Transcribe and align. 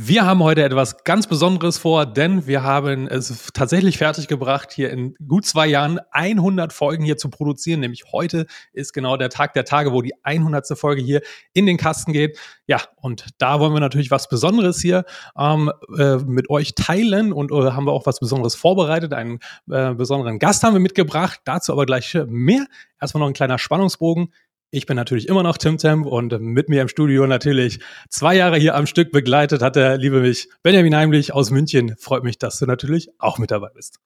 Wir 0.00 0.24
haben 0.24 0.44
heute 0.44 0.62
etwas 0.62 1.02
ganz 1.02 1.26
Besonderes 1.26 1.76
vor, 1.76 2.06
denn 2.06 2.46
wir 2.46 2.62
haben 2.62 3.08
es 3.08 3.50
tatsächlich 3.52 3.98
fertiggebracht, 3.98 4.70
hier 4.70 4.90
in 4.90 5.16
gut 5.26 5.44
zwei 5.44 5.66
Jahren 5.66 5.98
100 6.12 6.72
Folgen 6.72 7.02
hier 7.02 7.16
zu 7.16 7.30
produzieren. 7.30 7.80
Nämlich 7.80 8.04
heute 8.12 8.46
ist 8.72 8.92
genau 8.92 9.16
der 9.16 9.28
Tag 9.28 9.54
der 9.54 9.64
Tage, 9.64 9.92
wo 9.92 10.00
die 10.00 10.12
100. 10.22 10.78
Folge 10.78 11.02
hier 11.02 11.20
in 11.52 11.66
den 11.66 11.78
Kasten 11.78 12.12
geht. 12.12 12.38
Ja, 12.68 12.80
und 12.94 13.26
da 13.38 13.58
wollen 13.58 13.72
wir 13.72 13.80
natürlich 13.80 14.12
was 14.12 14.28
Besonderes 14.28 14.80
hier 14.80 15.04
ähm, 15.36 15.72
äh, 15.98 16.18
mit 16.18 16.48
euch 16.48 16.76
teilen 16.76 17.32
und 17.32 17.50
äh, 17.50 17.72
haben 17.72 17.88
wir 17.88 17.92
auch 17.92 18.06
was 18.06 18.20
Besonderes 18.20 18.54
vorbereitet. 18.54 19.12
Einen 19.12 19.40
äh, 19.68 19.94
besonderen 19.94 20.38
Gast 20.38 20.62
haben 20.62 20.74
wir 20.74 20.80
mitgebracht. 20.80 21.40
Dazu 21.44 21.72
aber 21.72 21.86
gleich 21.86 22.16
mehr. 22.28 22.66
Erstmal 23.00 23.22
noch 23.22 23.28
ein 23.28 23.34
kleiner 23.34 23.58
Spannungsbogen. 23.58 24.32
Ich 24.70 24.84
bin 24.84 24.96
natürlich 24.96 25.28
immer 25.28 25.42
noch 25.42 25.56
Tim 25.56 25.78
Temp 25.78 26.04
und 26.04 26.38
mit 26.40 26.68
mir 26.68 26.82
im 26.82 26.88
Studio 26.88 27.26
natürlich 27.26 27.78
zwei 28.10 28.36
Jahre 28.36 28.58
hier 28.58 28.74
am 28.74 28.86
Stück 28.86 29.12
begleitet 29.12 29.62
hat 29.62 29.76
der 29.76 29.96
liebe 29.96 30.20
mich 30.20 30.50
Benjamin 30.62 30.94
Heimlich 30.94 31.32
aus 31.32 31.50
München. 31.50 31.96
Freut 31.98 32.22
mich, 32.22 32.36
dass 32.36 32.58
du 32.58 32.66
natürlich 32.66 33.08
auch 33.18 33.38
mit 33.38 33.50
dabei 33.50 33.70
bist. 33.74 33.98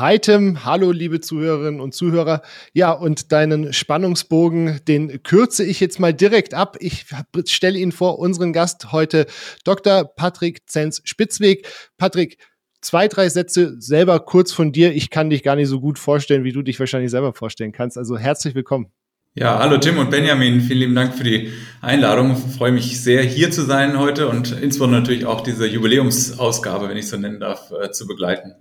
Hi 0.00 0.18
Tim, 0.18 0.64
hallo 0.64 0.90
liebe 0.90 1.20
Zuhörerinnen 1.20 1.80
und 1.80 1.94
Zuhörer. 1.94 2.42
Ja, 2.72 2.90
und 2.90 3.30
deinen 3.30 3.72
Spannungsbogen, 3.72 4.80
den 4.88 5.22
kürze 5.22 5.64
ich 5.64 5.78
jetzt 5.78 6.00
mal 6.00 6.12
direkt 6.12 6.54
ab. 6.54 6.76
Ich 6.80 7.06
stelle 7.46 7.78
Ihnen 7.78 7.92
vor, 7.92 8.18
unseren 8.18 8.52
Gast 8.52 8.90
heute 8.90 9.26
Dr. 9.62 10.04
Patrick 10.16 10.68
Zenz-Spitzweg. 10.68 11.68
Patrick, 11.98 12.38
zwei, 12.80 13.06
drei 13.06 13.28
Sätze 13.28 13.80
selber 13.80 14.18
kurz 14.18 14.52
von 14.52 14.72
dir. 14.72 14.92
Ich 14.92 15.10
kann 15.10 15.30
dich 15.30 15.44
gar 15.44 15.54
nicht 15.54 15.68
so 15.68 15.80
gut 15.80 16.00
vorstellen, 16.00 16.42
wie 16.42 16.52
du 16.52 16.62
dich 16.62 16.80
wahrscheinlich 16.80 17.12
selber 17.12 17.32
vorstellen 17.32 17.70
kannst. 17.70 17.96
Also 17.96 18.18
herzlich 18.18 18.56
willkommen. 18.56 18.90
Ja, 19.34 19.60
hallo 19.60 19.78
Tim 19.78 19.96
und 19.98 20.10
Benjamin, 20.10 20.60
vielen 20.60 20.80
lieben 20.80 20.94
Dank 20.96 21.14
für 21.14 21.22
die 21.22 21.52
Einladung. 21.80 22.32
Ich 22.32 22.56
freue 22.56 22.72
mich 22.72 23.00
sehr, 23.00 23.22
hier 23.22 23.52
zu 23.52 23.62
sein 23.62 23.96
heute 23.96 24.26
und 24.26 24.50
insbesondere 24.60 25.02
natürlich 25.02 25.24
auch 25.24 25.42
diese 25.42 25.68
Jubiläumsausgabe, 25.68 26.88
wenn 26.88 26.96
ich 26.96 27.06
so 27.06 27.16
nennen 27.16 27.38
darf, 27.38 27.70
äh, 27.70 27.92
zu 27.92 28.08
begleiten. 28.08 28.56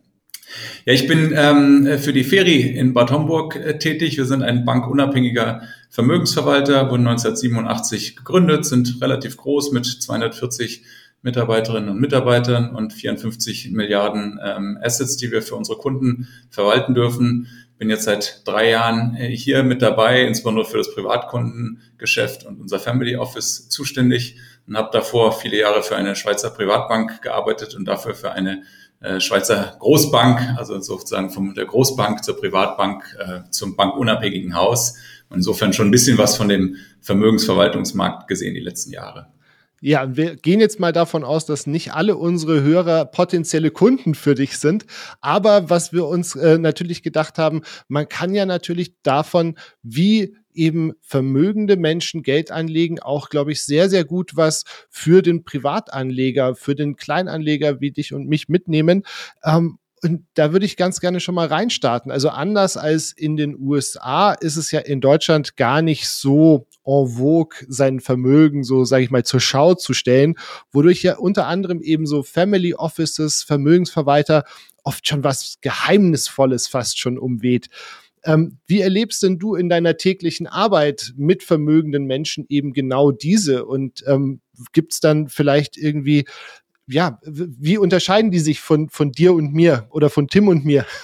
Ja, 0.86 0.94
ich 0.94 1.08
bin 1.08 1.34
ähm, 1.36 1.98
für 1.98 2.14
die 2.14 2.24
Feri 2.24 2.62
in 2.62 2.94
Bad 2.94 3.10
Homburg 3.10 3.56
äh, 3.56 3.80
tätig. 3.80 4.18
Wir 4.18 4.26
sind 4.26 4.44
ein 4.44 4.64
bankunabhängiger 4.64 5.64
Vermögensverwalter, 5.90 6.92
wurden 6.92 7.08
1987 7.08 8.18
gegründet, 8.18 8.64
sind 8.64 9.02
relativ 9.02 9.38
groß 9.38 9.72
mit 9.72 9.88
240 9.88 10.84
Mitarbeiterinnen 11.24 11.90
und 11.90 12.00
Mitarbeitern 12.00 12.76
und 12.76 12.94
54 12.94 13.72
Milliarden 13.72 14.40
ähm, 14.46 14.78
Assets, 14.84 15.18
die 15.18 15.32
wir 15.32 15.42
für 15.42 15.56
unsere 15.56 15.80
Kunden 15.80 16.28
verwalten 16.52 16.94
dürfen 16.94 17.48
bin 17.80 17.90
jetzt 17.90 18.04
seit 18.04 18.42
drei 18.46 18.70
Jahren 18.70 19.16
äh, 19.16 19.30
hier 19.30 19.64
mit 19.64 19.82
dabei, 19.82 20.24
insbesondere 20.24 20.66
für 20.66 20.78
das 20.78 20.94
Privatkundengeschäft 20.94 22.46
und 22.46 22.60
unser 22.60 22.78
Family 22.78 23.16
Office 23.16 23.70
zuständig 23.70 24.36
und 24.68 24.78
habe 24.78 24.90
davor 24.92 25.32
viele 25.32 25.58
Jahre 25.58 25.82
für 25.82 25.96
eine 25.96 26.16
Schweizer 26.16 26.52
Privatbank 26.52 27.22
gearbeitet 27.22 27.74
und 27.76 27.86
dafür 27.86 28.14
für 28.14 28.34
eine 28.34 28.64
äh, 29.00 29.22
Schweizer 29.22 29.78
Großbank, 29.80 30.58
also 30.58 30.80
sozusagen 30.82 31.30
von 31.32 31.56
der 31.56 31.66
Großbank 31.66 32.24
zur 32.24 32.38
Privatbank 32.38 33.18
äh, 33.18 33.50
zum 33.50 33.78
bankunabhängigen 33.78 34.56
Haus. 34.56 34.96
Und 35.30 35.38
insofern 35.38 35.74
schon 35.74 35.88
ein 35.88 35.92
bisschen 35.92 36.18
was 36.18 36.36
von 36.36 36.50
dem 36.50 36.76
Vermögensverwaltungsmarkt 37.02 38.28
gesehen 38.28 38.56
die 38.56 38.60
letzten 38.60 38.92
Jahre. 38.92 39.28
Ja, 39.82 40.16
wir 40.16 40.36
gehen 40.36 40.60
jetzt 40.60 40.80
mal 40.80 40.92
davon 40.92 41.24
aus, 41.24 41.46
dass 41.46 41.68
nicht 41.68 41.94
alle 41.94 42.18
unsere 42.18 42.62
Hörer 42.62 43.06
potenzielle 43.06 43.72
Kunden 43.72 44.14
für 44.14 44.36
dich 44.36 44.58
sind. 44.58 44.86
Aber 45.22 45.70
was 45.70 45.94
wir 45.94 46.06
uns 46.06 46.36
äh, 46.36 46.58
natürlich 46.58 47.04
gedacht 47.04 47.38
haben, 47.38 47.62
man 47.88 48.10
kann 48.10 48.34
ja 48.34 48.46
natürlich 48.46 48.94
davon, 49.04 49.58
wie 49.82 50.36
eben 50.54 50.94
vermögende 51.02 51.78
Menschen 51.78 52.24
Geld 52.24 52.52
anlegen, 52.52 53.00
auch, 53.00 53.30
glaube 53.30 53.54
ich, 53.54 53.64
sehr, 53.64 53.90
sehr 53.90 54.04
gut 54.04 54.36
was 54.36 54.66
für 54.90 55.22
den 55.22 55.44
Privatanleger, 55.44 56.56
für 56.56 56.76
den 56.76 56.98
Kleinanleger 56.98 57.80
wie 57.80 57.92
dich 57.92 58.14
und 58.14 58.28
mich 58.28 58.50
mitnehmen. 58.50 59.04
Ähm, 59.44 59.78
und 60.04 60.26
da 60.34 60.54
würde 60.54 60.66
ich 60.66 60.78
ganz 60.78 61.00
gerne 61.00 61.20
schon 61.20 61.36
mal 61.36 61.48
reinstarten. 61.48 62.12
Also 62.12 62.30
anders 62.30 62.78
als 62.78 63.12
in 63.12 63.38
den 63.38 63.58
USA 63.60 64.34
ist 64.34 64.56
es 64.56 64.72
ja 64.72 64.80
in 64.80 65.02
Deutschland 65.02 65.58
gar 65.58 65.82
nicht 65.82 66.08
so 66.08 66.68
en 66.86 67.08
vogue, 67.08 67.66
sein 67.68 68.00
Vermögen 68.00 68.64
so, 68.64 68.86
sage 68.86 69.04
ich 69.04 69.12
mal, 69.12 69.26
zur 69.26 69.40
Schau 69.40 69.76
zu 69.76 69.94
stellen, 69.94 70.36
wodurch 70.72 71.04
ja 71.04 71.18
unter 71.18 71.48
anderem 71.48 71.82
eben 71.82 72.06
so 72.06 72.24
Family 72.24 72.74
Offices, 72.74 73.44
Vermögensverwalter 73.44 74.44
oft 74.84 75.08
schon 75.08 75.24
was 75.24 75.58
Geheimnisvolles 75.62 76.68
fast 76.68 77.00
schon 77.00 77.18
umweht. 77.18 77.68
Ähm, 78.24 78.58
wie 78.68 78.82
erlebst 78.82 79.24
denn 79.24 79.40
du 79.40 79.56
in 79.56 79.70
deiner 79.70 79.98
täglichen 79.98 80.48
Arbeit 80.48 81.14
mit 81.16 81.44
vermögenden 81.44 82.06
Menschen 82.06 82.46
eben 82.50 82.74
genau 82.74 83.12
diese? 83.12 83.66
Und 83.66 84.04
ähm, 84.08 84.42
gibt 84.74 84.94
es 84.94 85.00
dann 85.00 85.30
vielleicht 85.30 85.78
irgendwie 85.78 86.26
ja, 86.90 87.20
wie 87.24 87.78
unterscheiden 87.78 88.32
die 88.32 88.40
sich 88.40 88.60
von, 88.60 88.90
von 88.90 89.12
dir 89.12 89.34
und 89.34 89.54
mir 89.54 89.88
oder 89.92 90.10
von 90.10 90.28
Tim 90.28 90.48
und 90.48 90.66
mir? 90.66 90.86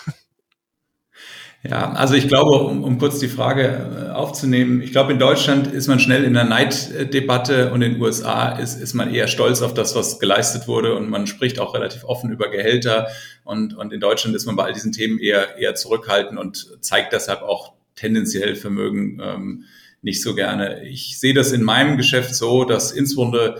Ja, 1.68 1.94
also 1.94 2.14
ich 2.14 2.28
glaube, 2.28 2.60
um, 2.60 2.84
um 2.84 3.00
kurz 3.00 3.18
die 3.18 3.28
Frage 3.28 3.64
äh, 3.64 4.12
aufzunehmen, 4.12 4.84
ich 4.84 4.92
glaube, 4.92 5.14
in 5.14 5.18
Deutschland 5.18 5.66
ist 5.66 5.88
man 5.88 6.00
schnell 6.00 6.24
in 6.24 6.36
der 6.36 6.44
Neiddebatte 6.44 7.72
und 7.72 7.82
in 7.82 7.94
den 7.94 8.02
USA 8.04 8.50
ist, 8.50 8.80
ist 8.80 8.94
man 8.94 9.12
eher 9.12 9.28
stolz 9.28 9.64
auf 9.64 9.74
das, 9.74 9.96
was 9.96 10.20
geleistet 10.20 10.68
wurde 10.68 10.94
und 10.94 11.10
man 11.10 11.26
spricht 11.26 11.60
auch 11.60 11.74
relativ 11.74 12.04
offen 12.04 12.30
über 12.30 12.52
Gehälter 12.52 13.08
und, 13.44 13.74
und 13.74 13.92
in 13.94 14.00
Deutschland 14.00 14.36
ist 14.36 14.46
man 14.46 14.56
bei 14.56 14.66
all 14.66 14.74
diesen 14.74 14.92
Themen 14.92 15.18
eher, 15.18 15.58
eher 15.58 15.74
zurückhaltend 15.74 16.40
und 16.40 16.68
zeigt 16.82 17.14
deshalb 17.14 17.42
auch 17.42 17.74
tendenziell 17.96 18.56
Vermögen 18.56 19.20
ähm, 19.24 19.64
nicht 20.04 20.22
so 20.22 20.36
gerne. 20.36 20.84
Ich 20.84 21.20
sehe 21.20 21.34
das 21.34 21.52
in 21.52 21.64
meinem 21.64 21.98
Geschäft 21.98 22.36
so, 22.36 22.64
dass 22.64 22.92
insbesondere 22.92 23.60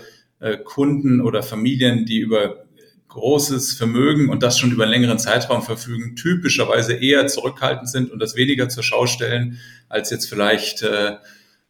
Kunden 0.64 1.22
oder 1.22 1.42
Familien, 1.42 2.04
die 2.04 2.18
über 2.18 2.66
großes 3.08 3.72
Vermögen 3.72 4.28
und 4.28 4.42
das 4.42 4.58
schon 4.58 4.70
über 4.70 4.84
einen 4.84 4.92
längeren 4.92 5.18
Zeitraum 5.18 5.62
verfügen, 5.62 6.16
typischerweise 6.16 6.94
eher 6.94 7.26
zurückhaltend 7.26 7.88
sind 7.88 8.10
und 8.10 8.18
das 8.18 8.36
weniger 8.36 8.68
zur 8.68 8.82
Schau 8.82 9.06
stellen, 9.06 9.58
als 9.88 10.10
jetzt 10.10 10.28
vielleicht 10.28 10.82
äh, 10.82 11.16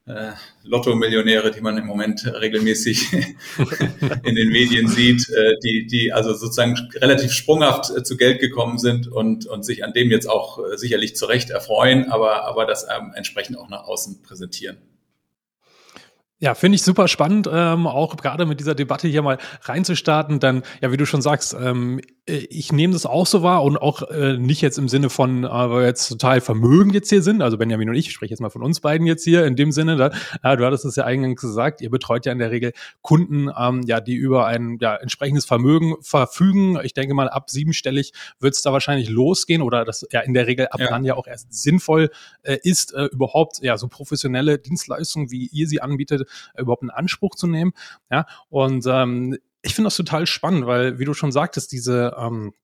äh, 0.06 0.32
Lotto-Millionäre, 0.64 1.50
die 1.50 1.60
man 1.60 1.78
im 1.78 1.86
Moment 1.86 2.26
regelmäßig 2.26 3.12
in 4.24 4.34
den 4.34 4.48
Medien 4.48 4.88
sieht, 4.88 5.28
äh, 5.30 5.54
die, 5.64 5.86
die 5.86 6.12
also 6.12 6.32
sozusagen 6.34 6.76
relativ 6.96 7.32
sprunghaft 7.32 7.90
äh, 7.90 8.02
zu 8.02 8.16
Geld 8.16 8.40
gekommen 8.40 8.78
sind 8.78 9.08
und, 9.08 9.46
und 9.46 9.64
sich 9.64 9.84
an 9.84 9.92
dem 9.92 10.10
jetzt 10.10 10.28
auch 10.28 10.58
äh, 10.58 10.76
sicherlich 10.76 11.16
zu 11.16 11.26
Recht 11.26 11.50
erfreuen, 11.50 12.10
aber, 12.10 12.44
aber 12.44 12.66
das 12.66 12.84
ähm, 12.84 13.12
entsprechend 13.14 13.58
auch 13.58 13.68
nach 13.68 13.84
außen 13.84 14.22
präsentieren. 14.22 14.78
Ja, 16.38 16.54
finde 16.54 16.76
ich 16.76 16.82
super 16.82 17.08
spannend, 17.08 17.48
ähm, 17.50 17.86
auch 17.86 18.14
gerade 18.16 18.44
mit 18.44 18.60
dieser 18.60 18.74
Debatte 18.74 19.08
hier 19.08 19.22
mal 19.22 19.38
reinzustarten. 19.62 20.38
Dann, 20.38 20.64
ja, 20.82 20.92
wie 20.92 20.98
du 20.98 21.06
schon 21.06 21.22
sagst, 21.22 21.56
ähm, 21.58 21.98
äh, 22.26 22.46
ich 22.50 22.72
nehme 22.72 22.92
das 22.92 23.06
auch 23.06 23.26
so 23.26 23.42
wahr 23.42 23.62
und 23.62 23.78
auch 23.78 24.02
äh, 24.10 24.36
nicht 24.36 24.60
jetzt 24.60 24.76
im 24.76 24.86
Sinne 24.86 25.08
von, 25.08 25.44
äh, 25.44 25.48
weil 25.48 25.70
wir 25.70 25.86
jetzt 25.86 26.08
total 26.08 26.42
vermögend 26.42 26.94
jetzt 26.94 27.08
hier 27.08 27.22
sind, 27.22 27.40
also 27.40 27.56
Benjamin 27.56 27.88
und 27.88 27.94
ich, 27.94 28.08
ich 28.08 28.12
spreche 28.12 28.32
jetzt 28.32 28.40
mal 28.40 28.50
von 28.50 28.62
uns 28.62 28.80
beiden 28.80 29.06
jetzt 29.06 29.24
hier 29.24 29.46
in 29.46 29.56
dem 29.56 29.72
Sinne, 29.72 29.96
da, 29.96 30.10
ja, 30.44 30.56
du 30.56 30.66
hattest 30.66 30.84
es 30.84 30.96
ja 30.96 31.04
eingangs 31.04 31.40
gesagt, 31.40 31.80
ihr 31.80 31.88
betreut 31.88 32.26
ja 32.26 32.32
in 32.32 32.38
der 32.38 32.50
Regel 32.50 32.72
Kunden, 33.00 33.50
ähm, 33.58 33.80
ja, 33.86 34.02
die 34.02 34.14
über 34.14 34.46
ein 34.46 34.76
ja, 34.78 34.94
entsprechendes 34.94 35.46
Vermögen 35.46 35.94
verfügen. 36.02 36.78
Ich 36.82 36.92
denke 36.92 37.14
mal, 37.14 37.30
ab 37.30 37.48
siebenstellig 37.48 38.12
wird 38.40 38.52
es 38.52 38.60
da 38.60 38.74
wahrscheinlich 38.74 39.08
losgehen 39.08 39.62
oder 39.62 39.86
das 39.86 40.06
ja 40.12 40.20
in 40.20 40.34
der 40.34 40.46
Regel 40.46 40.68
ab 40.68 40.80
ja. 40.80 40.88
dann 40.88 41.04
ja 41.04 41.14
auch 41.14 41.26
erst 41.26 41.50
sinnvoll 41.54 42.10
äh, 42.42 42.58
ist, 42.62 42.92
äh, 42.92 43.06
überhaupt 43.06 43.62
ja 43.62 43.78
so 43.78 43.88
professionelle 43.88 44.58
Dienstleistungen, 44.58 45.30
wie 45.30 45.46
ihr 45.46 45.66
sie 45.66 45.80
anbietet, 45.80 46.22
äh, 46.22 46.25
überhaupt 46.56 46.82
in 46.82 46.90
Anspruch 46.90 47.34
zu 47.34 47.46
nehmen. 47.46 47.72
Ja, 48.10 48.26
und 48.48 48.84
ähm, 48.86 49.38
ich 49.62 49.74
finde 49.74 49.86
das 49.86 49.96
total 49.96 50.26
spannend, 50.26 50.66
weil, 50.66 50.98
wie 50.98 51.04
du 51.04 51.14
schon 51.14 51.32
sagtest, 51.32 51.72
diese 51.72 52.14
ähm, 52.18 52.54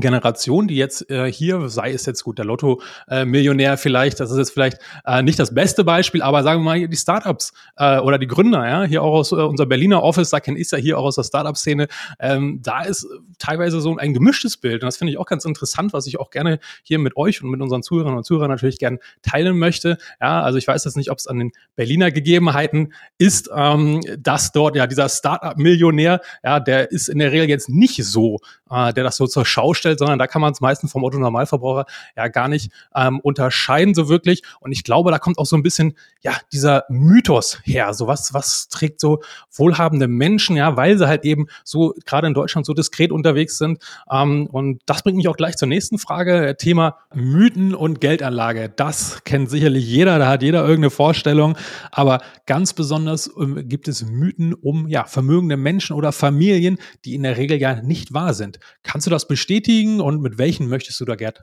Generation, 0.00 0.66
die 0.66 0.74
jetzt 0.74 1.08
äh, 1.08 1.30
hier, 1.30 1.68
sei 1.68 1.92
es 1.92 2.04
jetzt 2.04 2.24
gut 2.24 2.38
der 2.38 2.44
Lotto-Millionär 2.44 3.74
äh, 3.74 3.76
vielleicht, 3.76 4.18
das 4.18 4.32
ist 4.32 4.38
jetzt 4.38 4.50
vielleicht 4.50 4.78
äh, 5.06 5.22
nicht 5.22 5.38
das 5.38 5.54
beste 5.54 5.84
Beispiel, 5.84 6.20
aber 6.20 6.42
sagen 6.42 6.60
wir 6.60 6.64
mal 6.64 6.88
die 6.88 6.96
Startups 6.96 7.52
äh, 7.76 7.98
oder 7.98 8.18
die 8.18 8.26
Gründer, 8.26 8.66
ja, 8.66 8.82
hier 8.82 9.02
auch 9.02 9.14
aus 9.14 9.30
äh, 9.30 9.36
unser 9.36 9.66
Berliner 9.66 10.02
Office, 10.02 10.30
da 10.30 10.40
kenne 10.40 10.58
ich 10.58 10.70
ja 10.72 10.78
hier 10.78 10.98
auch 10.98 11.04
aus 11.04 11.14
der 11.14 11.22
Startup-Szene, 11.22 11.86
ähm, 12.18 12.58
da 12.60 12.82
ist 12.82 13.06
teilweise 13.38 13.80
so 13.80 13.96
ein 13.96 14.14
gemischtes 14.14 14.56
Bild 14.56 14.82
und 14.82 14.86
das 14.86 14.96
finde 14.96 15.12
ich 15.12 15.18
auch 15.18 15.26
ganz 15.26 15.44
interessant, 15.44 15.92
was 15.92 16.08
ich 16.08 16.18
auch 16.18 16.30
gerne 16.30 16.58
hier 16.82 16.98
mit 16.98 17.16
euch 17.16 17.42
und 17.42 17.50
mit 17.50 17.60
unseren 17.60 17.84
Zuhörern 17.84 18.16
und 18.16 18.24
Zuhörern 18.24 18.50
natürlich 18.50 18.78
gerne 18.78 18.98
teilen 19.22 19.56
möchte. 19.56 19.98
Ja, 20.20 20.42
also 20.42 20.58
ich 20.58 20.66
weiß 20.66 20.84
jetzt 20.84 20.96
nicht, 20.96 21.12
ob 21.12 21.18
es 21.18 21.28
an 21.28 21.38
den 21.38 21.52
Berliner 21.76 22.10
Gegebenheiten 22.10 22.92
ist, 23.18 23.48
ähm, 23.54 24.00
dass 24.18 24.50
dort 24.50 24.74
ja 24.74 24.88
dieser 24.88 25.08
Startup-Millionär, 25.08 26.20
ja, 26.42 26.58
der 26.58 26.90
ist 26.90 27.08
in 27.08 27.20
der 27.20 27.30
Regel 27.30 27.48
jetzt 27.48 27.68
nicht 27.68 28.04
so, 28.04 28.40
äh, 28.70 28.92
der 28.92 29.04
das 29.04 29.16
so 29.16 29.28
zur 29.28 29.46
Schau 29.46 29.72
vorstellt, 29.84 29.98
sondern 29.98 30.18
da 30.18 30.26
kann 30.26 30.40
man 30.40 30.52
es 30.52 30.60
meistens 30.60 30.92
vom 30.92 31.04
Otto 31.04 31.18
Normalverbraucher 31.18 31.86
ja 32.16 32.28
gar 32.28 32.48
nicht 32.48 32.70
ähm, 32.94 33.20
unterscheiden 33.20 33.94
so 33.94 34.08
wirklich. 34.08 34.42
Und 34.60 34.72
ich 34.72 34.84
glaube, 34.84 35.10
da 35.10 35.18
kommt 35.18 35.38
auch 35.38 35.46
so 35.46 35.56
ein 35.56 35.62
bisschen 35.62 35.94
ja 36.22 36.32
dieser 36.52 36.84
Mythos 36.88 37.58
her. 37.64 37.92
So 37.94 38.06
was, 38.06 38.32
was 38.32 38.68
trägt 38.68 39.00
so 39.00 39.22
wohlhabende 39.52 40.08
Menschen, 40.08 40.56
ja, 40.56 40.76
weil 40.76 40.96
sie 40.98 41.06
halt 41.06 41.24
eben 41.24 41.46
so 41.64 41.94
gerade 42.06 42.26
in 42.26 42.34
Deutschland 42.34 42.66
so 42.66 42.72
diskret 42.72 43.12
unterwegs 43.12 43.58
sind. 43.58 43.78
Ähm, 44.10 44.46
und 44.50 44.80
das 44.86 45.02
bringt 45.02 45.16
mich 45.16 45.28
auch 45.28 45.36
gleich 45.36 45.56
zur 45.56 45.68
nächsten 45.68 45.98
Frage. 45.98 46.56
Thema 46.58 46.96
Mythen 47.14 47.74
und 47.74 48.00
Geldanlage. 48.00 48.72
Das 48.74 49.22
kennt 49.24 49.50
sicherlich 49.50 49.86
jeder, 49.86 50.18
da 50.18 50.28
hat 50.28 50.42
jeder 50.42 50.62
irgendeine 50.62 50.90
Vorstellung. 50.90 51.56
Aber 51.90 52.20
ganz 52.46 52.72
besonders 52.72 53.30
ähm, 53.38 53.68
gibt 53.68 53.88
es 53.88 54.04
Mythen 54.04 54.54
um 54.54 54.88
ja 54.88 55.04
vermögende 55.04 55.56
Menschen 55.56 55.94
oder 55.94 56.12
Familien, 56.12 56.78
die 57.04 57.14
in 57.14 57.22
der 57.22 57.36
Regel 57.36 57.60
ja 57.60 57.82
nicht 57.82 58.14
wahr 58.14 58.34
sind. 58.34 58.58
Kannst 58.82 59.06
du 59.06 59.10
das 59.10 59.28
bestätigen 59.28 59.73
und 60.00 60.20
mit 60.20 60.38
welchen 60.38 60.68
möchtest 60.68 61.00
du 61.00 61.04
da 61.04 61.16
gern, 61.16 61.34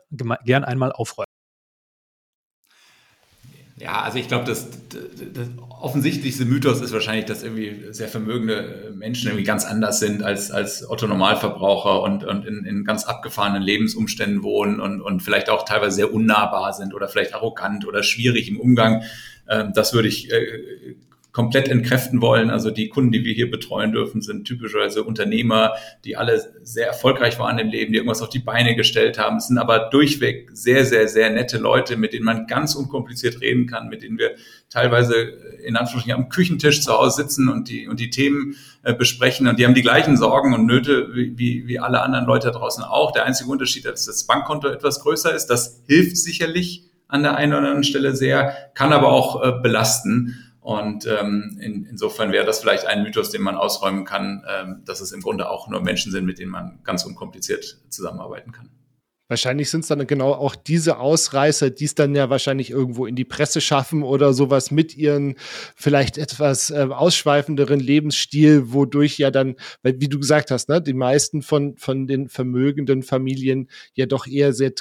gern 0.45 0.63
einmal 0.63 0.91
aufräumen? 0.91 1.25
Ja, 3.81 4.03
also 4.03 4.19
ich 4.19 4.27
glaube, 4.27 4.45
das, 4.45 4.67
das, 4.89 5.01
das, 5.33 5.47
offensichtlichste 5.81 6.45
Mythos 6.45 6.81
ist 6.81 6.93
wahrscheinlich, 6.93 7.25
dass 7.25 7.41
irgendwie 7.41 7.91
sehr 7.91 8.09
vermögende 8.09 8.93
Menschen 8.95 9.29
irgendwie 9.29 9.43
ganz 9.43 9.65
anders 9.65 9.99
sind 9.99 10.21
als, 10.21 10.51
als 10.51 10.87
Otto 10.87 11.07
Normalverbraucher 11.07 12.03
und, 12.03 12.23
und 12.23 12.45
in, 12.45 12.63
in 12.65 12.83
ganz 12.83 13.05
abgefahrenen 13.05 13.63
Lebensumständen 13.63 14.43
wohnen 14.43 14.79
und, 14.79 15.01
und 15.01 15.21
vielleicht 15.21 15.49
auch 15.49 15.65
teilweise 15.65 15.95
sehr 15.95 16.13
unnahbar 16.13 16.73
sind 16.73 16.93
oder 16.93 17.07
vielleicht 17.07 17.33
arrogant 17.33 17.87
oder 17.87 18.03
schwierig 18.03 18.47
im 18.49 18.59
Umgang. 18.59 19.01
Ähm, 19.49 19.71
das 19.73 19.93
würde 19.93 20.09
ich 20.09 20.31
äh, 20.31 20.95
komplett 21.31 21.69
entkräften 21.69 22.21
wollen. 22.21 22.49
Also 22.49 22.71
die 22.71 22.89
Kunden, 22.89 23.11
die 23.11 23.23
wir 23.23 23.33
hier 23.33 23.49
betreuen 23.49 23.91
dürfen, 23.91 24.21
sind 24.21 24.45
typischerweise 24.45 25.03
Unternehmer, 25.03 25.73
die 26.03 26.17
alle 26.17 26.41
sehr 26.63 26.87
erfolgreich 26.87 27.39
waren 27.39 27.57
im 27.57 27.69
Leben, 27.69 27.93
die 27.93 27.97
irgendwas 27.99 28.21
auf 28.21 28.29
die 28.29 28.39
Beine 28.39 28.75
gestellt 28.75 29.17
haben. 29.17 29.37
Es 29.37 29.47
sind 29.47 29.57
aber 29.57 29.89
durchweg 29.91 30.49
sehr, 30.53 30.85
sehr, 30.85 31.07
sehr 31.07 31.29
nette 31.29 31.57
Leute, 31.57 31.95
mit 31.95 32.13
denen 32.13 32.25
man 32.25 32.47
ganz 32.47 32.75
unkompliziert 32.75 33.39
reden 33.41 33.65
kann, 33.65 33.87
mit 33.87 34.03
denen 34.03 34.17
wir 34.17 34.31
teilweise 34.69 35.15
in 35.63 35.75
Anführungsstrichen 35.75 36.21
am 36.21 36.29
Küchentisch 36.29 36.81
zu 36.81 36.91
Hause 36.91 37.23
sitzen 37.23 37.47
und 37.49 37.69
die, 37.69 37.87
und 37.87 37.99
die 37.99 38.09
Themen 38.09 38.55
äh, 38.83 38.93
besprechen. 38.93 39.47
Und 39.47 39.59
die 39.59 39.65
haben 39.65 39.75
die 39.75 39.81
gleichen 39.81 40.17
Sorgen 40.17 40.53
und 40.53 40.65
Nöte 40.65 41.13
wie, 41.13 41.67
wie, 41.67 41.79
alle 41.79 42.01
anderen 42.01 42.25
Leute 42.25 42.47
da 42.47 42.59
draußen 42.59 42.83
auch. 42.83 43.11
Der 43.11 43.25
einzige 43.25 43.49
Unterschied 43.49 43.85
ist, 43.85 43.91
dass 43.91 44.05
das 44.05 44.23
Bankkonto 44.25 44.67
etwas 44.67 45.01
größer 45.01 45.33
ist. 45.33 45.47
Das 45.47 45.81
hilft 45.87 46.17
sicherlich 46.17 46.83
an 47.07 47.23
der 47.23 47.35
einen 47.35 47.53
oder 47.53 47.59
anderen 47.59 47.83
Stelle 47.83 48.15
sehr, 48.15 48.55
kann 48.73 48.93
aber 48.93 49.11
auch 49.11 49.43
äh, 49.43 49.51
belasten. 49.61 50.50
Und 50.61 51.07
ähm, 51.07 51.57
in, 51.59 51.85
insofern 51.85 52.31
wäre 52.31 52.45
das 52.45 52.59
vielleicht 52.59 52.85
ein 52.85 53.01
Mythos, 53.01 53.31
den 53.31 53.41
man 53.41 53.55
ausräumen 53.55 54.05
kann, 54.05 54.43
ähm, 54.47 54.83
dass 54.85 55.01
es 55.01 55.11
im 55.11 55.21
Grunde 55.21 55.49
auch 55.49 55.67
nur 55.67 55.81
Menschen 55.81 56.11
sind, 56.11 56.25
mit 56.25 56.37
denen 56.37 56.51
man 56.51 56.79
ganz 56.83 57.03
unkompliziert 57.03 57.79
zusammenarbeiten 57.89 58.51
kann. 58.51 58.69
Wahrscheinlich 59.31 59.69
sind 59.69 59.79
es 59.79 59.87
dann 59.87 60.05
genau 60.07 60.33
auch 60.33 60.57
diese 60.57 60.97
Ausreißer, 60.97 61.69
die 61.69 61.85
es 61.85 61.95
dann 61.95 62.13
ja 62.13 62.29
wahrscheinlich 62.29 62.69
irgendwo 62.69 63.05
in 63.05 63.15
die 63.15 63.23
Presse 63.23 63.61
schaffen 63.61 64.03
oder 64.03 64.33
sowas 64.33 64.71
mit 64.71 64.97
ihren 64.97 65.35
vielleicht 65.73 66.17
etwas 66.17 66.69
äh, 66.69 66.89
ausschweifenderen 66.91 67.79
Lebensstil, 67.79 68.73
wodurch 68.73 69.17
ja 69.17 69.31
dann, 69.31 69.55
wie 69.83 70.09
du 70.09 70.19
gesagt 70.19 70.51
hast, 70.51 70.67
ne, 70.67 70.81
die 70.81 70.91
meisten 70.91 71.43
von, 71.43 71.77
von 71.77 72.07
den 72.07 72.27
vermögenden 72.27 73.03
Familien 73.03 73.69
ja 73.93 74.05
doch 74.05 74.27
eher 74.27 74.51
sehr 74.51 74.73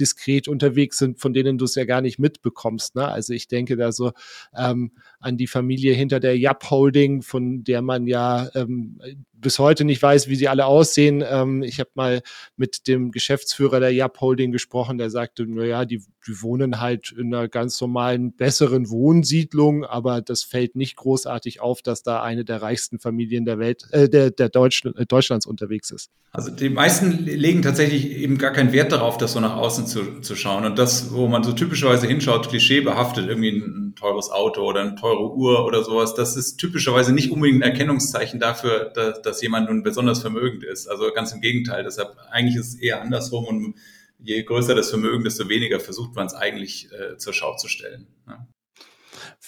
diskret 0.00 0.48
unterwegs 0.48 0.96
sind, 0.96 1.20
von 1.20 1.34
denen 1.34 1.58
du 1.58 1.66
es 1.66 1.74
ja 1.74 1.84
gar 1.84 2.00
nicht 2.00 2.18
mitbekommst. 2.18 2.94
Ne? 2.94 3.06
Also 3.06 3.34
ich 3.34 3.46
denke 3.46 3.76
da 3.76 3.92
so 3.92 4.12
ähm, 4.56 4.92
an 5.20 5.36
die 5.36 5.46
Familie 5.46 5.92
hinter 5.92 6.18
der 6.18 6.38
Yap 6.38 6.70
Holding, 6.70 7.20
von 7.20 7.62
der 7.62 7.82
man 7.82 8.06
ja 8.06 8.48
ähm, 8.54 8.98
bis 9.40 9.58
heute 9.58 9.84
nicht 9.84 10.02
weiß, 10.02 10.28
wie 10.28 10.36
sie 10.36 10.48
alle 10.48 10.66
aussehen. 10.66 11.24
Ähm, 11.28 11.62
ich 11.62 11.80
habe 11.80 11.90
mal 11.94 12.22
mit 12.56 12.88
dem 12.88 13.10
Geschäftsführer 13.10 13.80
der 13.80 13.92
Yap 13.98 14.20
Holding 14.20 14.52
gesprochen, 14.52 14.98
der 14.98 15.10
sagte, 15.10 15.46
naja, 15.46 15.84
die, 15.84 16.02
die 16.28 16.42
wohnen 16.42 16.80
halt 16.80 17.10
in 17.12 17.34
einer 17.34 17.48
ganz 17.48 17.80
normalen, 17.80 18.32
besseren 18.32 18.90
Wohnsiedlung, 18.90 19.84
aber 19.84 20.20
das 20.20 20.42
fällt 20.42 20.76
nicht 20.76 20.96
großartig 20.96 21.60
auf, 21.60 21.82
dass 21.82 22.02
da 22.02 22.22
eine 22.22 22.44
der 22.44 22.60
reichsten 22.62 22.98
Familien 22.98 23.46
der 23.46 23.58
Welt, 23.58 23.84
äh, 23.90 24.08
der, 24.08 24.30
der 24.30 24.50
Deutsch, 24.50 24.84
äh, 24.84 25.06
Deutschlands 25.06 25.46
unterwegs 25.46 25.90
ist. 25.90 26.10
Also 26.30 26.50
die 26.50 26.68
meisten 26.68 27.24
legen 27.24 27.62
tatsächlich 27.62 28.10
eben 28.10 28.36
gar 28.36 28.52
keinen 28.52 28.72
Wert 28.72 28.92
darauf, 28.92 29.16
das 29.16 29.32
so 29.32 29.40
nach 29.40 29.56
außen 29.56 29.86
zu, 29.86 30.20
zu 30.20 30.36
schauen. 30.36 30.66
Und 30.66 30.78
das, 30.78 31.12
wo 31.12 31.26
man 31.26 31.42
so 31.42 31.52
typischerweise 31.52 32.06
hinschaut, 32.06 32.50
klischeebehaftet, 32.50 33.26
irgendwie 33.26 33.58
ein, 33.58 33.84
teures 33.98 34.30
Auto 34.30 34.62
oder 34.62 34.82
eine 34.82 34.94
teure 34.94 35.34
Uhr 35.34 35.64
oder 35.64 35.82
sowas, 35.82 36.14
das 36.14 36.36
ist 36.36 36.58
typischerweise 36.58 37.12
nicht 37.12 37.32
unbedingt 37.32 37.64
ein 37.64 37.70
Erkennungszeichen 37.70 38.38
dafür, 38.38 38.92
dass, 38.94 39.22
dass 39.22 39.42
jemand 39.42 39.68
nun 39.68 39.82
besonders 39.82 40.20
vermögend 40.20 40.62
ist. 40.62 40.86
Also 40.86 41.10
ganz 41.12 41.32
im 41.32 41.40
Gegenteil. 41.40 41.82
Deshalb 41.82 42.16
eigentlich 42.30 42.54
ist 42.54 42.74
es 42.74 42.74
eher 42.76 43.02
andersrum 43.02 43.44
und 43.44 43.74
je 44.18 44.42
größer 44.42 44.74
das 44.74 44.90
Vermögen, 44.90 45.24
desto 45.24 45.48
weniger 45.48 45.80
versucht 45.80 46.14
man 46.14 46.26
es 46.26 46.34
eigentlich 46.34 46.90
äh, 46.92 47.16
zur 47.16 47.32
Schau 47.32 47.56
zu 47.56 47.68
stellen. 47.68 48.06
Ja. 48.26 48.46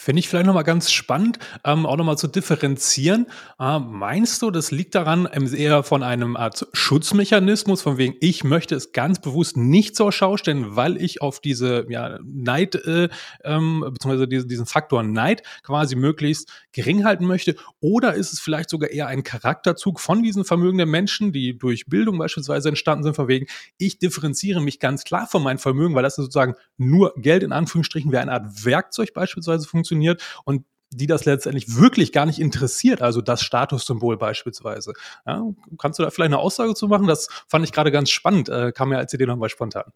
Finde 0.02 0.20
ich 0.20 0.30
vielleicht 0.30 0.46
nochmal 0.46 0.64
ganz 0.64 0.90
spannend, 0.90 1.38
ähm, 1.62 1.84
auch 1.84 1.98
nochmal 1.98 2.16
zu 2.16 2.26
differenzieren. 2.26 3.26
Äh, 3.58 3.78
meinst 3.80 4.40
du, 4.40 4.50
das 4.50 4.70
liegt 4.70 4.94
daran 4.94 5.28
ähm, 5.30 5.54
eher 5.54 5.82
von 5.82 6.02
einem 6.02 6.38
Art 6.38 6.66
Schutzmechanismus, 6.72 7.82
von 7.82 7.98
wegen, 7.98 8.14
ich 8.22 8.42
möchte 8.42 8.74
es 8.74 8.92
ganz 8.92 9.20
bewusst 9.20 9.58
nicht 9.58 9.94
zur 9.94 10.10
Schau 10.10 10.38
stellen, 10.38 10.74
weil 10.74 10.96
ich 10.96 11.20
auf 11.20 11.40
diese 11.40 11.84
ja, 11.90 12.18
Neid, 12.24 12.76
äh, 12.76 13.10
ähm, 13.44 13.84
beziehungsweise 13.92 14.26
diesen, 14.26 14.48
diesen 14.48 14.64
Faktor 14.64 15.02
Neid 15.02 15.42
quasi 15.64 15.96
möglichst 15.96 16.50
gering 16.72 17.04
halten 17.04 17.26
möchte? 17.26 17.56
Oder 17.80 18.14
ist 18.14 18.32
es 18.32 18.40
vielleicht 18.40 18.70
sogar 18.70 18.88
eher 18.88 19.06
ein 19.06 19.22
Charakterzug 19.22 20.00
von 20.00 20.22
diesen 20.22 20.46
vermögenden 20.46 20.88
Menschen, 20.88 21.30
die 21.30 21.58
durch 21.58 21.84
Bildung 21.88 22.16
beispielsweise 22.16 22.70
entstanden 22.70 23.04
sind, 23.04 23.16
von 23.16 23.28
wegen, 23.28 23.48
ich 23.76 23.98
differenziere 23.98 24.62
mich 24.62 24.80
ganz 24.80 25.04
klar 25.04 25.26
von 25.26 25.42
meinem 25.42 25.58
Vermögen, 25.58 25.94
weil 25.94 26.04
das 26.04 26.16
sozusagen 26.16 26.54
nur 26.78 27.12
Geld 27.18 27.42
in 27.42 27.52
Anführungsstrichen 27.52 28.10
wie 28.12 28.16
eine 28.16 28.32
Art 28.32 28.64
Werkzeug 28.64 29.12
beispielsweise 29.12 29.68
funktioniert 29.68 29.89
funktioniert 29.90 30.22
und 30.44 30.64
die 30.92 31.06
das 31.06 31.24
letztendlich 31.24 31.76
wirklich 31.76 32.10
gar 32.10 32.26
nicht 32.26 32.40
interessiert, 32.40 33.00
also 33.00 33.20
das 33.20 33.42
Statussymbol 33.42 34.16
beispielsweise. 34.16 34.92
Ja, 35.24 35.44
kannst 35.78 35.98
du 35.98 36.02
da 36.02 36.10
vielleicht 36.10 36.30
eine 36.30 36.38
Aussage 36.38 36.74
zu 36.74 36.88
machen? 36.88 37.06
Das 37.06 37.28
fand 37.46 37.64
ich 37.64 37.70
gerade 37.70 37.92
ganz 37.92 38.10
spannend, 38.10 38.48
äh, 38.48 38.72
kam 38.72 38.88
mir 38.88 38.98
als 38.98 39.14
Idee 39.14 39.26
nochmal 39.26 39.50
spontan. 39.50 39.92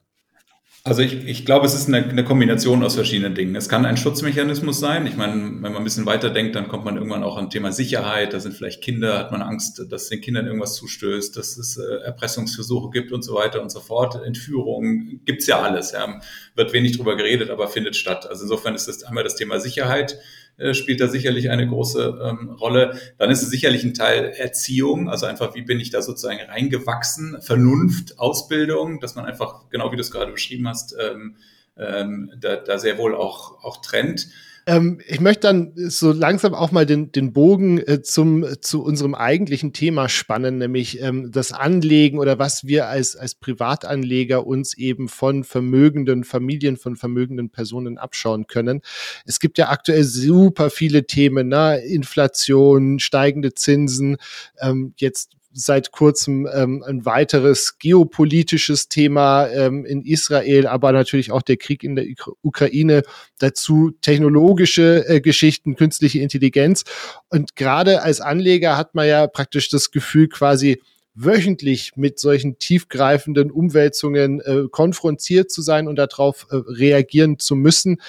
Also 0.86 1.00
ich, 1.00 1.26
ich 1.26 1.46
glaube, 1.46 1.64
es 1.64 1.72
ist 1.72 1.88
eine, 1.88 2.06
eine 2.06 2.24
Kombination 2.24 2.84
aus 2.84 2.94
verschiedenen 2.94 3.34
Dingen. 3.34 3.56
Es 3.56 3.70
kann 3.70 3.86
ein 3.86 3.96
Schutzmechanismus 3.96 4.78
sein. 4.78 5.06
Ich 5.06 5.16
meine, 5.16 5.32
wenn 5.32 5.60
man 5.60 5.76
ein 5.76 5.84
bisschen 5.84 6.04
weiter 6.04 6.28
denkt, 6.28 6.56
dann 6.56 6.68
kommt 6.68 6.84
man 6.84 6.98
irgendwann 6.98 7.22
auch 7.22 7.38
an 7.38 7.48
Thema 7.48 7.72
Sicherheit. 7.72 8.34
Da 8.34 8.40
sind 8.40 8.54
vielleicht 8.54 8.82
Kinder, 8.82 9.18
hat 9.18 9.32
man 9.32 9.40
Angst, 9.40 9.82
dass 9.88 10.10
den 10.10 10.20
Kindern 10.20 10.46
irgendwas 10.46 10.74
zustößt, 10.74 11.38
dass 11.38 11.56
es 11.56 11.78
äh, 11.78 12.04
Erpressungsversuche 12.04 12.90
gibt 12.90 13.12
und 13.12 13.22
so 13.22 13.34
weiter 13.34 13.62
und 13.62 13.72
so 13.72 13.80
fort. 13.80 14.22
Entführungen 14.26 15.22
gibt's 15.24 15.46
ja 15.46 15.62
alles. 15.62 15.92
Ja. 15.92 16.20
Wird 16.54 16.74
wenig 16.74 16.98
drüber 16.98 17.16
geredet, 17.16 17.48
aber 17.48 17.68
findet 17.68 17.96
statt. 17.96 18.28
Also 18.28 18.42
insofern 18.42 18.74
ist 18.74 18.86
das 18.86 19.04
einmal 19.04 19.24
das 19.24 19.36
Thema 19.36 19.60
Sicherheit 19.60 20.18
äh, 20.56 20.74
spielt 20.74 21.00
da 21.00 21.08
sicherlich 21.08 21.50
eine 21.50 21.66
große 21.66 22.20
ähm, 22.22 22.50
Rolle. 22.50 22.98
Dann 23.18 23.30
ist 23.30 23.42
es 23.42 23.50
sicherlich 23.50 23.84
ein 23.84 23.94
Teil 23.94 24.32
Erziehung, 24.36 25.08
also 25.08 25.26
einfach, 25.26 25.54
wie 25.54 25.62
bin 25.62 25.80
ich 25.80 25.90
da 25.90 26.02
sozusagen 26.02 26.40
reingewachsen, 26.40 27.40
Vernunft, 27.40 28.18
Ausbildung, 28.18 29.00
dass 29.00 29.14
man 29.14 29.24
einfach, 29.24 29.68
genau 29.70 29.90
wie 29.90 29.96
du 29.96 30.02
es 30.02 30.10
gerade 30.10 30.32
beschrieben 30.32 30.68
hast, 30.68 30.94
ähm, 31.00 31.36
ähm, 31.76 32.32
da, 32.40 32.56
da 32.56 32.78
sehr 32.78 32.98
wohl 32.98 33.14
auch, 33.14 33.64
auch 33.64 33.78
trennt. 33.78 34.28
Ähm, 34.66 35.00
ich 35.06 35.20
möchte 35.20 35.42
dann 35.48 35.72
so 35.74 36.12
langsam 36.12 36.54
auch 36.54 36.72
mal 36.72 36.86
den, 36.86 37.12
den 37.12 37.32
Bogen 37.32 37.78
äh, 37.78 38.02
zum, 38.02 38.46
zu 38.60 38.82
unserem 38.82 39.14
eigentlichen 39.14 39.72
Thema 39.72 40.08
spannen, 40.08 40.58
nämlich 40.58 41.00
ähm, 41.00 41.30
das 41.30 41.52
Anlegen 41.52 42.18
oder 42.18 42.38
was 42.38 42.66
wir 42.66 42.88
als, 42.88 43.16
als 43.16 43.34
Privatanleger 43.34 44.46
uns 44.46 44.74
eben 44.74 45.08
von 45.08 45.44
vermögenden 45.44 46.24
Familien, 46.24 46.76
von 46.76 46.96
vermögenden 46.96 47.50
Personen 47.50 47.98
abschauen 47.98 48.46
können. 48.46 48.80
Es 49.26 49.38
gibt 49.38 49.58
ja 49.58 49.68
aktuell 49.68 50.04
super 50.04 50.70
viele 50.70 51.06
Themen, 51.06 51.48
ne? 51.48 51.78
Inflation, 51.78 52.98
steigende 52.98 53.54
Zinsen, 53.54 54.16
ähm, 54.60 54.94
jetzt 54.96 55.36
seit 55.54 55.92
kurzem 55.92 56.48
ähm, 56.52 56.84
ein 56.86 57.06
weiteres 57.06 57.78
geopolitisches 57.78 58.88
Thema 58.88 59.46
ähm, 59.48 59.84
in 59.84 60.02
Israel, 60.02 60.66
aber 60.66 60.92
natürlich 60.92 61.30
auch 61.30 61.42
der 61.42 61.56
Krieg 61.56 61.84
in 61.84 61.96
der 61.96 62.06
Ukraine, 62.42 63.02
dazu 63.38 63.92
technologische 64.00 65.08
äh, 65.08 65.20
Geschichten, 65.20 65.76
künstliche 65.76 66.18
Intelligenz. 66.18 66.84
Und 67.28 67.56
gerade 67.56 68.02
als 68.02 68.20
Anleger 68.20 68.76
hat 68.76 68.94
man 68.94 69.06
ja 69.06 69.26
praktisch 69.28 69.70
das 69.70 69.90
Gefühl, 69.90 70.28
quasi 70.28 70.82
wöchentlich 71.14 71.92
mit 71.96 72.18
solchen 72.18 72.58
tiefgreifenden 72.58 73.50
Umwälzungen 73.50 74.40
äh, 74.40 74.64
konfrontiert 74.70 75.50
zu 75.50 75.62
sein 75.62 75.88
und 75.88 75.96
darauf 75.96 76.46
äh, 76.50 76.56
reagieren 76.56 77.38
zu 77.38 77.54
müssen. 77.54 78.00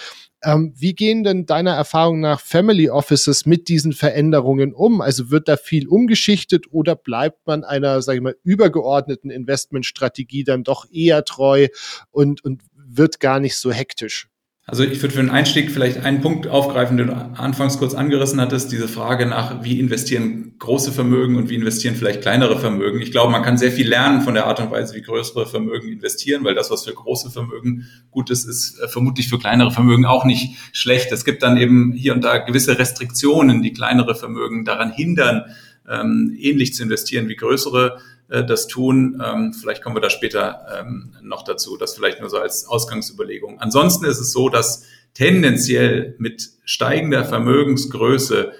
Ähm, 0.43 0.74
wie 0.75 0.93
gehen 0.93 1.24
denn 1.24 1.45
deiner 1.45 1.74
Erfahrung 1.74 2.19
nach 2.19 2.39
Family 2.39 2.89
Offices 2.89 3.45
mit 3.45 3.67
diesen 3.67 3.93
Veränderungen 3.93 4.74
um? 4.74 5.01
Also 5.01 5.31
wird 5.31 5.47
da 5.47 5.57
viel 5.57 5.88
umgeschichtet 5.88 6.65
oder 6.71 6.95
bleibt 6.95 7.47
man 7.47 7.63
einer, 7.63 8.01
sage 8.01 8.17
ich 8.17 8.24
mal, 8.24 8.35
übergeordneten 8.43 9.31
Investmentstrategie 9.31 10.43
dann 10.43 10.63
doch 10.63 10.85
eher 10.91 11.25
treu 11.25 11.67
und, 12.12 12.43
und 12.43 12.62
wird 12.75 13.19
gar 13.19 13.39
nicht 13.39 13.57
so 13.57 13.71
hektisch? 13.71 14.29
Also 14.67 14.84
ich 14.84 15.00
würde 15.03 15.13
für 15.13 15.22
den 15.22 15.29
Einstieg 15.29 15.72
vielleicht 15.72 16.03
einen 16.03 16.22
Punkt 16.22 16.48
aufgreifen, 16.48 16.98
den 16.98 17.07
du 17.07 17.13
anfangs 17.13 17.77
kurz 17.77 17.93
angerissen 17.93 18.41
hattest, 18.41 18.72
diese 18.72 18.88
Frage 18.88 19.27
nach, 19.27 19.63
wie 19.63 19.79
investieren 19.79 20.55
große 20.57 20.91
Vermögen 20.91 21.36
und 21.36 21.50
wie 21.50 21.55
investieren 21.55 21.95
vielleicht 21.95 22.24
kleinere 22.24 22.57
Vermögen. 22.57 23.00
Ich 23.00 23.12
glaube, 23.12 23.31
man 23.31 23.43
kann 23.43 23.60
sehr 23.60 23.72
viel 23.72 23.88
lernen 23.88 24.22
von 24.22 24.34
der 24.34 24.48
Art 24.48 24.60
und 24.60 24.72
Weise, 24.72 24.95
wie 24.95 25.03
größere 25.03 25.45
Vermögen 25.45 25.89
investieren, 25.89 26.43
weil 26.43 26.55
das, 26.55 26.72
was 26.72 26.84
für 26.84 26.93
große 26.93 27.29
Vermögen 27.29 27.86
gut 28.10 28.31
ist, 28.31 28.45
ist 28.45 28.79
äh, 28.79 28.88
vermutlich 28.88 29.29
für 29.29 29.38
kleinere 29.38 29.69
Vermögen 29.69 30.05
auch 30.05 30.25
nicht 30.25 30.55
schlecht. 30.74 31.12
Es 31.12 31.25
gibt 31.25 31.43
dann 31.43 31.57
eben 31.57 31.93
hier 31.93 32.13
und 32.13 32.24
da 32.24 32.39
gewisse 32.39 32.79
Restriktionen, 32.79 33.62
die 33.62 33.72
kleinere 33.72 34.15
Vermögen 34.15 34.65
daran 34.65 34.91
hindern, 34.91 35.43
ähm, 35.88 36.36
ähnlich 36.39 36.74
zu 36.74 36.81
investieren 36.81 37.29
wie 37.29 37.36
größere 37.36 38.00
das 38.27 38.67
tun. 38.67 39.22
Ähm, 39.24 39.53
vielleicht 39.53 39.84
kommen 39.84 39.96
wir 39.96 40.01
da 40.01 40.10
später 40.10 40.65
ähm, 40.79 41.15
noch 41.22 41.44
dazu. 41.44 41.77
Das 41.77 41.96
vielleicht 41.96 42.20
nur 42.20 42.29
so 42.29 42.38
als 42.38 42.65
Ausgangsüberlegung. 42.65 43.60
Ansonsten 43.60 44.05
ist 44.05 44.20
es 44.20 44.32
so, 44.32 44.50
dass 44.50 44.84
tendenziell 45.13 46.15
mit 46.17 46.50
steigender 46.65 47.24
Vermögensgröße 47.24 48.51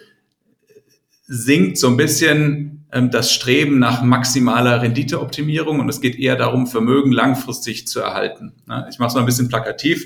sinkt 1.28 1.78
so 1.80 1.88
ein 1.88 1.98
bisschen 1.98 2.86
ähm, 2.92 3.10
das 3.10 3.32
Streben 3.32 3.80
nach 3.80 4.04
maximaler 4.04 4.82
Renditeoptimierung 4.82 5.80
und 5.80 5.90
es 5.90 6.00
geht 6.00 6.18
eher 6.18 6.36
darum, 6.36 6.68
Vermögen 6.68 7.12
langfristig 7.12 7.88
zu 7.88 8.00
erhalten. 8.00 8.54
Ich 8.90 9.00
mache 9.00 9.10
es 9.10 9.16
mal 9.16 9.22
ein 9.22 9.26
bisschen 9.26 9.50
plakativ. 9.50 10.06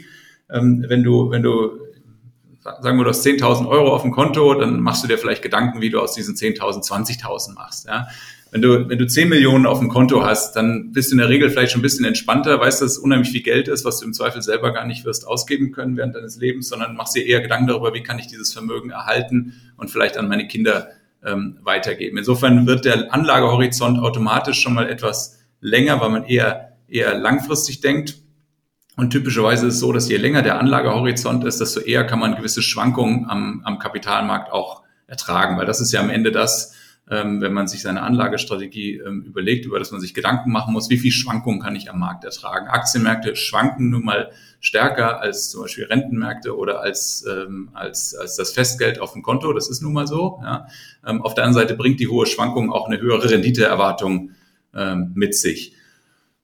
Wenn 0.51 1.04
du, 1.04 1.30
wenn 1.30 1.44
du 1.44 1.78
sagen 2.63 2.98
wir, 2.98 3.04
du 3.04 3.10
hast 3.10 3.25
10.000 3.25 3.68
Euro 3.68 3.94
auf 3.94 4.01
dem 4.01 4.12
Konto, 4.12 4.54
dann 4.54 4.80
machst 4.80 5.04
du 5.04 5.08
dir 5.08 5.18
vielleicht 5.18 5.42
Gedanken, 5.42 5.82
wie 5.82 5.89
du 5.89 6.00
aus 6.00 6.13
diesen 6.13 6.36
10.000 6.36 6.88
20.000 6.88 7.54
machst. 7.54 7.88
Ja? 7.88 8.08
Wenn 8.51 8.62
du, 8.62 8.89
wenn 8.89 8.98
du 8.98 9.06
10 9.06 9.29
Millionen 9.29 9.68
auf 9.68 9.79
dem 9.79 9.89
Konto 9.89 10.25
hast, 10.25 10.56
dann 10.56 10.91
bist 10.91 11.12
du 11.12 11.15
in 11.15 11.20
der 11.20 11.29
Regel 11.29 11.50
vielleicht 11.50 11.72
schon 11.72 11.79
ein 11.79 11.84
bisschen 11.84 12.06
entspannter, 12.06 12.60
weißt, 12.60 12.82
dass 12.82 12.94
es 12.94 12.98
unheimlich 12.98 13.29
viel 13.29 13.44
Geld 13.44 13.68
ist, 13.68 13.86
was 13.86 14.00
du 14.00 14.06
im 14.06 14.13
Zweifel 14.13 14.41
selber 14.41 14.74
gar 14.74 14.86
nicht 14.86 15.06
wirst 15.06 15.27
ausgeben 15.27 15.72
können 15.72 15.98
während 15.98 16.15
deines 16.15 16.38
Lebens, 16.38 16.70
sondern 16.70 16.96
machst 16.96 17.15
dir 17.15 17.25
eher 17.25 17.41
Gedanken 17.41 17.68
darüber, 17.68 17.94
wie 17.94 18.01
kann 18.01 18.18
ich 18.18 18.27
dieses 18.27 18.51
Vermögen 18.51 18.89
erhalten 18.89 19.53
und 19.77 19.91
vielleicht 19.91 20.18
an 20.18 20.27
meine 20.27 20.48
Kinder 20.48 20.89
ähm, 21.24 21.60
weitergeben. 21.62 22.18
Insofern 22.18 22.65
wird 22.65 22.86
der 22.86 23.13
Anlagehorizont 23.13 24.00
automatisch 24.00 24.60
schon 24.60 24.74
mal 24.74 24.89
etwas 24.89 25.39
länger, 25.62 26.00
weil 26.01 26.10
man 26.10 26.24
eher, 26.24 26.77
eher 26.88 27.18
langfristig 27.18 27.82
denkt. 27.82 28.15
Und 28.96 29.12
typischerweise 29.12 29.68
ist 29.68 29.75
es 29.75 29.79
so, 29.79 29.94
dass 29.94 30.10
je 30.10 30.18
länger 30.18 30.41
der 30.41 30.60
Anlagehorizont 30.60 31.44
ist, 31.44 31.62
desto 31.62 31.82
eher 31.82 32.06
kann 32.06 32.20
man 32.20 32.36
gewisse 32.36 32.62
Schwankungen 32.62 33.29
am, 33.29 33.62
am 33.63 33.77
Kapitalmarkt 33.79 34.51
auch 34.51 34.84
ertragen, 35.08 35.58
weil 35.58 35.65
das 35.65 35.82
ist 35.82 35.91
ja 35.91 36.01
am 36.01 36.10
Ende 36.10 36.32
das, 36.32 36.74
ähm, 37.10 37.42
wenn 37.42 37.54
man 37.54 37.68
sich 37.68 37.82
seine 37.82 38.04
Anlagestrategie 38.04 38.98
ähm, 38.98 39.24
überlegt, 39.24 39.66
über 39.66 39.80
das 39.80 39.92
man 39.92 40.00
sich 40.00 40.13
Gedanken 40.13 40.51
machen 40.51 40.74
muss, 40.74 40.89
wie 40.89 40.98
viel 40.98 41.12
Schwankungen 41.12 41.60
kann 41.60 41.75
ich 41.75 41.89
am 41.89 42.00
Markt 42.00 42.24
ertragen. 42.24 42.68
Aktienmärkte 42.68 43.36
schwanken 43.36 43.89
nun 43.89 44.04
mal 44.04 44.32
stärker 44.60 45.20
als 45.22 45.50
zum 45.50 45.62
Beispiel 45.62 45.86
Rentenmärkte 45.86 46.56
oder 46.56 46.82
als, 46.82 47.25
ähm, 47.28 47.70
als, 47.74 48.13
als 48.16 48.36
das 48.36 48.51
Festgeld 48.51 49.00
auf 49.00 49.13
dem 49.13 49.22
Konto. 49.22 49.54
Das 49.54 49.70
ist 49.70 49.82
nun 49.82 49.94
mal 49.94 50.08
so. 50.08 50.39
Ja. 50.44 50.68
Ähm, 51.06 51.22
auf 51.22 51.34
der 51.34 51.46
anderen 51.46 51.68
Seite 51.68 51.75
bringt 51.75 52.00
die 52.00 52.08
hohe 52.08 52.25
Schwankung 52.25 52.72
auch 52.72 52.88
eine 52.88 53.00
höhere 53.01 53.30
Renditeerwartung 53.30 54.32
ähm, 54.75 55.12
mit 55.16 55.34
sich. 55.36 55.75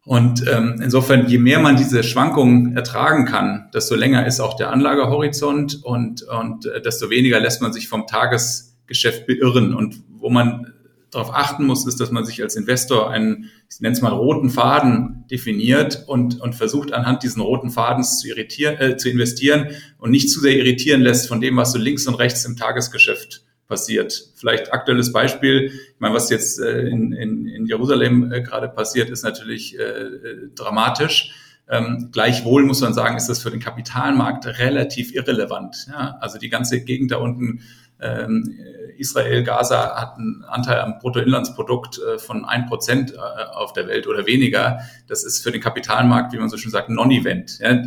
Und 0.05 0.47
ähm, 0.47 0.79
insofern, 0.83 1.27
je 1.27 1.39
mehr 1.39 1.59
man 1.59 1.77
diese 1.77 2.03
Schwankungen 2.03 2.77
ertragen 2.77 3.25
kann, 3.25 3.69
desto 3.73 3.95
länger 3.95 4.27
ist 4.27 4.39
auch 4.39 4.55
der 4.55 4.71
Anlagehorizont 4.71 5.83
und, 5.83 6.21
und 6.23 6.67
äh, 6.67 6.79
desto 6.79 7.09
weniger 7.09 7.39
lässt 7.39 7.61
man 7.61 7.73
sich 7.73 7.87
vom 7.87 8.05
Tagesgeschäft 8.05 9.25
beirren. 9.25 9.73
Und 9.73 10.03
wo 10.25 10.31
man 10.31 10.73
darauf 11.11 11.35
achten 11.35 11.65
muss, 11.65 11.85
ist, 11.85 11.99
dass 11.99 12.09
man 12.09 12.25
sich 12.25 12.41
als 12.41 12.55
Investor 12.55 13.11
einen, 13.11 13.51
ich 13.71 13.79
nenne 13.79 13.93
es 13.93 14.01
mal, 14.01 14.11
roten 14.11 14.49
Faden 14.49 15.23
definiert 15.29 16.03
und, 16.07 16.41
und 16.41 16.55
versucht 16.55 16.93
anhand 16.93 17.21
diesen 17.21 17.43
roten 17.43 17.69
Fadens 17.69 18.19
zu, 18.19 18.27
irritieren, 18.27 18.75
äh, 18.79 18.97
zu 18.97 19.09
investieren 19.09 19.67
und 19.99 20.09
nicht 20.09 20.31
zu 20.31 20.39
sehr 20.39 20.57
irritieren 20.57 21.01
lässt 21.01 21.27
von 21.27 21.39
dem, 21.39 21.57
was 21.57 21.73
so 21.73 21.77
links 21.77 22.07
und 22.07 22.15
rechts 22.15 22.43
im 22.43 22.57
Tagesgeschäft 22.57 23.43
passiert. 23.67 24.31
Vielleicht 24.35 24.73
aktuelles 24.73 25.13
Beispiel, 25.13 25.67
ich 25.67 25.99
meine, 25.99 26.15
was 26.15 26.31
jetzt 26.31 26.59
äh, 26.59 26.87
in, 26.87 27.13
in, 27.13 27.45
in 27.45 27.67
Jerusalem 27.67 28.31
äh, 28.31 28.41
gerade 28.41 28.67
passiert, 28.67 29.11
ist 29.11 29.23
natürlich 29.23 29.77
äh, 29.77 29.83
äh 29.83 30.49
dramatisch. 30.55 31.35
Ähm, 31.69 32.09
gleichwohl 32.11 32.63
muss 32.65 32.81
man 32.81 32.95
sagen, 32.95 33.15
ist 33.15 33.27
das 33.27 33.43
für 33.43 33.51
den 33.51 33.59
Kapitalmarkt 33.59 34.47
relativ 34.59 35.13
irrelevant. 35.13 35.85
Ja? 35.87 36.17
Also 36.19 36.39
die 36.39 36.49
ganze 36.49 36.83
Gegend 36.83 37.11
da 37.11 37.17
unten 37.17 37.61
ähm, 38.01 38.57
Israel, 38.97 39.43
Gaza 39.43 39.95
hat 39.95 40.17
einen 40.17 40.43
Anteil 40.45 40.79
am 40.79 40.99
Bruttoinlandsprodukt 40.99 41.99
äh, 41.99 42.17
von 42.17 42.45
ein 42.45 42.65
Prozent 42.65 43.13
äh, 43.13 43.17
auf 43.17 43.73
der 43.73 43.87
Welt 43.87 44.07
oder 44.07 44.25
weniger. 44.25 44.79
Das 45.07 45.23
ist 45.23 45.43
für 45.43 45.51
den 45.51 45.61
Kapitalmarkt, 45.61 46.33
wie 46.33 46.37
man 46.37 46.49
so 46.49 46.57
schön 46.57 46.71
sagt, 46.71 46.89
Non-Event. 46.89 47.59
Ja, 47.59 47.83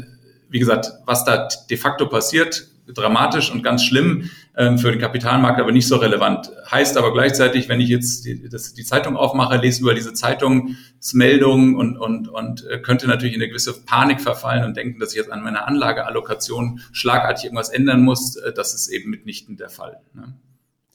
wie 0.50 0.58
gesagt, 0.58 0.92
was 1.04 1.24
da 1.24 1.48
de 1.68 1.76
facto 1.76 2.08
passiert, 2.08 2.68
dramatisch 2.94 3.50
und 3.50 3.62
ganz 3.62 3.84
schlimm 3.84 4.30
ähm, 4.56 4.78
für 4.78 4.90
den 4.90 5.00
Kapitalmarkt, 5.00 5.60
aber 5.60 5.72
nicht 5.72 5.86
so 5.86 5.96
relevant. 5.96 6.50
Heißt 6.70 6.96
aber 6.96 7.12
gleichzeitig, 7.12 7.68
wenn 7.68 7.80
ich 7.80 7.88
jetzt 7.88 8.24
die, 8.24 8.48
das, 8.48 8.74
die 8.74 8.84
Zeitung 8.84 9.16
aufmache, 9.16 9.56
lese 9.56 9.82
über 9.82 9.94
diese 9.94 10.12
Zeitungsmeldungen 10.12 11.76
und, 11.76 11.96
und, 11.96 12.28
und 12.28 12.66
äh, 12.66 12.78
könnte 12.78 13.06
natürlich 13.06 13.34
in 13.34 13.42
eine 13.42 13.48
gewisse 13.48 13.84
Panik 13.84 14.20
verfallen 14.20 14.64
und 14.64 14.76
denken, 14.76 14.98
dass 15.00 15.10
ich 15.10 15.16
jetzt 15.16 15.32
an 15.32 15.42
meiner 15.42 15.66
Anlageallokation 15.66 16.80
schlagartig 16.92 17.44
irgendwas 17.44 17.68
ändern 17.68 18.02
muss. 18.02 18.36
Äh, 18.36 18.52
das 18.52 18.74
ist 18.74 18.88
eben 18.88 19.10
mitnichten 19.10 19.56
der 19.56 19.68
Fall. 19.68 20.00
Ne? 20.14 20.34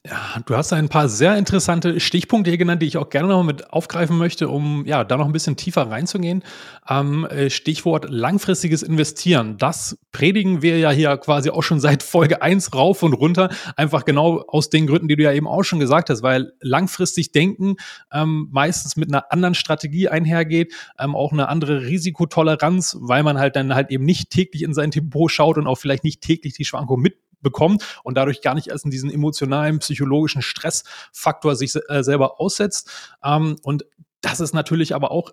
Ja, 0.06 0.42
du 0.46 0.58
hast 0.58 0.74
ein 0.74 0.90
paar 0.90 1.08
sehr 1.08 1.38
interessante 1.38 2.02
Stichpunkte 2.02 2.52
hier 2.52 2.58
genannt, 2.58 2.82
die 2.82 2.88
ich 2.88 2.98
auch 2.98 3.10
gerne 3.10 3.30
noch 3.30 3.42
mit 3.42 3.72
aufgreifen 3.72 4.18
möchte, 4.18 4.50
um 4.50 4.86
ja 4.86 5.06
da 5.06 5.16
noch 5.16 5.26
ein 5.26 5.32
bisschen 5.32 5.56
tiefer 5.56 5.90
reinzugehen. 5.90 6.44
Ähm, 6.90 7.26
Stichwort 7.48 8.10
langfristiges 8.10 8.84
Investieren. 8.84 9.58
Das 9.58 9.98
predigen 10.12 10.62
wir 10.62 10.78
ja 10.78 10.92
hier 10.92 11.16
quasi 11.16 11.52
auch 11.52 11.64
schon 11.64 11.80
seit 11.80 12.04
Folge 12.04 12.42
1 12.42 12.76
rauf 12.76 13.02
und 13.02 13.14
runter. 13.14 13.48
Einfach 13.78 14.04
genau 14.04 14.44
aus 14.46 14.70
den 14.70 14.88
Gründen, 14.88 15.08
die 15.08 15.16
du 15.16 15.24
ja 15.24 15.32
eben 15.32 15.48
auch 15.48 15.64
schon 15.64 15.80
gesagt 15.80 16.10
hast, 16.10 16.22
weil 16.22 16.52
langfristig 16.60 17.32
denken 17.32 17.78
ähm, 18.12 18.50
meistens 18.52 18.98
mit 18.98 19.08
einer 19.08 19.32
anderen 19.32 19.56
Strategie 19.56 20.10
einhergeht, 20.10 20.74
ähm, 21.00 21.16
auch 21.16 21.32
eine 21.32 21.48
andere 21.48 21.84
Risikotoleranz, 21.84 22.98
weil 23.00 23.24
man 23.24 23.40
halt 23.40 23.56
dann 23.56 23.74
halt 23.74 23.90
eben 23.90 24.04
nicht 24.04 24.32
täglich 24.32 24.64
in 24.64 24.74
sein 24.74 24.92
Depot 24.92 25.32
schaut 25.32 25.58
und 25.58 25.66
auch 25.66 25.78
vielleicht 25.78 26.04
nicht 26.04 26.20
täglich 26.20 26.56
die 26.56 26.66
Schwankung 26.66 27.00
mit 27.00 27.16
bekommt 27.44 28.00
und 28.04 28.18
dadurch 28.18 28.42
gar 28.42 28.56
nicht 28.56 28.68
erst 28.68 28.86
in 28.86 28.92
diesen 28.92 29.12
emotionalen, 29.12 29.80
psychologischen 29.80 30.42
Stressfaktor 30.42 31.56
sich 31.56 31.76
äh, 31.90 32.04
selber 32.04 32.40
aussetzt. 32.40 32.90
Ähm, 33.24 33.58
und 33.64 33.86
das 34.22 34.40
ist 34.40 34.54
natürlich 34.54 34.96
aber 34.96 35.12
auch 35.12 35.32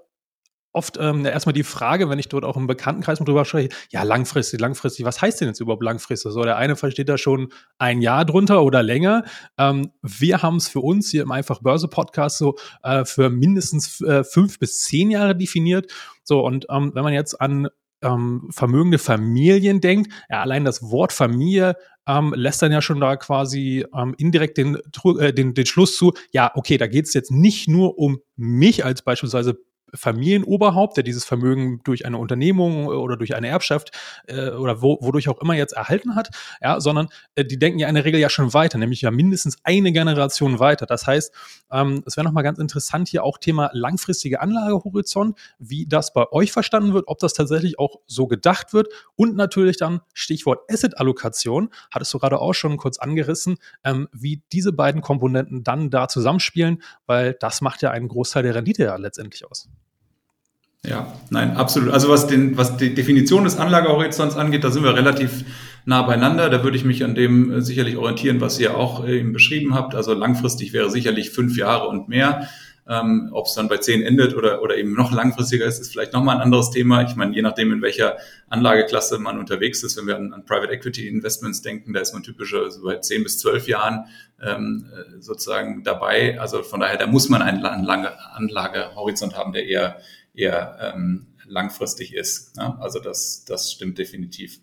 oft 0.73 0.99
ähm, 1.01 1.25
erstmal 1.25 1.53
die 1.53 1.65
Frage, 1.65 2.09
wenn 2.09 2.19
ich 2.19 2.29
dort 2.29 2.45
auch 2.45 2.57
im 2.57 2.67
Bekanntenkreis 2.67 3.19
drüber 3.19 3.45
spreche, 3.45 3.71
ja, 3.91 4.03
langfristig, 4.03 4.61
langfristig, 4.61 5.05
was 5.05 5.21
heißt 5.21 5.41
denn 5.41 5.49
jetzt 5.49 5.61
überhaupt 5.61 5.83
langfristig? 5.83 6.33
So, 6.33 6.43
der 6.43 6.57
eine 6.57 6.77
versteht 6.77 7.09
da 7.09 7.19
schon 7.19 7.53
ein 7.79 8.01
Jahr 8.01 8.25
drunter 8.25 8.63
oder 8.63 8.83
länger. 8.83 9.25
Ähm, 9.59 9.91
wir 10.03 10.43
haben 10.43 10.57
es 10.57 10.69
für 10.69 10.81
uns 10.81 11.11
hier 11.11 11.23
im 11.23 11.33
Einfach 11.33 11.61
Börse 11.61 11.89
Podcast 11.89 12.39
so 12.39 12.57
äh, 12.83 13.05
für 13.05 13.31
mindestens 13.31 14.01
äh, 14.03 14.23
fünf 14.23 14.59
bis 14.59 14.83
zehn 14.83 15.11
Jahre 15.11 15.35
definiert. 15.35 15.91
So, 16.23 16.45
und 16.45 16.67
ähm, 16.71 16.93
wenn 16.95 17.03
man 17.03 17.13
jetzt 17.13 17.41
an 17.41 17.69
ähm, 18.03 18.49
vermögende 18.51 18.99
Familien 18.99 19.81
denkt, 19.81 20.13
ja, 20.29 20.41
allein 20.41 20.65
das 20.65 20.83
Wort 20.83 21.13
Familie 21.13 21.77
ähm, 22.07 22.33
lässt 22.35 22.63
dann 22.63 22.73
ja 22.73 22.83
schon 22.83 23.01
da 23.01 23.17
quasi 23.17 23.85
ähm, 23.95 24.15
indirekt 24.19 24.59
den, 24.59 24.79
äh, 25.19 25.33
den, 25.33 25.55
den 25.55 25.67
Schluss 25.67 25.97
zu, 25.97 26.13
ja, 26.33 26.51
okay, 26.55 26.79
da 26.79 26.87
geht 26.87 27.07
es 27.07 27.15
jetzt 27.15 27.31
nicht 27.31 27.69
nur 27.69 27.99
um 27.99 28.21
mich 28.37 28.85
als 28.85 29.03
beispielsweise 29.03 29.59
Familienoberhaupt, 29.95 30.97
der 30.97 31.05
dieses 31.05 31.25
Vermögen 31.25 31.81
durch 31.85 32.07
eine 32.07 32.19
Unternehmung 32.19 32.87
oder 32.87 33.17
durch 33.17 33.35
eine 33.35 33.49
Erbschaft 33.49 33.91
äh, 34.27 34.51
oder 34.51 34.83
wo, 34.83 34.99
wodurch 35.01 35.29
auch 35.29 35.41
immer 35.41 35.55
jetzt 35.55 35.73
erhalten 35.73 36.15
hat, 36.15 36.31
ja, 36.63 36.81
sondern 36.81 37.09
äh, 37.35 37.45
die 37.45 37.59
denken 37.59 37.79
ja 37.79 37.89
in 37.89 37.95
der 37.95 38.05
Regel 38.05 38.21
ja 38.21 38.31
schon 38.31 38.55
weiter, 38.55 38.79
nämlich 38.79 39.03
ja 39.03 39.11
mindestens 39.11 39.59
eine 39.65 39.93
Generation 39.93 40.59
weiter. 40.59 40.87
Das 40.87 41.07
heißt, 41.07 41.35
ähm, 41.73 42.03
es 42.07 42.17
wäre 42.17 42.25
nochmal 42.25 42.45
ganz 42.45 42.59
interessant 42.59 43.09
hier 43.09 43.25
auch 43.25 43.39
Thema 43.39 43.71
langfristige 43.73 44.41
Anlagehorizont, 44.41 45.39
wie 45.59 45.87
das 45.87 46.13
bei 46.13 46.31
euch 46.33 46.53
verstanden 46.53 46.95
wird, 46.95 47.09
ob 47.09 47.19
das 47.19 47.33
tatsächlich 47.33 47.79
auch 47.79 47.97
so 48.07 48.27
gedacht 48.27 48.73
wird 48.73 48.89
und 49.17 49.37
natürlich 49.37 49.77
dann 49.77 50.01
Stichwort 50.13 50.61
Asset-Allokation, 50.71 51.71
hattest 51.91 52.13
du 52.15 52.19
gerade 52.19 52.39
auch 52.39 52.55
schon 52.55 52.77
kurz 52.77 52.99
angerissen, 52.99 53.57
ähm, 53.85 54.09
wie 54.13 54.43
diese 54.53 54.73
beiden 54.73 55.01
Komponenten 55.01 55.65
dann 55.65 55.91
da 55.91 56.09
zusammenspielen, 56.09 56.83
weil 57.07 57.35
das 57.35 57.61
macht 57.61 57.83
ja 57.83 57.91
einen 57.91 58.09
Großteil 58.09 58.43
der 58.43 58.55
Rendite 58.55 58.85
ja 58.85 58.97
letztendlich 58.97 59.45
aus. 59.45 59.69
Ja, 60.87 61.13
nein, 61.29 61.57
absolut. 61.57 61.93
Also 61.93 62.09
was, 62.09 62.27
den, 62.27 62.57
was 62.57 62.79
die 62.79 62.95
Definition 62.95 63.45
des 63.45 63.59
Anlagehorizonts 63.59 64.37
angeht, 64.37 64.65
da 64.65 64.71
sind 64.71 64.83
wir 64.83 64.95
relativ 64.95 65.45
nah 65.85 66.03
beieinander. 66.03 66.49
Da 66.49 66.65
würde 66.65 66.77
ich 66.77 66.85
mich 66.85 67.05
an 67.05 67.15
dem 67.15 67.53
äh, 67.53 67.61
sicherlich 67.61 67.97
orientieren, 67.97 68.41
was 68.41 68.59
ihr 68.59 68.77
auch 68.77 69.05
äh, 69.05 69.19
eben 69.19 69.33
beschrieben 69.33 69.75
habt. 69.75 69.95
Also 69.95 70.15
langfristig 70.15 70.73
wäre 70.73 70.91
sicherlich 70.91 71.31
fünf 71.31 71.57
Jahre 71.57 71.89
und 71.89 72.09
mehr. 72.09 72.49
Ähm, 72.89 73.29
Ob 73.33 73.47
es 73.47 73.55
dann 73.55 73.69
bei 73.69 73.77
zehn 73.77 74.03
endet 74.03 74.35
oder, 74.35 74.63
oder 74.63 74.77
eben 74.79 74.95
noch 74.95 75.13
langfristiger 75.13 75.67
ist, 75.67 75.81
ist 75.81 75.93
vielleicht 75.93 76.15
nochmal 76.15 76.37
ein 76.37 76.43
anderes 76.43 76.71
Thema. 76.71 77.03
Ich 77.03 77.15
meine, 77.15 77.35
je 77.35 77.43
nachdem, 77.43 77.73
in 77.73 77.83
welcher 77.83 78.17
Anlageklasse 78.49 79.19
man 79.19 79.39
unterwegs 79.39 79.83
ist, 79.83 79.99
wenn 79.99 80.07
wir 80.07 80.17
an, 80.17 80.33
an 80.33 80.47
Private 80.47 80.73
Equity 80.73 81.07
Investments 81.07 81.61
denken, 81.61 81.93
da 81.93 82.01
ist 82.01 82.15
man 82.15 82.23
typischerweise 82.23 82.81
bei 82.83 82.97
zehn 82.97 83.23
bis 83.23 83.39
zwölf 83.39 83.69
Jahren 83.69 84.07
ähm, 84.43 84.87
äh, 84.93 85.21
sozusagen 85.21 85.85
dabei. 85.85 86.41
Also 86.41 86.63
von 86.63 86.81
daher, 86.81 86.97
da 86.97 87.07
muss 87.07 87.29
man 87.29 87.43
einen 87.43 87.65
Anlagehorizont 87.65 89.37
haben, 89.37 89.53
der 89.53 89.67
eher 89.67 89.99
eher 90.41 90.93
ähm, 90.95 91.27
langfristig 91.47 92.15
ist. 92.15 92.57
Ja? 92.57 92.79
Also 92.81 92.99
das, 93.01 93.45
das 93.45 93.73
stimmt 93.73 93.99
definitiv. 93.99 94.61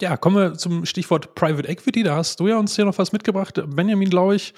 Ja, 0.00 0.16
kommen 0.16 0.36
wir 0.36 0.54
zum 0.54 0.84
Stichwort 0.84 1.34
Private 1.34 1.68
Equity. 1.68 2.02
Da 2.02 2.16
hast 2.16 2.40
du 2.40 2.48
ja 2.48 2.58
uns 2.58 2.74
hier 2.74 2.84
noch 2.84 2.98
was 2.98 3.12
mitgebracht, 3.12 3.62
Benjamin, 3.66 4.10
glaube 4.10 4.36
ich. 4.36 4.54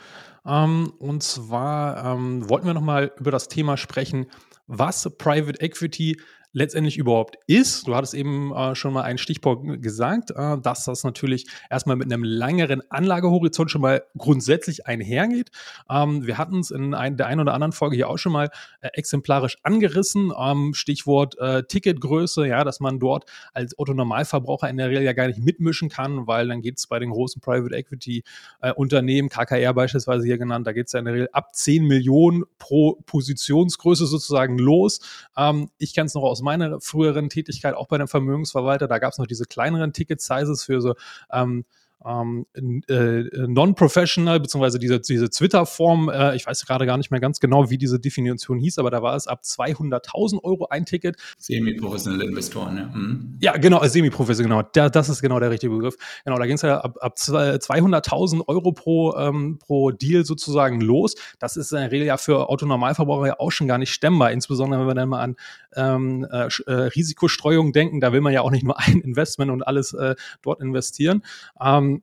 Ähm, 0.47 0.93
und 0.99 1.23
zwar 1.23 2.15
ähm, 2.15 2.49
wollten 2.49 2.67
wir 2.67 2.75
noch 2.75 2.81
mal 2.81 3.13
über 3.19 3.31
das 3.31 3.49
Thema 3.49 3.77
sprechen, 3.77 4.27
was 4.67 5.09
Private 5.19 5.61
Equity 5.61 6.19
letztendlich 6.55 6.97
überhaupt 6.97 7.37
ist. 7.47 7.87
Du 7.87 7.95
hattest 7.95 8.15
eben 8.15 8.55
äh, 8.55 8.75
schon 8.75 8.95
mal 8.95 9.03
einen 9.03 9.19
Stichpunkt 9.19 9.83
gesagt, 9.83 10.31
äh, 10.31 10.57
dass 10.59 10.85
das 10.85 11.05
natürlich 11.05 11.47
erstmal 11.69 11.97
mit 11.97 12.11
einem 12.11 12.25
längeren 12.25 12.81
Anlagehorizont 12.91 13.71
schon 13.71 13.83
mal 13.83 14.05
grundsätzlich 14.17 14.87
einhergeht. 14.87 15.51
Ähm, 15.91 16.27
wir 16.27 16.39
hatten 16.39 16.61
es 16.61 16.71
in 16.71 16.95
ein, 16.95 17.17
der 17.17 17.27
einen 17.27 17.41
oder 17.41 17.55
anderen 17.55 17.73
Folge 17.73 17.97
hier 17.97 18.09
auch 18.09 18.19
schon 18.19 18.33
mal 18.33 18.51
äh, 18.81 18.89
exemplarisch 18.95 19.59
angerissen. 19.65 20.33
Ähm, 20.39 20.75
Stichwort 20.75 21.37
äh, 21.39 21.65
Ticketgröße, 21.65 22.47
ja, 22.47 22.63
dass 22.63 22.79
man 22.79 23.01
dort 23.01 23.25
als 23.53 23.77
Autonormalverbraucher 23.77 24.71
in 24.71 24.77
der 24.77 24.89
Regel 24.89 25.03
ja 25.03 25.13
gar 25.13 25.27
nicht 25.27 25.41
mitmischen 25.41 25.89
kann, 25.89 26.29
weil 26.29 26.47
dann 26.47 26.63
geht 26.63 26.79
es 26.79 26.87
bei 26.87 27.01
den 27.01 27.11
großen 27.11 27.43
Private 27.43 27.75
Equity 27.75 28.23
äh, 28.63 28.73
Unternehmen, 28.73 29.29
KKR 29.29 29.75
beispielsweise 29.75 30.25
hier 30.25 30.39
genannt, 30.39 30.69
da 30.69 30.73
geht 30.73 30.87
es 30.87 30.93
ja 30.93 31.01
in 31.01 31.05
der 31.05 31.15
Regel 31.15 31.29
ab 31.33 31.53
10 31.53 31.85
Millionen 31.85 32.45
pro 32.59 33.03
Positionsgröße 33.07 34.07
sozusagen 34.07 34.57
los. 34.57 35.01
Ähm, 35.37 35.69
ich 35.79 35.95
kenne 35.95 36.07
es 36.07 36.15
noch 36.15 36.23
aus 36.23 36.44
meiner 36.45 36.81
früheren 36.81 37.29
Tätigkeit 37.29 37.75
auch 37.75 37.89
bei 37.89 37.97
einem 37.97 38.09
Vermögensverwalter, 38.09 38.87
da 38.87 38.99
gab 38.99 39.13
es 39.13 39.19
noch 39.19 39.27
diese 39.27 39.47
kleineren 39.47 39.93
Ticket-Sizes 39.93 40.63
für 40.63 40.81
so 40.81 40.95
ähm, 41.33 41.65
ähm, 42.07 42.47
äh, 42.89 43.25
Non-Professional, 43.47 44.41
beziehungsweise 44.41 44.79
diese, 44.79 45.01
diese 45.01 45.31
Twitter-Form, 45.31 46.09
äh, 46.09 46.37
ich 46.37 46.47
weiß 46.47 46.65
gerade 46.67 46.87
gar 46.87 46.97
nicht 46.97 47.11
mehr 47.11 47.21
ganz 47.21 47.41
genau, 47.41 47.71
wie 47.71 47.79
diese 47.79 47.99
Definition 47.99 48.59
hieß, 48.59 48.79
aber 48.79 48.91
da 48.91 49.03
war 49.03 49.17
es 49.17 49.27
ab 49.27 49.43
200.000 49.45 50.43
Euro 50.43 50.67
ein 50.69 50.85
Ticket. 50.85 51.17
Semi-professionelle 51.39 52.25
Investoren, 52.25 52.77
ja. 52.77 52.85
Mhm. 52.87 53.39
Ja, 53.41 53.57
genau, 53.57 53.85
semi-professionell, 53.85 54.51
genau. 54.51 54.69
Da, 54.73 54.89
das 54.89 55.09
ist 55.09 55.23
genau 55.23 55.41
der 55.41 55.51
richtige 55.51 55.73
Begriff. 55.73 55.97
Genau, 56.25 56.39
da 56.39 56.47
ging 56.47 56.57
es 56.57 56.63
ja 56.63 56.81
ab, 56.81 56.97
ab 57.01 57.17
200.000 57.17 58.47
Euro 58.49 58.73
pro, 58.73 59.15
ähm, 59.17 59.59
pro 59.59 59.91
Deal 59.91 60.25
sozusagen 60.25 60.81
los. 60.81 61.15
Das 61.39 61.57
ist 61.57 61.73
in 61.73 61.79
der 61.79 61.91
Regel 61.91 62.07
ja 62.07 62.17
für 62.17 62.49
Autonormalverbraucher 62.49 63.27
ja 63.27 63.41
auch 63.41 63.51
schon 63.51 63.67
gar 63.67 63.79
nicht 63.79 63.93
stemmbar, 63.93 64.33
insbesondere 64.33 64.81
wenn 64.81 64.89
wir 64.89 64.95
dann 64.95 65.09
mal 65.09 65.21
an 65.21 65.37
ähm, 65.77 66.27
äh, 66.31 66.49
äh, 66.67 66.73
Risikostreuung 66.73 67.73
denken. 67.73 68.01
Da 68.01 68.13
will 68.13 68.21
man 68.21 68.33
ja 68.33 68.43
auch 68.43 68.51
nicht 68.51 68.65
nur 68.65 68.79
ein 68.87 69.01
Investment 69.01 69.51
und 69.51 69.67
alles 69.67 69.93
äh, 69.95 70.15
dort 70.43 70.61
investieren. 70.61 71.23
Ähm, 71.61 71.94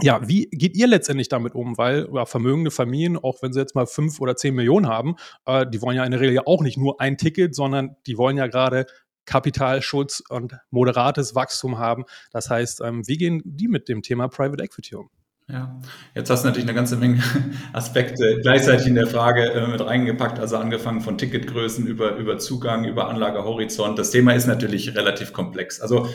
ja, 0.00 0.26
wie 0.26 0.46
geht 0.50 0.76
ihr 0.76 0.86
letztendlich 0.86 1.28
damit 1.28 1.54
um? 1.54 1.76
Weil 1.78 2.08
ja, 2.12 2.24
vermögende 2.24 2.70
Familien, 2.70 3.16
auch 3.16 3.42
wenn 3.42 3.52
sie 3.52 3.60
jetzt 3.60 3.74
mal 3.74 3.86
fünf 3.86 4.20
oder 4.20 4.36
zehn 4.36 4.54
Millionen 4.54 4.86
haben, 4.86 5.16
äh, 5.46 5.66
die 5.68 5.82
wollen 5.82 5.96
ja 5.96 6.04
in 6.04 6.10
der 6.10 6.20
Regel 6.20 6.34
ja 6.34 6.42
auch 6.46 6.62
nicht 6.62 6.78
nur 6.78 7.00
ein 7.00 7.18
Ticket, 7.18 7.54
sondern 7.54 7.96
die 8.06 8.16
wollen 8.16 8.36
ja 8.36 8.46
gerade 8.46 8.86
Kapitalschutz 9.26 10.22
und 10.28 10.54
moderates 10.70 11.34
Wachstum 11.34 11.78
haben. 11.78 12.04
Das 12.32 12.48
heißt, 12.48 12.80
ähm, 12.80 13.06
wie 13.06 13.18
gehen 13.18 13.42
die 13.44 13.68
mit 13.68 13.88
dem 13.88 14.02
Thema 14.02 14.28
Private 14.28 14.62
Equity 14.62 14.94
um? 14.94 15.10
Ja, 15.50 15.80
jetzt 16.14 16.28
hast 16.28 16.42
du 16.42 16.48
natürlich 16.48 16.68
eine 16.68 16.74
ganze 16.74 16.96
Menge 16.96 17.22
Aspekte 17.72 18.38
gleichzeitig 18.42 18.86
in 18.86 18.94
der 18.94 19.06
Frage 19.06 19.50
äh, 19.50 19.66
mit 19.66 19.80
reingepackt, 19.80 20.38
also 20.38 20.58
angefangen 20.58 21.00
von 21.00 21.16
Ticketgrößen 21.16 21.86
über, 21.86 22.16
über 22.16 22.38
Zugang, 22.38 22.84
über 22.84 23.08
Anlagehorizont. 23.08 23.98
Das 23.98 24.10
Thema 24.10 24.32
ist 24.32 24.46
natürlich 24.46 24.94
relativ 24.94 25.32
komplex. 25.32 25.80
Also 25.80 26.08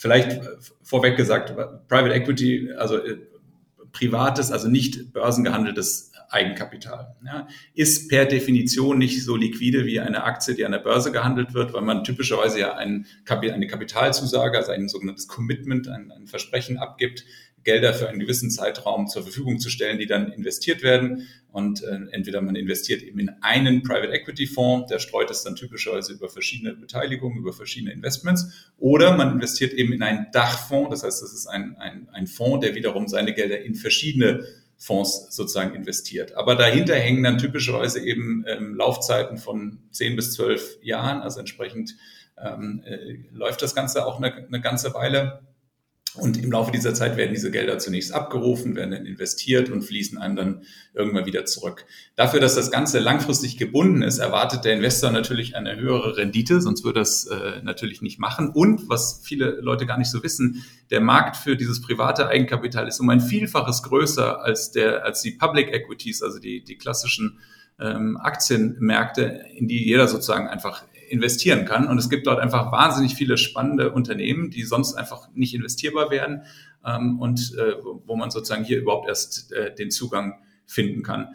Vielleicht 0.00 0.40
vorweg 0.84 1.16
gesagt, 1.16 1.56
Private 1.88 2.14
Equity, 2.14 2.70
also 2.78 2.98
äh, 2.98 3.18
privates, 3.90 4.52
also 4.52 4.68
nicht 4.68 5.12
börsengehandeltes 5.12 6.12
Eigenkapital, 6.30 7.16
ja, 7.26 7.48
ist 7.74 8.08
per 8.08 8.24
Definition 8.24 8.98
nicht 8.98 9.24
so 9.24 9.34
liquide 9.34 9.86
wie 9.86 9.98
eine 9.98 10.22
Aktie, 10.22 10.54
die 10.54 10.64
an 10.64 10.70
der 10.70 10.78
Börse 10.78 11.10
gehandelt 11.10 11.52
wird, 11.52 11.72
weil 11.72 11.82
man 11.82 12.04
typischerweise 12.04 12.60
ja 12.60 12.76
ein, 12.76 13.06
eine 13.28 13.66
Kapitalzusage, 13.66 14.56
also 14.56 14.70
ein 14.70 14.88
sogenanntes 14.88 15.26
Commitment, 15.26 15.88
ein, 15.88 16.12
ein 16.12 16.28
Versprechen 16.28 16.78
abgibt, 16.78 17.24
Gelder 17.64 17.94
für 17.94 18.08
einen 18.08 18.18
gewissen 18.18 18.50
Zeitraum 18.50 19.06
zur 19.08 19.22
Verfügung 19.22 19.58
zu 19.58 19.70
stellen, 19.70 19.98
die 19.98 20.06
dann 20.06 20.32
investiert 20.32 20.82
werden. 20.82 21.28
Und 21.50 21.82
äh, 21.82 21.98
entweder 22.12 22.40
man 22.40 22.56
investiert 22.56 23.02
eben 23.02 23.18
in 23.18 23.30
einen 23.40 23.82
Private 23.82 24.12
Equity 24.12 24.46
Fonds, 24.46 24.88
der 24.90 24.98
streut 24.98 25.30
es 25.30 25.42
dann 25.42 25.56
typischerweise 25.56 26.12
über 26.12 26.28
verschiedene 26.28 26.74
Beteiligungen, 26.74 27.38
über 27.38 27.52
verschiedene 27.52 27.92
Investments, 27.92 28.72
oder 28.78 29.16
man 29.16 29.32
investiert 29.32 29.72
eben 29.72 29.92
in 29.92 30.02
einen 30.02 30.26
Dachfonds, 30.32 30.90
das 30.90 31.02
heißt, 31.04 31.22
das 31.22 31.32
ist 31.32 31.46
ein, 31.46 31.76
ein, 31.78 32.08
ein 32.12 32.26
Fonds, 32.26 32.64
der 32.64 32.74
wiederum 32.74 33.08
seine 33.08 33.34
Gelder 33.34 33.60
in 33.62 33.74
verschiedene 33.74 34.44
Fonds 34.76 35.26
sozusagen 35.30 35.74
investiert. 35.74 36.36
Aber 36.36 36.54
dahinter 36.54 36.94
hängen 36.94 37.24
dann 37.24 37.38
typischerweise 37.38 38.00
eben 38.00 38.44
ähm, 38.46 38.76
Laufzeiten 38.76 39.36
von 39.36 39.78
10 39.90 40.16
bis 40.16 40.34
12 40.34 40.78
Jahren, 40.82 41.20
also 41.20 41.40
entsprechend 41.40 41.96
ähm, 42.42 42.82
äh, 42.84 43.16
läuft 43.32 43.62
das 43.62 43.74
Ganze 43.74 44.06
auch 44.06 44.18
eine, 44.18 44.32
eine 44.32 44.60
ganze 44.60 44.94
Weile. 44.94 45.40
Und 46.14 46.42
im 46.42 46.50
Laufe 46.50 46.72
dieser 46.72 46.94
Zeit 46.94 47.16
werden 47.16 47.32
diese 47.32 47.50
Gelder 47.50 47.78
zunächst 47.78 48.12
abgerufen, 48.12 48.74
werden 48.74 48.90
dann 48.90 49.06
investiert 49.06 49.70
und 49.70 49.82
fließen 49.82 50.18
einem 50.18 50.36
dann 50.36 50.62
irgendwann 50.94 51.26
wieder 51.26 51.44
zurück. 51.44 51.84
Dafür, 52.16 52.40
dass 52.40 52.54
das 52.54 52.70
Ganze 52.70 52.98
langfristig 52.98 53.56
gebunden 53.56 54.02
ist, 54.02 54.18
erwartet 54.18 54.64
der 54.64 54.74
Investor 54.74 55.10
natürlich 55.10 55.54
eine 55.54 55.76
höhere 55.76 56.16
Rendite, 56.16 56.60
sonst 56.60 56.82
würde 56.82 57.00
das 57.00 57.26
äh, 57.26 57.62
natürlich 57.62 58.02
nicht 58.02 58.18
machen. 58.18 58.50
Und 58.50 58.88
was 58.88 59.20
viele 59.22 59.60
Leute 59.60 59.86
gar 59.86 59.98
nicht 59.98 60.10
so 60.10 60.22
wissen, 60.22 60.64
der 60.90 61.00
Markt 61.00 61.36
für 61.36 61.56
dieses 61.56 61.82
private 61.82 62.26
Eigenkapital 62.28 62.88
ist 62.88 63.00
um 63.00 63.08
ein 63.10 63.20
Vielfaches 63.20 63.82
größer 63.82 64.42
als 64.42 64.72
der, 64.72 65.04
als 65.04 65.20
die 65.22 65.32
Public 65.32 65.72
Equities, 65.72 66.22
also 66.22 66.38
die, 66.38 66.64
die 66.64 66.78
klassischen 66.78 67.38
ähm, 67.78 68.16
Aktienmärkte, 68.16 69.44
in 69.54 69.68
die 69.68 69.84
jeder 69.84 70.08
sozusagen 70.08 70.48
einfach 70.48 70.84
investieren 71.10 71.64
kann. 71.64 71.86
Und 71.86 71.98
es 71.98 72.08
gibt 72.08 72.26
dort 72.26 72.40
einfach 72.40 72.72
wahnsinnig 72.72 73.14
viele 73.14 73.36
spannende 73.36 73.92
Unternehmen, 73.92 74.50
die 74.50 74.62
sonst 74.62 74.94
einfach 74.94 75.28
nicht 75.34 75.54
investierbar 75.54 76.10
wären 76.10 76.42
ähm, 76.84 77.20
und 77.20 77.54
äh, 77.58 77.74
wo 78.06 78.16
man 78.16 78.30
sozusagen 78.30 78.64
hier 78.64 78.78
überhaupt 78.78 79.08
erst 79.08 79.52
äh, 79.52 79.74
den 79.74 79.90
Zugang 79.90 80.34
finden 80.66 81.02
kann. 81.02 81.34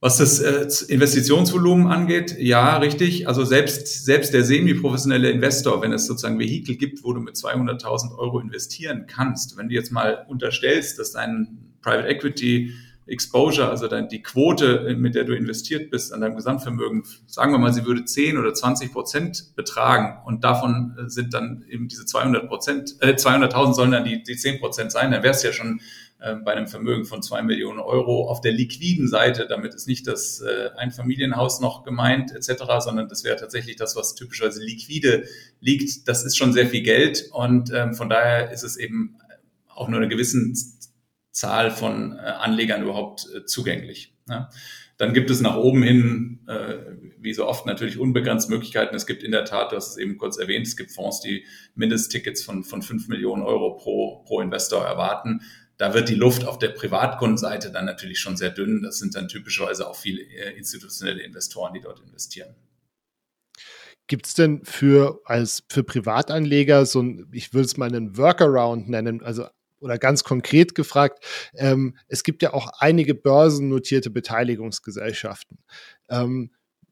Was 0.00 0.18
das 0.18 0.38
äh, 0.38 0.68
Investitionsvolumen 0.92 1.88
angeht, 1.88 2.36
ja, 2.38 2.76
richtig. 2.76 3.26
Also 3.26 3.44
selbst, 3.44 4.04
selbst 4.04 4.32
der 4.32 4.44
semi-professionelle 4.44 5.30
Investor, 5.30 5.82
wenn 5.82 5.92
es 5.92 6.06
sozusagen 6.06 6.38
Vehikel 6.38 6.76
gibt, 6.76 7.02
wo 7.02 7.12
du 7.12 7.20
mit 7.20 7.34
200.000 7.34 8.16
Euro 8.16 8.38
investieren 8.38 9.06
kannst, 9.08 9.56
wenn 9.56 9.68
du 9.68 9.74
jetzt 9.74 9.90
mal 9.90 10.24
unterstellst, 10.28 11.00
dass 11.00 11.12
dein 11.12 11.74
Private 11.82 12.06
Equity 12.06 12.74
Exposure, 13.08 13.68
also 13.68 13.88
dann 13.88 14.08
die 14.08 14.22
Quote, 14.22 14.94
mit 14.96 15.14
der 15.14 15.24
du 15.24 15.34
investiert 15.34 15.90
bist 15.90 16.12
an 16.12 16.20
deinem 16.20 16.36
Gesamtvermögen, 16.36 17.04
sagen 17.26 17.52
wir 17.52 17.58
mal, 17.58 17.72
sie 17.72 17.84
würde 17.84 18.04
10 18.04 18.38
oder 18.38 18.54
20 18.54 18.92
Prozent 18.92 19.56
betragen 19.56 20.18
und 20.26 20.44
davon 20.44 20.96
äh, 20.98 21.08
sind 21.08 21.34
dann 21.34 21.64
eben 21.68 21.88
diese 21.88 22.04
200 22.06 22.48
Prozent, 22.48 22.96
äh, 23.00 23.14
200.000 23.14 23.74
sollen 23.74 23.90
dann 23.90 24.04
die, 24.04 24.22
die 24.22 24.36
10 24.36 24.60
Prozent 24.60 24.92
sein, 24.92 25.10
dann 25.10 25.22
wäre 25.22 25.34
es 25.34 25.42
ja 25.42 25.52
schon 25.52 25.80
äh, 26.20 26.34
bei 26.34 26.52
einem 26.52 26.66
Vermögen 26.66 27.04
von 27.04 27.22
2 27.22 27.42
Millionen 27.42 27.78
Euro 27.78 28.28
auf 28.28 28.40
der 28.40 28.52
liquiden 28.52 29.08
Seite, 29.08 29.46
damit 29.48 29.74
ist 29.74 29.86
nicht 29.86 30.06
das 30.06 30.40
äh, 30.40 30.70
Einfamilienhaus 30.76 31.60
noch 31.60 31.84
gemeint 31.84 32.32
etc., 32.32 32.64
sondern 32.80 33.08
das 33.08 33.24
wäre 33.24 33.36
tatsächlich 33.36 33.76
das, 33.76 33.96
was 33.96 34.16
typischerweise 34.16 34.62
liquide 34.62 35.24
liegt. 35.60 36.08
Das 36.08 36.24
ist 36.24 36.36
schon 36.36 36.52
sehr 36.52 36.66
viel 36.66 36.82
Geld 36.82 37.30
und 37.32 37.72
ähm, 37.72 37.94
von 37.94 38.08
daher 38.08 38.50
ist 38.50 38.64
es 38.64 38.76
eben 38.76 39.16
auch 39.68 39.88
nur 39.88 40.00
eine 40.00 40.08
gewissen 40.08 40.56
Zahl 41.38 41.70
von 41.70 42.16
äh, 42.16 42.22
Anlegern 42.22 42.82
überhaupt 42.82 43.28
äh, 43.32 43.44
zugänglich. 43.44 44.12
Ne? 44.26 44.48
Dann 44.96 45.14
gibt 45.14 45.30
es 45.30 45.40
nach 45.40 45.54
oben 45.56 45.84
hin, 45.84 46.40
äh, 46.48 46.78
wie 47.16 47.32
so 47.32 47.46
oft, 47.46 47.64
natürlich 47.64 47.96
unbegrenzt 47.96 48.50
Möglichkeiten. 48.50 48.96
Es 48.96 49.06
gibt 49.06 49.22
in 49.22 49.30
der 49.30 49.44
Tat, 49.44 49.70
du 49.70 49.76
hast 49.76 49.90
es 49.92 49.96
eben 49.98 50.18
kurz 50.18 50.36
erwähnt, 50.36 50.66
es 50.66 50.76
gibt 50.76 50.90
Fonds, 50.90 51.20
die 51.20 51.44
Mindesttickets 51.76 52.42
von, 52.42 52.64
von 52.64 52.82
5 52.82 53.06
Millionen 53.06 53.44
Euro 53.44 53.76
pro, 53.76 54.24
pro 54.24 54.40
Investor 54.40 54.84
erwarten. 54.84 55.42
Da 55.76 55.94
wird 55.94 56.08
die 56.08 56.16
Luft 56.16 56.44
auf 56.44 56.58
der 56.58 56.70
Privatkundenseite 56.70 57.70
dann 57.70 57.84
natürlich 57.84 58.18
schon 58.18 58.36
sehr 58.36 58.50
dünn. 58.50 58.82
Das 58.82 58.98
sind 58.98 59.14
dann 59.14 59.28
typischerweise 59.28 59.88
auch 59.88 59.94
viele 59.94 60.22
institutionelle 60.56 61.22
Investoren, 61.22 61.72
die 61.72 61.80
dort 61.80 62.00
investieren. 62.00 62.56
Gibt 64.08 64.26
es 64.26 64.34
denn 64.34 64.64
für, 64.64 65.20
als, 65.24 65.62
für 65.68 65.84
Privatanleger 65.84 66.84
so 66.84 67.00
ein, 67.00 67.28
ich 67.30 67.54
würde 67.54 67.66
es 67.66 67.76
mal 67.76 67.86
einen 67.86 68.16
Workaround 68.16 68.88
nennen, 68.88 69.22
also 69.22 69.46
oder 69.80 69.98
ganz 69.98 70.24
konkret 70.24 70.74
gefragt, 70.74 71.24
ähm, 71.54 71.96
es 72.08 72.22
gibt 72.22 72.42
ja 72.42 72.52
auch 72.52 72.68
einige 72.78 73.14
börsennotierte 73.14 74.10
Beteiligungsgesellschaften. 74.10 75.58
Ähm, 76.08 76.50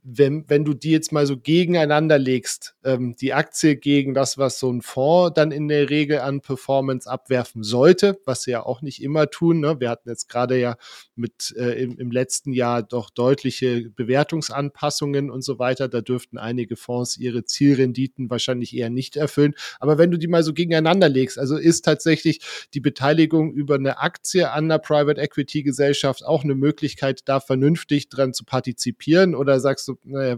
wenn, 0.08 0.44
wenn 0.46 0.64
du 0.64 0.72
die 0.72 0.92
jetzt 0.92 1.10
mal 1.10 1.26
so 1.26 1.36
gegeneinander 1.36 2.16
legst, 2.16 2.76
ähm, 2.84 3.16
die 3.20 3.34
Aktie 3.34 3.74
gegen 3.74 4.14
das, 4.14 4.38
was 4.38 4.60
so 4.60 4.70
ein 4.70 4.80
Fonds 4.80 5.34
dann 5.34 5.50
in 5.50 5.66
der 5.66 5.90
Regel 5.90 6.20
an 6.20 6.40
Performance 6.40 7.10
abwerfen 7.10 7.64
sollte, 7.64 8.16
was 8.24 8.42
sie 8.42 8.52
ja 8.52 8.64
auch 8.64 8.82
nicht 8.82 9.02
immer 9.02 9.28
tun. 9.30 9.58
Ne? 9.58 9.80
Wir 9.80 9.90
hatten 9.90 10.08
jetzt 10.08 10.28
gerade 10.28 10.60
ja 10.60 10.76
mit 11.16 11.52
äh, 11.58 11.82
im, 11.82 11.98
im 11.98 12.12
letzten 12.12 12.52
Jahr 12.52 12.84
doch 12.84 13.10
deutliche 13.10 13.90
Bewertungsanpassungen 13.90 15.28
und 15.28 15.42
so 15.42 15.58
weiter. 15.58 15.88
Da 15.88 16.02
dürften 16.02 16.38
einige 16.38 16.76
Fonds 16.76 17.16
ihre 17.16 17.44
Zielrenditen 17.44 18.30
wahrscheinlich 18.30 18.76
eher 18.76 18.90
nicht 18.90 19.16
erfüllen. 19.16 19.54
Aber 19.80 19.98
wenn 19.98 20.12
du 20.12 20.18
die 20.18 20.28
mal 20.28 20.44
so 20.44 20.54
gegeneinander 20.54 21.08
legst, 21.08 21.36
also 21.36 21.56
ist 21.56 21.84
tatsächlich 21.84 22.40
die 22.74 22.80
Beteiligung 22.80 23.52
über 23.52 23.74
eine 23.74 23.98
Aktie 23.98 24.52
an 24.52 24.66
einer 24.66 24.78
Private 24.78 25.20
Equity 25.20 25.64
Gesellschaft 25.64 26.24
auch 26.24 26.44
eine 26.44 26.54
Möglichkeit, 26.54 27.22
da 27.24 27.40
vernünftig 27.40 28.08
dran 28.08 28.32
zu 28.32 28.44
partizipieren? 28.44 29.34
Oder 29.34 29.58
sagst 29.58 29.88
du, 29.88 29.95
naja, 30.04 30.36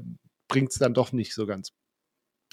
bringt 0.49 0.71
es 0.71 0.79
dann 0.79 0.95
doch 0.95 1.13
nicht 1.13 1.35
so 1.35 1.47
ganz. 1.47 1.73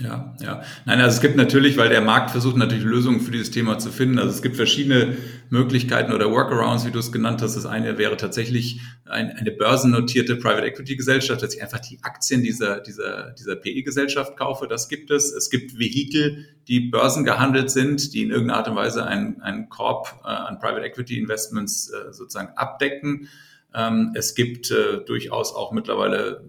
Ja, 0.02 0.36
ja. 0.42 0.62
Nein, 0.84 1.00
also 1.00 1.16
es 1.16 1.22
gibt 1.22 1.38
natürlich, 1.38 1.78
weil 1.78 1.88
der 1.88 2.02
Markt 2.02 2.32
versucht 2.32 2.58
natürlich 2.58 2.84
Lösungen 2.84 3.22
für 3.22 3.32
dieses 3.32 3.52
Thema 3.52 3.80
zu 3.80 3.92
finden. 3.92 4.20
Also 4.20 4.32
es 4.32 4.42
gibt 4.42 4.58
verschiedene 4.58 5.16
Möglichkeiten 5.50 6.12
oder 6.12 6.30
Workarounds, 6.30 6.86
wie 6.86 6.92
du 6.92 7.00
es 7.00 7.14
genannt 7.14 7.42
hast. 7.42 7.56
Das 7.56 7.66
eine 7.66 7.98
wäre 7.98 8.18
tatsächlich 8.18 8.82
ein, 9.06 9.32
eine 9.32 9.52
börsennotierte 9.52 10.36
Private 10.36 10.68
Equity 10.68 10.98
Gesellschaft, 10.98 11.42
dass 11.42 11.56
ich 11.56 11.64
einfach 11.64 11.80
die 11.80 12.00
Aktien 12.02 12.44
dieser, 12.44 12.82
dieser, 12.82 13.32
dieser 13.32 13.56
PE-Gesellschaft 13.56 14.36
kaufe. 14.36 14.68
Das 14.68 14.90
gibt 14.90 15.12
es. 15.12 15.32
Es 15.32 15.50
gibt 15.50 15.80
Vehikel, 15.80 16.46
die 16.68 16.82
börsengehandelt 16.82 17.72
sind, 17.72 18.14
die 18.14 18.24
in 18.24 18.32
irgendeiner 18.32 18.58
Art 18.58 18.68
und 18.68 18.76
Weise 18.76 19.06
einen, 19.06 19.42
einen 19.42 19.70
Korb 19.70 20.20
äh, 20.26 20.28
an 20.28 20.60
Private 20.60 20.86
Equity 20.86 21.18
Investments 21.18 21.90
äh, 21.90 22.12
sozusagen 22.12 22.50
abdecken. 22.58 23.30
Ähm, 23.74 24.12
es 24.14 24.36
gibt 24.36 24.72
äh, 24.72 25.06
durchaus 25.06 25.56
auch 25.56 25.72
mittlerweile, 25.72 26.44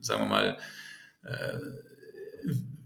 sagen 0.00 0.22
wir 0.24 0.28
mal, 0.28 0.56
äh, 1.24 1.58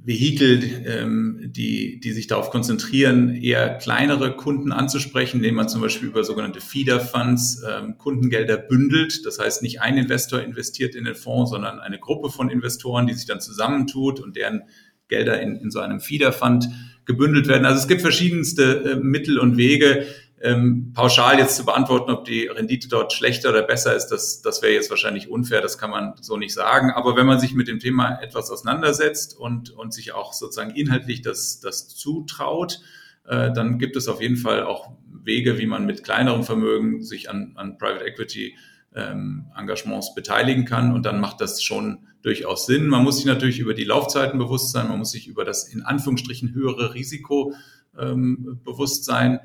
Vehikel, 0.06 0.62
ähm, 0.84 1.40
die, 1.46 1.98
die 1.98 2.12
sich 2.12 2.26
darauf 2.26 2.50
konzentrieren, 2.50 3.34
eher 3.34 3.78
kleinere 3.78 4.36
Kunden 4.36 4.70
anzusprechen, 4.70 5.38
indem 5.38 5.54
man 5.54 5.68
zum 5.70 5.80
Beispiel 5.80 6.08
über 6.08 6.24
sogenannte 6.24 6.60
Feeder-Funds 6.60 7.62
ähm, 7.66 7.96
Kundengelder 7.96 8.58
bündelt. 8.58 9.24
Das 9.24 9.38
heißt, 9.38 9.62
nicht 9.62 9.80
ein 9.80 9.96
Investor 9.96 10.42
investiert 10.42 10.94
in 10.94 11.04
den 11.04 11.14
Fonds, 11.14 11.50
sondern 11.52 11.80
eine 11.80 11.98
Gruppe 11.98 12.28
von 12.28 12.50
Investoren, 12.50 13.06
die 13.06 13.14
sich 13.14 13.24
dann 13.24 13.40
zusammentut 13.40 14.20
und 14.20 14.36
deren 14.36 14.64
Gelder 15.08 15.40
in, 15.40 15.56
in 15.56 15.70
so 15.70 15.80
einem 15.80 16.00
Feeder-Fund 16.00 16.68
gebündelt 17.06 17.48
werden. 17.48 17.64
Also 17.64 17.80
es 17.80 17.88
gibt 17.88 18.02
verschiedenste 18.02 18.84
äh, 18.84 18.96
Mittel 18.96 19.38
und 19.38 19.56
Wege, 19.56 20.06
ähm, 20.44 20.92
pauschal 20.92 21.38
jetzt 21.38 21.56
zu 21.56 21.64
beantworten, 21.64 22.10
ob 22.10 22.26
die 22.26 22.46
Rendite 22.46 22.88
dort 22.88 23.14
schlechter 23.14 23.48
oder 23.48 23.62
besser 23.62 23.96
ist, 23.96 24.08
das, 24.08 24.42
das 24.42 24.60
wäre 24.60 24.74
jetzt 24.74 24.90
wahrscheinlich 24.90 25.30
unfair, 25.30 25.62
das 25.62 25.78
kann 25.78 25.88
man 25.88 26.12
so 26.20 26.36
nicht 26.36 26.52
sagen. 26.52 26.90
Aber 26.90 27.16
wenn 27.16 27.24
man 27.24 27.40
sich 27.40 27.54
mit 27.54 27.66
dem 27.66 27.78
Thema 27.78 28.20
etwas 28.20 28.50
auseinandersetzt 28.50 29.38
und, 29.38 29.70
und 29.70 29.94
sich 29.94 30.12
auch 30.12 30.34
sozusagen 30.34 30.74
inhaltlich 30.74 31.22
das, 31.22 31.60
das 31.60 31.88
zutraut, 31.88 32.82
äh, 33.26 33.52
dann 33.52 33.78
gibt 33.78 33.96
es 33.96 34.06
auf 34.06 34.20
jeden 34.20 34.36
Fall 34.36 34.64
auch 34.64 34.92
Wege, 35.22 35.56
wie 35.56 35.66
man 35.66 35.86
mit 35.86 36.04
kleinerem 36.04 36.44
Vermögen 36.44 37.02
sich 37.02 37.30
an, 37.30 37.52
an 37.54 37.78
Private 37.78 38.04
Equity 38.04 38.54
ähm, 38.94 39.46
Engagements 39.56 40.14
beteiligen 40.14 40.66
kann. 40.66 40.92
Und 40.92 41.06
dann 41.06 41.20
macht 41.20 41.40
das 41.40 41.62
schon 41.62 42.06
durchaus 42.20 42.66
Sinn. 42.66 42.88
Man 42.88 43.02
muss 43.02 43.16
sich 43.16 43.24
natürlich 43.24 43.60
über 43.60 43.72
die 43.72 43.84
Laufzeiten 43.84 44.38
bewusst 44.38 44.72
sein, 44.72 44.88
man 44.88 44.98
muss 44.98 45.12
sich 45.12 45.26
über 45.26 45.46
das 45.46 45.68
in 45.68 45.80
Anführungsstrichen 45.80 46.52
höhere 46.52 46.92
Risiko 46.92 47.54
ähm, 47.98 48.60
bewusst 48.62 49.06
sein. 49.06 49.40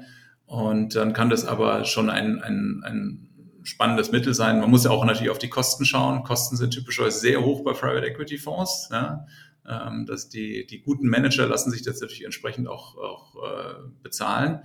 Und 0.50 0.96
dann 0.96 1.14
kann 1.14 1.30
das 1.30 1.46
aber 1.46 1.86
schon 1.86 2.10
ein, 2.10 2.42
ein, 2.42 2.82
ein 2.84 3.30
spannendes 3.62 4.12
Mittel 4.12 4.34
sein. 4.34 4.60
Man 4.60 4.72
muss 4.72 4.84
ja 4.84 4.90
auch 4.90 5.06
natürlich 5.06 5.30
auf 5.30 5.38
die 5.38 5.48
Kosten 5.48 5.86
schauen. 5.86 6.24
Kosten 6.24 6.58
sind 6.58 6.72
typischerweise 6.72 7.20
sehr 7.20 7.46
hoch 7.46 7.64
bei 7.64 7.74
Private 7.74 8.08
Equity 8.08 8.40
Fonds. 8.40 8.90
Ja. 8.92 9.28
Ähm, 9.70 10.08
dass 10.08 10.28
die, 10.28 10.66
die 10.66 10.82
guten 10.82 11.08
Manager 11.08 11.46
lassen 11.46 11.70
sich 11.70 11.84
das 11.84 12.02
natürlich 12.02 12.26
entsprechend 12.26 12.68
auch, 12.68 12.98
auch 12.98 13.36
äh, 13.36 13.76
bezahlen. 14.02 14.62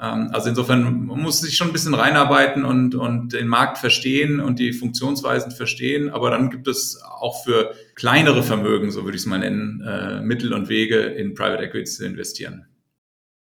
Ähm, 0.00 0.30
also 0.32 0.50
insofern 0.50 1.06
man 1.06 1.20
muss 1.20 1.40
sich 1.40 1.56
schon 1.56 1.66
ein 1.66 1.72
bisschen 1.72 1.94
reinarbeiten 1.94 2.64
und, 2.64 2.94
und 2.94 3.32
den 3.32 3.48
Markt 3.48 3.78
verstehen 3.78 4.38
und 4.38 4.60
die 4.60 4.72
Funktionsweisen 4.72 5.50
verstehen. 5.50 6.10
Aber 6.10 6.30
dann 6.30 6.48
gibt 6.48 6.68
es 6.68 7.02
auch 7.02 7.42
für 7.42 7.74
kleinere 7.96 8.44
Vermögen, 8.44 8.92
so 8.92 9.02
würde 9.02 9.16
ich 9.16 9.22
es 9.22 9.26
mal 9.26 9.40
nennen, 9.40 9.80
äh, 9.80 10.20
Mittel 10.20 10.54
und 10.54 10.68
Wege 10.68 11.00
in 11.00 11.34
Private 11.34 11.64
Equity 11.64 11.90
zu 11.90 12.06
investieren. 12.06 12.66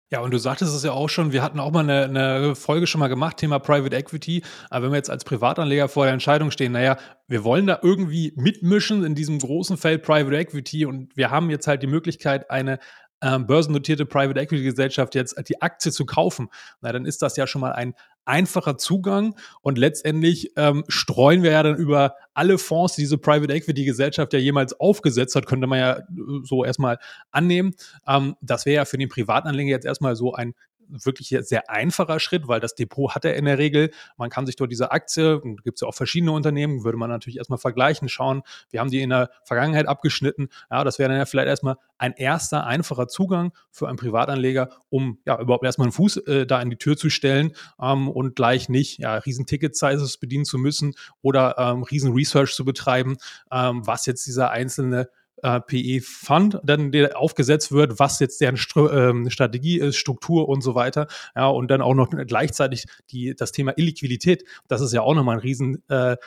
Ja, 0.09 0.21
und 0.21 0.31
du 0.31 0.37
sagtest 0.37 0.73
es 0.73 0.83
ja 0.83 0.93
auch 0.93 1.09
schon, 1.09 1.33
wir 1.33 1.43
hatten 1.43 1.59
auch 1.59 1.71
mal 1.71 1.81
eine, 1.81 2.03
eine, 2.05 2.55
Folge 2.55 2.87
schon 2.87 2.99
mal 2.99 3.09
gemacht, 3.09 3.37
Thema 3.37 3.59
Private 3.59 3.93
Equity. 3.93 4.41
Aber 4.69 4.85
wenn 4.85 4.91
wir 4.93 4.97
jetzt 4.97 5.09
als 5.09 5.25
Privatanleger 5.25 5.89
vor 5.89 6.05
der 6.05 6.13
Entscheidung 6.13 6.49
stehen, 6.49 6.71
naja, 6.71 6.97
wir 7.27 7.43
wollen 7.43 7.67
da 7.67 7.79
irgendwie 7.81 8.31
mitmischen 8.37 9.03
in 9.03 9.15
diesem 9.15 9.37
großen 9.37 9.75
Feld 9.75 10.03
Private 10.03 10.37
Equity 10.37 10.85
und 10.85 11.15
wir 11.17 11.29
haben 11.29 11.49
jetzt 11.49 11.67
halt 11.67 11.83
die 11.83 11.87
Möglichkeit, 11.87 12.49
eine 12.49 12.79
ähm, 13.21 13.47
börsennotierte 13.47 14.05
Private 14.05 14.39
Equity 14.39 14.63
Gesellschaft 14.63 15.13
jetzt 15.13 15.35
die 15.49 15.61
Aktie 15.61 15.91
zu 15.91 16.05
kaufen, 16.05 16.49
na, 16.79 16.93
dann 16.93 17.05
ist 17.05 17.21
das 17.21 17.35
ja 17.35 17.45
schon 17.45 17.61
mal 17.61 17.73
ein 17.73 17.93
einfacher 18.27 18.77
Zugang 18.77 19.35
und 19.61 19.77
letztendlich 19.77 20.51
ähm, 20.55 20.83
streuen 20.87 21.43
wir 21.43 21.51
ja 21.51 21.63
dann 21.63 21.75
über 21.75 22.15
alle 22.33 22.57
Fonds, 22.57 22.95
die 22.95 23.01
diese 23.01 23.17
Private 23.17 23.53
Equity 23.53 23.85
Gesellschaft 23.85 24.33
ja 24.33 24.39
jemals 24.39 24.79
aufgesetzt 24.79 25.35
hat, 25.35 25.45
könnte 25.45 25.67
man 25.67 25.79
ja 25.79 25.97
äh, 25.97 26.03
so 26.43 26.63
erstmal 26.63 26.99
annehmen. 27.31 27.73
Ähm, 28.07 28.35
das 28.41 28.65
wäre 28.65 28.75
ja 28.75 28.85
für 28.85 28.97
den 28.97 29.09
Privatanleger 29.09 29.69
jetzt 29.69 29.85
erstmal 29.85 30.15
so 30.15 30.33
ein 30.33 30.53
wirklich 30.89 31.35
sehr 31.41 31.69
einfacher 31.69 32.19
Schritt, 32.19 32.47
weil 32.47 32.59
das 32.59 32.75
Depot 32.75 33.13
hat 33.13 33.25
er 33.25 33.35
in 33.35 33.45
der 33.45 33.57
Regel. 33.57 33.91
Man 34.17 34.29
kann 34.29 34.45
sich 34.45 34.55
dort 34.55 34.71
diese 34.71 34.91
Aktie, 34.91 35.41
gibt 35.63 35.77
es 35.77 35.81
ja 35.81 35.87
auch 35.87 35.95
verschiedene 35.95 36.31
Unternehmen, 36.31 36.83
würde 36.83 36.97
man 36.97 37.09
natürlich 37.09 37.37
erstmal 37.37 37.59
vergleichen, 37.59 38.09
schauen, 38.09 38.43
wir 38.69 38.79
haben 38.79 38.89
die 38.89 39.01
in 39.01 39.09
der 39.09 39.29
Vergangenheit 39.43 39.87
abgeschnitten. 39.87 40.49
Ja, 40.71 40.83
das 40.83 40.99
wäre 40.99 41.09
dann 41.09 41.17
ja 41.17 41.25
vielleicht 41.25 41.47
erstmal 41.47 41.75
ein 41.97 42.13
erster, 42.13 42.65
einfacher 42.65 43.07
Zugang 43.07 43.53
für 43.71 43.87
einen 43.87 43.97
Privatanleger, 43.97 44.69
um 44.89 45.19
ja 45.25 45.39
überhaupt 45.39 45.65
erstmal 45.65 45.85
einen 45.85 45.93
Fuß 45.93 46.17
äh, 46.17 46.45
da 46.45 46.61
in 46.61 46.69
die 46.69 46.77
Tür 46.77 46.97
zu 46.97 47.09
stellen 47.09 47.53
ähm, 47.81 48.07
und 48.07 48.35
gleich 48.35 48.69
nicht 48.69 48.99
ja, 48.99 49.15
riesen 49.15 49.45
Ticket-Sizes 49.45 50.17
bedienen 50.17 50.45
zu 50.45 50.57
müssen 50.57 50.95
oder 51.21 51.55
ähm, 51.57 51.83
riesen 51.83 52.13
Research 52.13 52.53
zu 52.53 52.65
betreiben, 52.65 53.17
ähm, 53.51 53.85
was 53.85 54.05
jetzt 54.05 54.25
dieser 54.27 54.51
einzelne 54.51 55.09
äh, 55.43 55.59
PE-Fund 55.59 56.59
dann 56.63 56.91
der 56.91 57.17
aufgesetzt 57.17 57.71
wird, 57.71 57.99
was 57.99 58.19
jetzt 58.19 58.41
deren 58.41 58.57
Stru 58.57 58.89
ähm, 58.89 59.29
Strategie 59.29 59.79
ist, 59.79 59.97
Struktur 59.97 60.49
und 60.49 60.61
so 60.61 60.75
weiter. 60.75 61.07
Ja, 61.35 61.47
und 61.47 61.69
dann 61.69 61.81
auch 61.81 61.93
noch 61.93 62.09
gleichzeitig 62.09 62.85
die, 63.11 63.35
das 63.35 63.51
Thema 63.51 63.73
Illiquidität. 63.77 64.43
Das 64.67 64.81
ist 64.81 64.93
ja 64.93 65.01
auch 65.01 65.15
nochmal 65.15 65.37
ein 65.37 65.41
riesen 65.41 65.83
äh, 65.89 66.17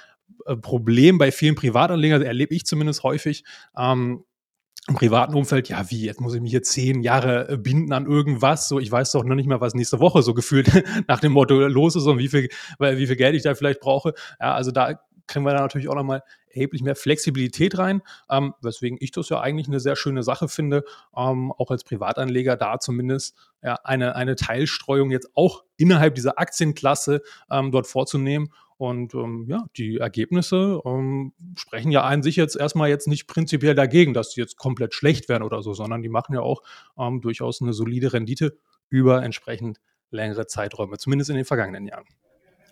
Problem 0.62 1.18
bei 1.18 1.32
vielen 1.32 1.54
Privatanlegern, 1.54 2.22
erlebe 2.22 2.54
ich 2.54 2.64
zumindest 2.64 3.02
häufig. 3.02 3.44
Ähm, 3.76 4.24
im 4.88 4.94
privaten 4.94 5.34
Umfeld, 5.34 5.68
ja, 5.68 5.88
wie, 5.90 6.06
jetzt 6.06 6.20
muss 6.20 6.34
ich 6.34 6.40
mich 6.40 6.50
hier 6.50 6.62
zehn 6.62 7.02
Jahre 7.02 7.48
äh, 7.50 7.56
binden 7.56 7.92
an 7.92 8.06
irgendwas, 8.06 8.66
so, 8.66 8.80
ich 8.80 8.90
weiß 8.90 9.12
doch 9.12 9.24
noch 9.24 9.36
nicht 9.36 9.46
mal, 9.46 9.60
was 9.60 9.74
nächste 9.74 10.00
Woche 10.00 10.22
so 10.22 10.34
gefühlt 10.34 10.68
nach 11.06 11.20
dem 11.20 11.32
Motto 11.32 11.54
los 11.68 11.96
ist 11.96 12.06
und 12.06 12.18
wie 12.18 12.28
viel, 12.28 12.48
wie 12.78 13.06
viel 13.06 13.16
Geld 13.16 13.36
ich 13.36 13.42
da 13.42 13.54
vielleicht 13.54 13.80
brauche. 13.80 14.14
Ja, 14.40 14.54
also 14.54 14.70
da 14.70 14.98
kriegen 15.30 15.44
wir 15.44 15.52
da 15.52 15.60
natürlich 15.60 15.88
auch 15.88 15.94
nochmal 15.94 16.22
erheblich 16.48 16.82
mehr 16.82 16.96
Flexibilität 16.96 17.78
rein, 17.78 18.02
ähm, 18.28 18.54
weswegen 18.60 18.98
ich 19.00 19.12
das 19.12 19.28
ja 19.28 19.40
eigentlich 19.40 19.68
eine 19.68 19.80
sehr 19.80 19.96
schöne 19.96 20.22
Sache 20.22 20.48
finde, 20.48 20.84
ähm, 21.16 21.52
auch 21.52 21.70
als 21.70 21.84
Privatanleger 21.84 22.56
da 22.56 22.78
zumindest 22.78 23.36
ja, 23.62 23.76
eine, 23.84 24.16
eine 24.16 24.36
Teilstreuung 24.36 25.10
jetzt 25.10 25.30
auch 25.34 25.64
innerhalb 25.76 26.14
dieser 26.14 26.38
Aktienklasse 26.38 27.22
ähm, 27.50 27.70
dort 27.70 27.86
vorzunehmen. 27.86 28.52
Und 28.76 29.14
ähm, 29.14 29.44
ja, 29.46 29.66
die 29.76 29.98
Ergebnisse 29.98 30.80
ähm, 30.86 31.34
sprechen 31.54 31.92
ja 31.92 32.02
an 32.02 32.22
sich 32.22 32.36
jetzt 32.36 32.56
erstmal 32.56 32.88
jetzt 32.88 33.08
nicht 33.08 33.26
prinzipiell 33.26 33.74
dagegen, 33.74 34.14
dass 34.14 34.30
die 34.30 34.40
jetzt 34.40 34.56
komplett 34.56 34.94
schlecht 34.94 35.28
werden 35.28 35.42
oder 35.42 35.62
so, 35.62 35.74
sondern 35.74 36.02
die 36.02 36.08
machen 36.08 36.34
ja 36.34 36.40
auch 36.40 36.62
ähm, 36.98 37.20
durchaus 37.20 37.60
eine 37.60 37.74
solide 37.74 38.14
Rendite 38.14 38.56
über 38.88 39.22
entsprechend 39.22 39.80
längere 40.10 40.46
Zeiträume, 40.46 40.96
zumindest 40.96 41.30
in 41.30 41.36
den 41.36 41.44
vergangenen 41.44 41.86
Jahren. 41.86 42.06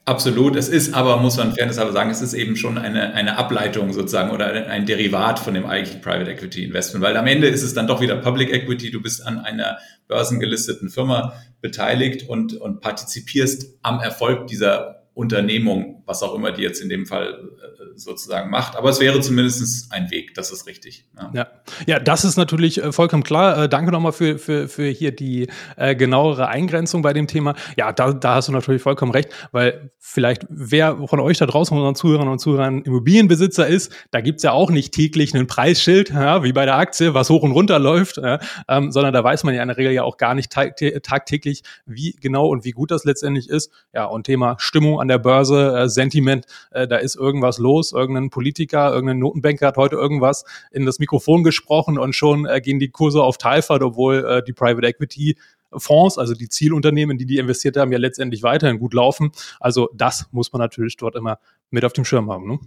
Absolut. 0.09 0.57
Es 0.57 0.71
ist 0.71 0.95
aber, 0.95 1.19
muss 1.19 1.37
man 1.37 1.53
fairness 1.53 1.77
aber 1.77 1.93
sagen, 1.93 2.09
es 2.09 2.23
ist 2.23 2.33
eben 2.33 2.57
schon 2.57 2.79
eine, 2.79 3.13
eine 3.13 3.37
Ableitung 3.37 3.93
sozusagen 3.93 4.31
oder 4.31 4.67
ein 4.69 4.87
Derivat 4.87 5.39
von 5.39 5.53
dem 5.53 5.67
eigentlichen 5.67 6.01
Private 6.01 6.31
Equity 6.31 6.65
Investment, 6.65 7.05
weil 7.05 7.15
am 7.19 7.27
Ende 7.27 7.47
ist 7.47 7.63
es 7.63 7.75
dann 7.75 7.87
doch 7.87 8.01
wieder 8.01 8.17
Public 8.17 8.51
Equity. 8.51 8.91
Du 8.91 9.03
bist 9.03 9.27
an 9.27 9.39
einer 9.39 9.77
börsengelisteten 10.07 10.89
Firma 10.89 11.35
beteiligt 11.61 12.27
und, 12.27 12.55
und 12.55 12.81
partizipierst 12.81 13.81
am 13.83 14.01
Erfolg 14.01 14.47
dieser 14.47 15.03
Unternehmung, 15.13 15.98
was 16.09 16.23
auch 16.23 16.35
immer 16.35 16.53
die 16.53 16.63
jetzt 16.63 16.81
in 16.81 16.89
dem 16.89 17.07
Fall 17.07 17.51
äh, 17.61 17.85
sozusagen 17.97 18.51
macht. 18.51 18.77
Aber 18.77 18.89
es 18.89 19.01
wäre 19.01 19.21
zumindest 19.21 19.93
ein 19.93 20.11
Weg, 20.11 20.35
das 20.35 20.51
ist 20.51 20.67
richtig. 20.67 21.05
Ja, 21.17 21.31
ja. 21.35 21.47
ja 21.87 21.99
das 21.99 22.25
ist 22.25 22.37
natürlich 22.37 22.83
äh, 22.83 22.93
vollkommen 22.93 23.23
klar. 23.23 23.65
Äh, 23.65 23.69
danke 23.69 23.93
nochmal 23.93 24.13
für, 24.13 24.39
für, 24.39 24.69
für 24.69 24.89
hier 24.89 25.13
die 25.13 25.49
genauere 25.77 26.49
Eingrenzung 26.49 27.03
bei 27.03 27.13
dem 27.13 27.27
Thema. 27.27 27.55
Ja, 27.77 27.93
da, 27.93 28.13
da 28.13 28.37
hast 28.37 28.49
du 28.49 28.53
natürlich 28.53 28.83
vollkommen 28.83 29.13
recht, 29.13 29.29
weil 29.53 29.91
vielleicht 29.99 30.47
wer 30.49 30.97
von 31.07 31.21
euch 31.21 31.39
da 31.39 31.47
draußen, 31.47 31.77
unseren 31.77 31.95
Zuhörern 31.95 32.29
und 32.29 32.39
Zuhörern 32.39 32.83
Immobilienbesitzer 32.83 33.67
ist, 33.67 33.93
da 34.11 34.21
gibt's 34.21 34.43
ja 34.43 34.53
auch 34.53 34.71
nicht 34.71 34.95
täglich 34.95 35.35
einen 35.35 35.47
Preisschild, 35.47 36.11
ja, 36.11 36.43
wie 36.43 36.53
bei 36.53 36.65
der 36.65 36.77
Aktie, 36.77 37.15
was 37.15 37.29
hoch 37.29 37.43
und 37.43 37.53
runter 37.53 37.79
läuft, 37.79 38.17
ja, 38.17 38.39
ähm, 38.69 38.93
sondern 38.93 39.13
da 39.13 39.23
weiß 39.23 39.45
man 39.45 39.55
ja 39.55 39.63
in 39.63 39.69
der 39.69 39.77
Regel 39.77 39.93
ja 39.93 40.05
auch 40.05 40.17
gar 40.17 40.35
nicht 40.35 40.51
tagtäglich, 40.51 41.63
wie 41.87 42.17
genau 42.21 42.49
und 42.49 42.65
wie 42.65 42.73
gut 42.73 42.91
das 42.91 43.05
letztendlich 43.05 43.49
ist. 43.49 43.71
Ja, 43.93 44.07
und 44.07 44.25
Thema 44.25 44.57
Stimmung 44.59 45.01
an 45.01 45.09
an 45.09 45.11
der 45.11 45.19
Börse, 45.19 45.75
äh, 45.75 45.89
Sentiment, 45.99 46.47
äh, 46.71 46.87
da 46.87 46.97
ist 46.97 47.17
irgendwas 47.17 47.59
los, 47.59 47.93
irgendein 47.93 48.31
Politiker, 48.31 48.93
irgendein 48.95 49.19
Notenbanker 49.19 49.67
hat 49.67 49.77
heute 49.77 49.97
irgendwas 49.97 50.45
in 50.71 50.87
das 50.87 50.99
Mikrofon 50.99 51.43
gesprochen 51.43 51.99
und 51.99 52.15
schon 52.15 52.47
äh, 52.47 52.61
gehen 52.61 52.79
die 52.79 52.91
Kurse 52.91 53.23
auf 53.23 53.37
Talfahrt, 53.37 53.83
obwohl 53.83 54.25
äh, 54.25 54.43
die 54.43 54.53
Private 54.53 54.87
Equity 54.87 55.37
Fonds, 55.77 56.17
also 56.19 56.35
die 56.35 56.49
Zielunternehmen, 56.49 57.19
die 57.19 57.27
die 57.27 57.39
investiert 57.39 57.77
haben, 57.77 57.93
ja 57.93 57.99
letztendlich 57.99 58.43
weiterhin 58.43 58.79
gut 58.79 58.95
laufen. 58.95 59.33
Also 59.61 59.91
das 59.95 60.29
muss 60.31 60.53
man 60.53 60.61
natürlich 60.61 60.97
dort 60.97 61.17
immer 61.17 61.39
mit 61.71 61.85
auf 61.85 61.93
dem 61.93 62.05
Schirm 62.05 62.31
haben. 62.31 62.49
Ne? 62.49 62.59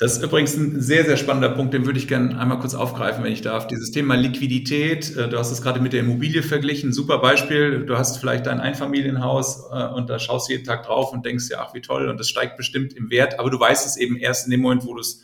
Das 0.00 0.16
ist 0.16 0.22
übrigens 0.22 0.56
ein 0.56 0.80
sehr, 0.80 1.04
sehr 1.04 1.16
spannender 1.16 1.48
Punkt, 1.48 1.74
den 1.74 1.84
würde 1.84 1.98
ich 1.98 2.06
gerne 2.06 2.38
einmal 2.38 2.60
kurz 2.60 2.74
aufgreifen, 2.74 3.24
wenn 3.24 3.32
ich 3.32 3.40
darf. 3.42 3.66
Dieses 3.66 3.90
Thema 3.90 4.14
Liquidität, 4.14 5.16
äh, 5.16 5.28
du 5.28 5.36
hast 5.36 5.50
es 5.50 5.60
gerade 5.60 5.80
mit 5.80 5.92
der 5.92 6.00
Immobilie 6.00 6.44
verglichen, 6.44 6.92
super 6.92 7.18
Beispiel. 7.18 7.84
Du 7.84 7.98
hast 7.98 8.18
vielleicht 8.18 8.46
ein 8.46 8.60
Einfamilienhaus 8.60 9.64
äh, 9.72 9.88
und 9.88 10.08
da 10.08 10.20
schaust 10.20 10.48
du 10.48 10.52
jeden 10.52 10.64
Tag 10.64 10.84
drauf 10.86 11.12
und 11.12 11.26
denkst 11.26 11.46
ja, 11.50 11.58
ach 11.66 11.74
wie 11.74 11.80
toll 11.80 12.08
und 12.08 12.20
das 12.20 12.28
steigt 12.28 12.56
bestimmt 12.56 12.92
im 12.92 13.10
Wert, 13.10 13.40
aber 13.40 13.50
du 13.50 13.58
weißt 13.58 13.84
es 13.84 13.96
eben 13.96 14.16
erst 14.16 14.46
in 14.46 14.52
dem 14.52 14.60
Moment, 14.60 14.86
wo 14.86 14.94
du 14.94 15.00
es 15.00 15.20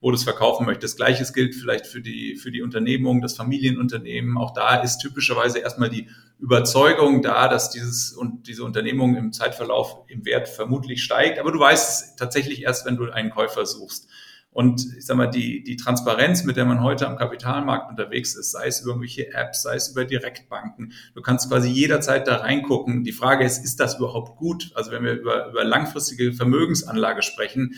wo 0.00 0.10
du 0.10 0.16
es 0.16 0.22
verkaufen 0.22 0.64
möchtest. 0.66 0.96
Gleiches 0.96 1.32
gilt 1.32 1.54
vielleicht 1.54 1.86
für 1.86 2.00
die, 2.00 2.36
für 2.36 2.52
die 2.52 2.62
Unternehmung, 2.62 3.20
das 3.20 3.34
Familienunternehmen. 3.34 4.38
Auch 4.38 4.52
da 4.52 4.76
ist 4.76 4.98
typischerweise 4.98 5.58
erstmal 5.58 5.90
die 5.90 6.08
Überzeugung 6.38 7.20
da, 7.22 7.48
dass 7.48 7.70
dieses 7.70 8.12
und 8.12 8.46
diese 8.46 8.62
Unternehmung 8.62 9.16
im 9.16 9.32
Zeitverlauf 9.32 10.04
im 10.06 10.24
Wert 10.24 10.48
vermutlich 10.48 11.02
steigt. 11.02 11.38
Aber 11.38 11.50
du 11.50 11.58
weißt 11.58 11.90
es 11.90 12.16
tatsächlich 12.16 12.62
erst, 12.62 12.86
wenn 12.86 12.96
du 12.96 13.10
einen 13.10 13.30
Käufer 13.30 13.66
suchst. 13.66 14.08
Und 14.50 14.96
ich 14.96 15.06
sag 15.06 15.16
mal, 15.16 15.26
die, 15.26 15.62
die 15.62 15.76
Transparenz, 15.76 16.42
mit 16.42 16.56
der 16.56 16.64
man 16.64 16.82
heute 16.82 17.06
am 17.06 17.16
Kapitalmarkt 17.16 17.90
unterwegs 17.90 18.34
ist, 18.34 18.52
sei 18.52 18.66
es 18.66 18.80
über 18.80 18.90
irgendwelche 18.90 19.32
Apps, 19.32 19.62
sei 19.62 19.76
es 19.76 19.90
über 19.90 20.04
Direktbanken, 20.04 20.94
du 21.14 21.22
kannst 21.22 21.48
quasi 21.48 21.68
jederzeit 21.68 22.26
da 22.26 22.38
reingucken. 22.38 23.04
Die 23.04 23.12
Frage 23.12 23.44
ist, 23.44 23.64
ist 23.64 23.78
das 23.78 23.98
überhaupt 23.98 24.36
gut? 24.36 24.72
Also 24.74 24.90
wenn 24.90 25.04
wir 25.04 25.12
über, 25.12 25.48
über 25.48 25.64
langfristige 25.64 26.32
Vermögensanlage 26.32 27.22
sprechen, 27.22 27.74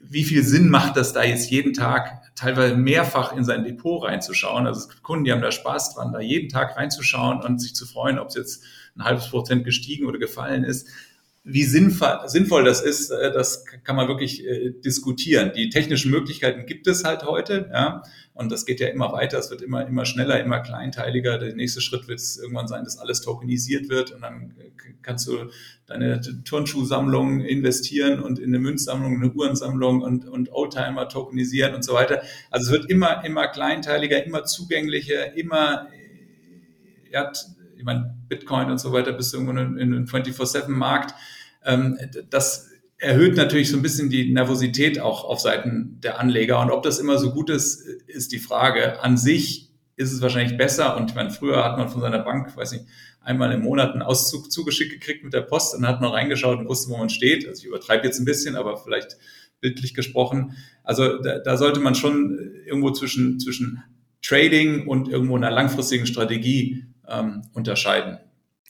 wie 0.00 0.24
viel 0.24 0.42
Sinn 0.42 0.68
macht 0.68 0.96
das 0.96 1.12
da 1.12 1.22
jetzt 1.22 1.50
jeden 1.50 1.72
Tag 1.72 2.34
teilweise 2.34 2.74
mehrfach 2.74 3.36
in 3.36 3.44
sein 3.44 3.64
Depot 3.64 4.02
reinzuschauen? 4.02 4.66
Also 4.66 4.80
es 4.80 4.88
gibt 4.88 5.02
Kunden, 5.02 5.24
die 5.24 5.32
haben 5.32 5.42
da 5.42 5.52
Spaß 5.52 5.94
dran, 5.94 6.12
da 6.12 6.20
jeden 6.20 6.48
Tag 6.48 6.76
reinzuschauen 6.76 7.42
und 7.42 7.60
sich 7.60 7.74
zu 7.74 7.86
freuen, 7.86 8.18
ob 8.18 8.28
es 8.28 8.34
jetzt 8.34 8.64
ein 8.96 9.04
halbes 9.04 9.28
Prozent 9.28 9.64
gestiegen 9.64 10.06
oder 10.06 10.18
gefallen 10.18 10.64
ist 10.64 10.88
wie 11.52 11.64
sinnvoll, 11.64 12.20
sinnvoll 12.26 12.64
das 12.64 12.80
ist, 12.80 13.10
äh, 13.10 13.32
das 13.32 13.64
kann 13.84 13.96
man 13.96 14.08
wirklich 14.08 14.46
äh, 14.46 14.72
diskutieren. 14.84 15.52
Die 15.54 15.68
technischen 15.70 16.10
Möglichkeiten 16.10 16.66
gibt 16.66 16.86
es 16.86 17.04
halt 17.04 17.24
heute, 17.24 17.68
ja, 17.72 18.02
und 18.34 18.50
das 18.50 18.64
geht 18.64 18.80
ja 18.80 18.88
immer 18.88 19.12
weiter. 19.12 19.38
Es 19.38 19.50
wird 19.50 19.60
immer, 19.60 19.86
immer 19.86 20.06
schneller, 20.06 20.40
immer 20.40 20.60
kleinteiliger. 20.60 21.38
Der 21.38 21.54
nächste 21.54 21.80
Schritt 21.80 22.08
wird 22.08 22.20
es 22.20 22.38
irgendwann 22.38 22.68
sein, 22.68 22.84
dass 22.84 22.98
alles 22.98 23.20
tokenisiert 23.20 23.88
wird 23.88 24.12
und 24.12 24.22
dann 24.22 24.54
äh, 24.58 24.70
kannst 25.02 25.26
du 25.26 25.50
deine 25.86 26.20
Turnschuhsammlung 26.44 27.40
investieren 27.40 28.20
und 28.20 28.38
in 28.38 28.50
eine 28.50 28.58
Münzsammlung, 28.60 29.16
eine 29.16 29.32
Uhrensammlung 29.32 30.02
und, 30.02 30.26
und 30.26 30.52
Oldtimer 30.52 31.08
tokenisieren 31.08 31.74
und 31.74 31.84
so 31.84 31.94
weiter. 31.94 32.22
Also 32.50 32.66
es 32.66 32.72
wird 32.72 32.90
immer, 32.90 33.24
immer 33.24 33.48
kleinteiliger, 33.48 34.24
immer 34.24 34.44
zugänglicher, 34.44 35.36
immer, 35.36 35.88
ja, 37.10 37.32
ich 37.76 37.84
meine, 37.84 38.14
Bitcoin 38.28 38.70
und 38.70 38.78
so 38.78 38.92
weiter, 38.92 39.12
bist 39.12 39.32
du 39.32 39.38
irgendwo 39.38 39.58
in 39.58 39.78
einem 39.80 40.04
24-7-Markt. 40.04 41.14
Ähm, 41.64 41.98
das 42.30 42.68
erhöht 42.98 43.36
natürlich 43.36 43.70
so 43.70 43.76
ein 43.76 43.82
bisschen 43.82 44.10
die 44.10 44.32
Nervosität 44.32 45.00
auch 45.00 45.24
auf 45.24 45.40
Seiten 45.40 45.98
der 46.02 46.20
Anleger. 46.20 46.60
Und 46.60 46.70
ob 46.70 46.82
das 46.82 46.98
immer 46.98 47.18
so 47.18 47.32
gut 47.32 47.50
ist, 47.50 47.80
ist 48.06 48.32
die 48.32 48.38
Frage. 48.38 49.02
An 49.02 49.16
sich 49.16 49.70
ist 49.96 50.12
es 50.12 50.20
wahrscheinlich 50.20 50.56
besser. 50.58 50.96
Und 50.96 51.10
ich 51.10 51.16
meine, 51.16 51.30
früher 51.30 51.64
hat 51.64 51.78
man 51.78 51.88
von 51.88 52.00
seiner 52.00 52.20
Bank, 52.20 52.56
weiß 52.56 52.72
nicht, 52.72 52.84
einmal 53.22 53.52
im 53.52 53.62
Monat 53.62 53.92
einen 53.92 54.02
Auszug 54.02 54.50
zugeschickt 54.50 54.92
gekriegt 54.92 55.24
mit 55.24 55.32
der 55.32 55.42
Post 55.42 55.74
und 55.74 55.86
hat 55.86 56.00
man 56.00 56.10
reingeschaut 56.10 56.58
und 56.58 56.68
wusste, 56.68 56.90
wo 56.90 56.96
man 56.96 57.10
steht. 57.10 57.46
Also 57.46 57.62
ich 57.62 57.68
übertreibe 57.68 58.06
jetzt 58.06 58.18
ein 58.18 58.24
bisschen, 58.24 58.56
aber 58.56 58.76
vielleicht 58.76 59.16
bildlich 59.60 59.94
gesprochen. 59.94 60.56
Also 60.84 61.18
da, 61.18 61.38
da 61.38 61.56
sollte 61.56 61.80
man 61.80 61.94
schon 61.94 62.54
irgendwo 62.66 62.90
zwischen, 62.90 63.38
zwischen 63.40 63.82
Trading 64.22 64.86
und 64.86 65.08
irgendwo 65.08 65.36
einer 65.36 65.50
langfristigen 65.50 66.06
Strategie 66.06 66.86
ähm, 67.08 67.42
unterscheiden. 67.52 68.18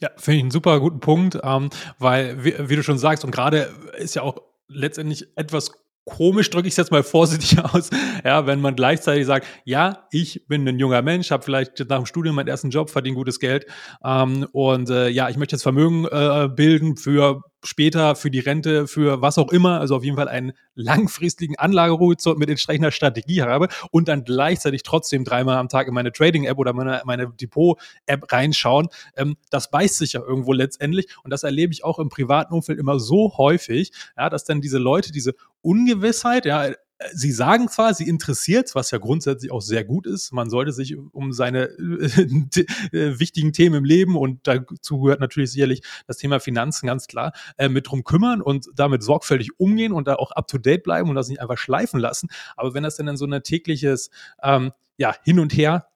Ja, 0.00 0.08
finde 0.16 0.36
ich 0.36 0.42
einen 0.44 0.50
super 0.50 0.80
guten 0.80 1.00
Punkt, 1.00 1.38
ähm, 1.42 1.68
weil, 1.98 2.42
wie, 2.42 2.54
wie, 2.58 2.76
du 2.76 2.82
schon 2.82 2.98
sagst, 2.98 3.24
und 3.24 3.32
gerade 3.32 3.70
ist 3.98 4.14
ja 4.14 4.22
auch 4.22 4.38
letztendlich 4.66 5.26
etwas 5.36 5.72
komisch, 6.06 6.48
drücke 6.48 6.68
ich 6.68 6.72
es 6.72 6.78
jetzt 6.78 6.90
mal 6.90 7.02
vorsichtig 7.04 7.62
aus, 7.62 7.90
ja, 8.24 8.46
wenn 8.46 8.60
man 8.60 8.76
gleichzeitig 8.76 9.26
sagt, 9.26 9.46
ja, 9.64 10.06
ich 10.10 10.46
bin 10.48 10.66
ein 10.66 10.78
junger 10.78 11.02
Mensch, 11.02 11.30
habe 11.30 11.42
vielleicht 11.42 11.78
nach 11.88 11.98
dem 11.98 12.06
Studium 12.06 12.36
meinen 12.36 12.48
ersten 12.48 12.70
Job, 12.70 12.88
verdiene 12.88 13.14
gutes 13.14 13.40
Geld 13.40 13.66
ähm, 14.02 14.46
und 14.52 14.88
äh, 14.88 15.08
ja, 15.08 15.28
ich 15.28 15.36
möchte 15.36 15.54
jetzt 15.54 15.62
Vermögen 15.62 16.06
äh, 16.06 16.48
bilden 16.48 16.96
für 16.96 17.42
später 17.62 18.14
für 18.16 18.30
die 18.30 18.40
Rente, 18.40 18.86
für 18.86 19.20
was 19.20 19.38
auch 19.38 19.52
immer, 19.52 19.80
also 19.80 19.96
auf 19.96 20.04
jeden 20.04 20.16
Fall 20.16 20.28
einen 20.28 20.52
langfristigen 20.74 21.56
Anlagehorizont 21.58 22.38
mit 22.38 22.48
entsprechender 22.48 22.90
Strategie 22.90 23.42
habe 23.42 23.68
und 23.90 24.08
dann 24.08 24.24
gleichzeitig 24.24 24.82
trotzdem 24.82 25.24
dreimal 25.24 25.58
am 25.58 25.68
Tag 25.68 25.88
in 25.88 25.94
meine 25.94 26.12
Trading-App 26.12 26.58
oder 26.58 26.72
meine, 26.72 27.02
meine 27.04 27.28
Depot-App 27.28 28.32
reinschauen, 28.32 28.88
ähm, 29.16 29.36
das 29.50 29.70
beißt 29.70 29.98
sich 29.98 30.14
ja 30.14 30.20
irgendwo 30.20 30.52
letztendlich 30.52 31.06
und 31.22 31.30
das 31.30 31.42
erlebe 31.42 31.72
ich 31.72 31.84
auch 31.84 31.98
im 31.98 32.08
privaten 32.08 32.54
Umfeld 32.54 32.78
immer 32.78 32.98
so 32.98 33.36
häufig, 33.36 33.92
ja, 34.16 34.30
dass 34.30 34.44
dann 34.44 34.60
diese 34.60 34.78
Leute 34.78 35.12
diese 35.12 35.34
Ungewissheit, 35.62 36.46
ja, 36.46 36.70
Sie 37.12 37.32
sagen 37.32 37.68
zwar, 37.68 37.94
sie 37.94 38.06
interessiert, 38.06 38.74
was 38.74 38.90
ja 38.90 38.98
grundsätzlich 38.98 39.50
auch 39.50 39.62
sehr 39.62 39.84
gut 39.84 40.06
ist. 40.06 40.32
Man 40.32 40.50
sollte 40.50 40.72
sich 40.72 40.96
um 40.96 41.32
seine 41.32 41.64
äh, 41.78 43.18
wichtigen 43.18 43.52
Themen 43.52 43.76
im 43.76 43.84
Leben 43.84 44.16
und 44.16 44.46
dazu 44.46 45.00
gehört 45.00 45.20
natürlich 45.20 45.50
sicherlich 45.50 45.82
das 46.06 46.18
Thema 46.18 46.40
Finanzen 46.40 46.86
ganz 46.86 47.06
klar 47.06 47.32
äh, 47.56 47.68
mit 47.70 47.88
drum 47.88 48.04
kümmern 48.04 48.42
und 48.42 48.66
damit 48.74 49.02
sorgfältig 49.02 49.58
umgehen 49.58 49.92
und 49.92 50.08
da 50.08 50.16
auch 50.16 50.32
up 50.32 50.46
to 50.46 50.58
date 50.58 50.82
bleiben 50.82 51.08
und 51.08 51.16
das 51.16 51.28
nicht 51.28 51.40
einfach 51.40 51.58
schleifen 51.58 51.98
lassen. 52.00 52.28
Aber 52.56 52.74
wenn 52.74 52.82
das 52.82 52.96
dann 52.96 53.08
in 53.08 53.16
so 53.16 53.24
ein 53.24 53.42
tägliches 53.42 54.10
ähm, 54.42 54.72
ja, 54.98 55.14
Hin 55.24 55.40
und 55.40 55.56
Her 55.56 55.86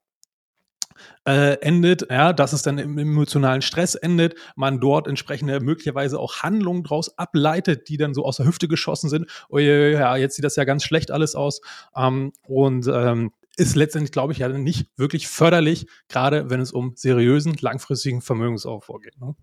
äh, 1.27 1.59
endet, 1.61 2.07
ja, 2.11 2.33
dass 2.33 2.53
es 2.53 2.63
dann 2.63 2.79
im 2.79 2.99
emotionalen 2.99 3.63
Stress 3.63 3.95
endet, 3.95 4.35
man 4.57 4.81
dort 4.81 5.07
entsprechende 5.07 5.61
möglicherweise 5.61 6.19
auch 6.19 6.43
Handlungen 6.43 6.85
draus 6.85 7.19
ableitet, 7.19 7.89
die 7.89 7.97
dann 7.97 8.15
so 8.15 8.25
aus 8.25 8.37
der 8.37 8.47
Hüfte 8.47 8.69
geschossen 8.69 9.09
sind. 9.09 9.27
Oh 9.49 9.59
ja, 9.59 10.17
jetzt 10.17 10.37
sieht 10.37 10.45
das 10.45 10.57
ja 10.57 10.65
ganz 10.65 10.85
schlecht 10.85 11.11
alles 11.11 11.35
aus. 11.35 11.61
Ähm, 11.97 12.33
und 12.47 12.87
ähm, 12.89 13.33
ist 13.57 13.77
letztendlich, 13.77 14.13
glaube 14.13 14.33
ich, 14.33 14.41
ja 14.41 14.49
nicht 14.49 14.89
wirklich 14.97 15.29
förderlich, 15.29 15.87
gerade 16.09 16.51
wenn 16.51 16.61
es 16.61 16.73
um 16.73 16.93
seriösen, 16.97 17.55
langfristigen 17.61 18.21
Vermögensaufbau 18.21 18.99
geht. 18.99 19.21
Ne? 19.21 19.35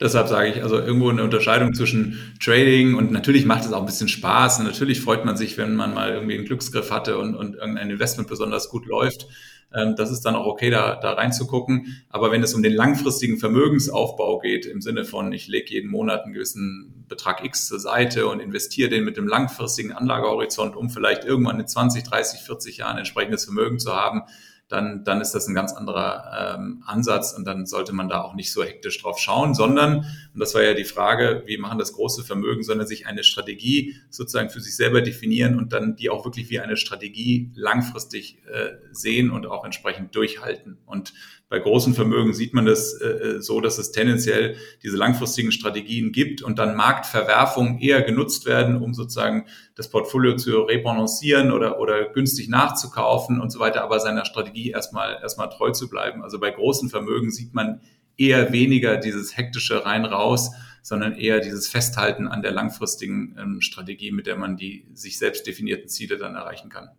Deshalb 0.00 0.28
sage 0.28 0.48
ich 0.48 0.62
also 0.62 0.78
irgendwo 0.78 1.10
eine 1.10 1.22
Unterscheidung 1.22 1.74
zwischen 1.74 2.34
Trading 2.42 2.94
und 2.94 3.12
natürlich 3.12 3.44
macht 3.44 3.66
es 3.66 3.72
auch 3.72 3.80
ein 3.80 3.86
bisschen 3.86 4.08
Spaß 4.08 4.60
und 4.60 4.64
natürlich 4.64 5.02
freut 5.02 5.26
man 5.26 5.36
sich, 5.36 5.58
wenn 5.58 5.74
man 5.74 5.92
mal 5.92 6.10
irgendwie 6.10 6.36
einen 6.36 6.46
Glücksgriff 6.46 6.90
hatte 6.90 7.18
und, 7.18 7.34
und 7.34 7.56
irgendein 7.56 7.90
Investment 7.90 8.26
besonders 8.26 8.70
gut 8.70 8.86
läuft. 8.86 9.26
Ähm, 9.74 9.94
das 9.96 10.10
ist 10.10 10.22
dann 10.22 10.36
auch 10.36 10.46
okay, 10.46 10.70
da, 10.70 10.96
da 10.96 11.12
reinzugucken. 11.12 12.02
Aber 12.08 12.32
wenn 12.32 12.42
es 12.42 12.54
um 12.54 12.62
den 12.62 12.72
langfristigen 12.72 13.38
Vermögensaufbau 13.38 14.38
geht, 14.38 14.66
im 14.66 14.80
Sinne 14.80 15.04
von, 15.04 15.32
ich 15.32 15.48
lege 15.48 15.70
jeden 15.70 15.90
Monat 15.90 16.24
einen 16.24 16.32
gewissen 16.32 17.04
Betrag 17.08 17.44
X 17.44 17.68
zur 17.68 17.80
Seite 17.80 18.26
und 18.26 18.40
investiere 18.40 18.90
den 18.90 19.04
mit 19.04 19.16
dem 19.16 19.26
langfristigen 19.26 19.92
Anlagehorizont, 19.92 20.76
um 20.76 20.90
vielleicht 20.90 21.24
irgendwann 21.24 21.60
in 21.60 21.66
20, 21.66 22.04
30, 22.04 22.40
40 22.40 22.76
Jahren 22.78 22.98
entsprechendes 22.98 23.44
Vermögen 23.44 23.78
zu 23.78 23.94
haben, 23.94 24.22
dann, 24.70 25.02
dann 25.04 25.20
ist 25.20 25.32
das 25.32 25.48
ein 25.48 25.54
ganz 25.54 25.72
anderer 25.72 26.56
ähm, 26.56 26.84
Ansatz 26.86 27.32
und 27.32 27.44
dann 27.44 27.66
sollte 27.66 27.92
man 27.92 28.08
da 28.08 28.22
auch 28.22 28.34
nicht 28.34 28.52
so 28.52 28.62
hektisch 28.62 29.02
drauf 29.02 29.18
schauen, 29.18 29.52
sondern, 29.52 30.06
und 30.32 30.40
das 30.40 30.54
war 30.54 30.62
ja 30.62 30.74
die 30.74 30.84
Frage, 30.84 31.42
wie 31.46 31.58
machen 31.58 31.78
das 31.78 31.92
große 31.92 32.22
Vermögen, 32.22 32.62
sondern 32.62 32.86
sich 32.86 33.06
eine 33.08 33.24
Strategie 33.24 33.96
sozusagen 34.10 34.48
für 34.48 34.60
sich 34.60 34.76
selber 34.76 35.02
definieren 35.02 35.58
und 35.58 35.72
dann 35.72 35.96
die 35.96 36.08
auch 36.08 36.24
wirklich 36.24 36.50
wie 36.50 36.60
eine 36.60 36.76
Strategie 36.76 37.50
langfristig 37.56 38.38
äh, 38.46 38.76
sehen 38.92 39.32
und 39.32 39.46
auch 39.46 39.64
entsprechend 39.64 40.14
durchhalten. 40.14 40.78
Und 40.86 41.14
bei 41.50 41.58
großen 41.58 41.94
Vermögen 41.94 42.32
sieht 42.32 42.54
man 42.54 42.64
das 42.64 42.94
äh, 42.94 43.08
äh, 43.08 43.42
so, 43.42 43.60
dass 43.60 43.78
es 43.78 43.90
tendenziell 43.90 44.56
diese 44.84 44.96
langfristigen 44.96 45.50
Strategien 45.50 46.12
gibt 46.12 46.42
und 46.42 46.60
dann 46.60 46.76
Marktverwerfungen 46.76 47.80
eher 47.80 48.02
genutzt 48.02 48.46
werden, 48.46 48.80
um 48.80 48.94
sozusagen 48.94 49.46
das 49.74 49.90
Portfolio 49.90 50.36
zu 50.36 50.62
rebalancieren 50.62 51.50
oder, 51.50 51.80
oder 51.80 52.08
günstig 52.10 52.48
nachzukaufen 52.48 53.40
und 53.40 53.50
so 53.50 53.58
weiter, 53.58 53.82
aber 53.82 53.98
seiner 53.98 54.24
Strategie 54.24 54.70
erstmal, 54.70 55.18
erstmal 55.20 55.50
treu 55.50 55.72
zu 55.72 55.90
bleiben. 55.90 56.22
Also 56.22 56.38
bei 56.38 56.52
großen 56.52 56.88
Vermögen 56.88 57.32
sieht 57.32 57.52
man 57.52 57.80
eher 58.16 58.52
weniger 58.52 58.96
dieses 58.96 59.36
hektische 59.36 59.84
rein 59.84 60.04
raus, 60.04 60.52
sondern 60.82 61.14
eher 61.14 61.40
dieses 61.40 61.66
Festhalten 61.66 62.28
an 62.28 62.42
der 62.42 62.52
langfristigen 62.52 63.36
ähm, 63.36 63.60
Strategie, 63.60 64.12
mit 64.12 64.28
der 64.28 64.36
man 64.36 64.56
die 64.56 64.86
sich 64.94 65.18
selbst 65.18 65.48
definierten 65.48 65.88
Ziele 65.88 66.16
dann 66.16 66.36
erreichen 66.36 66.70
kann. 66.70 66.90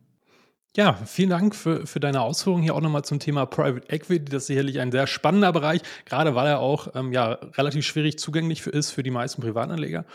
Ja, 0.78 0.94
vielen 0.94 1.30
Dank 1.30 1.54
für, 1.54 1.86
für 1.86 2.00
deine 2.00 2.22
Ausführungen 2.22 2.64
hier 2.64 2.74
auch 2.76 2.80
nochmal 2.80 3.04
zum 3.04 3.20
Thema 3.20 3.46
Private 3.46 3.90
Equity. 3.90 4.24
Das 4.24 4.44
ist 4.44 4.48
sicherlich 4.48 4.80
ein 4.80 4.90
sehr 4.94 5.06
spannender 5.06 5.52
Bereich, 5.52 5.82
gerade 6.06 6.34
weil 6.34 6.48
er 6.48 6.60
auch 6.60 6.96
ähm, 6.96 7.12
ja, 7.12 7.34
relativ 7.58 7.86
schwierig 7.86 8.18
zugänglich 8.18 8.62
für, 8.62 8.70
ist 8.70 8.92
für 8.92 9.04
die 9.04 9.12
meisten 9.12 9.42
Privatanleger. 9.42 10.06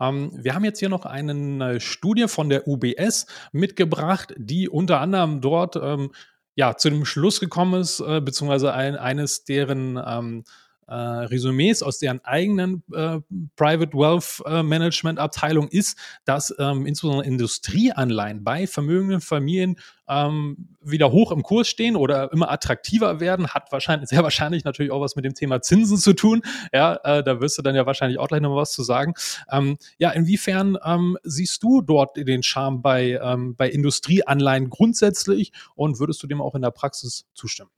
Ähm, 0.00 0.30
wir 0.32 0.54
haben 0.54 0.64
jetzt 0.64 0.78
hier 0.78 0.88
noch 0.88 1.04
eine 1.04 1.80
Studie 1.80 2.28
von 2.28 2.48
der 2.48 2.66
UBS 2.66 3.26
mitgebracht, 3.52 4.32
die 4.38 4.70
unter 4.70 5.00
anderem 5.00 5.42
dort 5.42 5.76
ähm, 5.76 6.12
ja, 6.54 6.78
zu 6.78 6.88
dem 6.88 7.04
Schluss 7.04 7.38
gekommen 7.38 7.78
ist, 7.82 8.00
äh, 8.00 8.22
beziehungsweise 8.22 8.72
ein, 8.72 8.96
eines 8.96 9.44
deren 9.44 10.02
ähm, 10.02 10.44
äh, 10.86 10.94
Resümees 10.94 11.82
aus 11.82 11.98
deren 11.98 12.24
eigenen 12.24 12.82
äh, 12.92 13.18
Private 13.56 13.92
Wealth 13.92 14.42
äh, 14.46 14.62
Management 14.62 15.18
Abteilung 15.18 15.68
ist, 15.68 15.98
dass 16.24 16.54
ähm, 16.58 16.86
insbesondere 16.86 17.26
Industrieanleihen 17.26 18.44
bei 18.44 18.66
vermögenden 18.66 19.20
Familien 19.20 19.76
ähm, 20.08 20.68
wieder 20.80 21.10
hoch 21.10 21.32
im 21.32 21.42
Kurs 21.42 21.68
stehen 21.68 21.96
oder 21.96 22.32
immer 22.32 22.50
attraktiver 22.50 23.18
werden, 23.20 23.48
hat 23.48 23.72
wahrscheinlich, 23.72 24.08
sehr 24.08 24.22
wahrscheinlich 24.22 24.64
natürlich 24.64 24.92
auch 24.92 25.00
was 25.00 25.16
mit 25.16 25.24
dem 25.24 25.34
Thema 25.34 25.60
Zinsen 25.60 25.96
zu 25.96 26.12
tun. 26.12 26.42
Ja, 26.72 26.98
äh, 27.02 27.24
da 27.24 27.40
wirst 27.40 27.58
du 27.58 27.62
dann 27.62 27.74
ja 27.74 27.86
wahrscheinlich 27.86 28.18
auch 28.18 28.28
gleich 28.28 28.40
noch 28.40 28.54
was 28.54 28.72
zu 28.72 28.82
sagen. 28.82 29.14
Ähm, 29.50 29.76
ja, 29.98 30.10
inwiefern 30.10 30.78
ähm, 30.84 31.18
siehst 31.24 31.62
du 31.62 31.82
dort 31.82 32.16
den 32.16 32.42
Charme 32.42 32.82
bei, 32.82 33.18
ähm, 33.22 33.56
bei 33.56 33.68
Industrieanleihen 33.68 34.70
grundsätzlich 34.70 35.52
und 35.74 35.98
würdest 35.98 36.22
du 36.22 36.26
dem 36.26 36.40
auch 36.40 36.54
in 36.54 36.62
der 36.62 36.70
Praxis 36.70 37.26
zustimmen? 37.34 37.70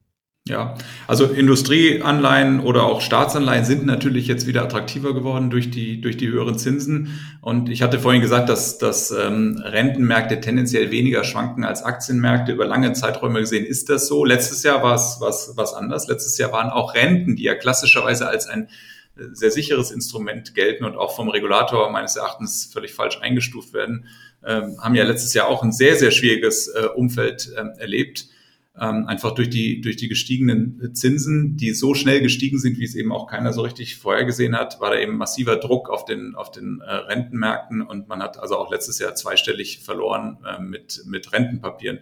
Ja, 0.49 0.75
also 1.05 1.25
Industrieanleihen 1.25 2.59
oder 2.59 2.83
auch 2.83 3.01
Staatsanleihen 3.01 3.65
sind 3.65 3.85
natürlich 3.85 4.25
jetzt 4.25 4.47
wieder 4.47 4.63
attraktiver 4.63 5.13
geworden 5.13 5.51
durch 5.51 5.69
die, 5.69 6.01
durch 6.01 6.17
die 6.17 6.27
höheren 6.27 6.57
Zinsen. 6.57 7.19
Und 7.41 7.69
ich 7.69 7.83
hatte 7.83 7.99
vorhin 7.99 8.21
gesagt, 8.21 8.49
dass, 8.49 8.79
dass 8.79 9.11
ähm, 9.11 9.61
Rentenmärkte 9.63 10.41
tendenziell 10.41 10.89
weniger 10.89 11.23
schwanken 11.23 11.63
als 11.63 11.83
Aktienmärkte. 11.83 12.51
Über 12.51 12.65
lange 12.65 12.93
Zeiträume 12.93 13.41
gesehen 13.41 13.63
ist 13.63 13.89
das 13.89 14.07
so. 14.07 14.25
Letztes 14.25 14.63
Jahr 14.63 14.81
war 14.81 14.95
es 14.95 15.17
was, 15.19 15.53
was 15.55 15.75
anders. 15.75 16.07
Letztes 16.07 16.39
Jahr 16.39 16.51
waren 16.51 16.71
auch 16.71 16.95
Renten, 16.95 17.35
die 17.35 17.43
ja 17.43 17.53
klassischerweise 17.53 18.27
als 18.27 18.47
ein 18.47 18.69
äh, 19.17 19.25
sehr 19.33 19.51
sicheres 19.51 19.91
Instrument 19.91 20.55
gelten 20.55 20.83
und 20.83 20.97
auch 20.97 21.15
vom 21.15 21.29
Regulator 21.29 21.91
meines 21.91 22.15
Erachtens 22.15 22.71
völlig 22.73 22.95
falsch 22.95 23.19
eingestuft 23.21 23.75
werden, 23.75 24.07
ähm, 24.43 24.77
haben 24.81 24.95
ja 24.95 25.03
letztes 25.03 25.35
Jahr 25.35 25.47
auch 25.47 25.61
ein 25.61 25.71
sehr, 25.71 25.95
sehr 25.95 26.09
schwieriges 26.09 26.69
äh, 26.69 26.87
Umfeld 26.95 27.51
ähm, 27.55 27.73
erlebt 27.77 28.29
ähm, 28.77 29.07
einfach 29.07 29.31
durch 29.31 29.49
die, 29.49 29.81
durch 29.81 29.97
die 29.97 30.07
gestiegenen 30.07 30.93
Zinsen, 30.93 31.57
die 31.57 31.73
so 31.73 31.93
schnell 31.93 32.21
gestiegen 32.21 32.59
sind, 32.59 32.77
wie 32.79 32.85
es 32.85 32.95
eben 32.95 33.11
auch 33.11 33.27
keiner 33.27 33.53
so 33.53 33.61
richtig 33.61 33.97
vorhergesehen 33.97 34.55
hat, 34.55 34.79
war 34.79 34.91
da 34.91 34.99
eben 34.99 35.17
massiver 35.17 35.57
Druck 35.57 35.89
auf 35.89 36.05
den, 36.05 36.35
auf 36.35 36.51
den 36.51 36.81
äh, 36.81 36.91
Rentenmärkten 36.91 37.81
und 37.81 38.07
man 38.07 38.21
hat 38.21 38.39
also 38.39 38.57
auch 38.57 38.71
letztes 38.71 38.99
Jahr 38.99 39.15
zweistellig 39.15 39.79
verloren 39.79 40.37
äh, 40.45 40.61
mit, 40.61 41.03
mit 41.05 41.31
Rentenpapieren. 41.33 41.99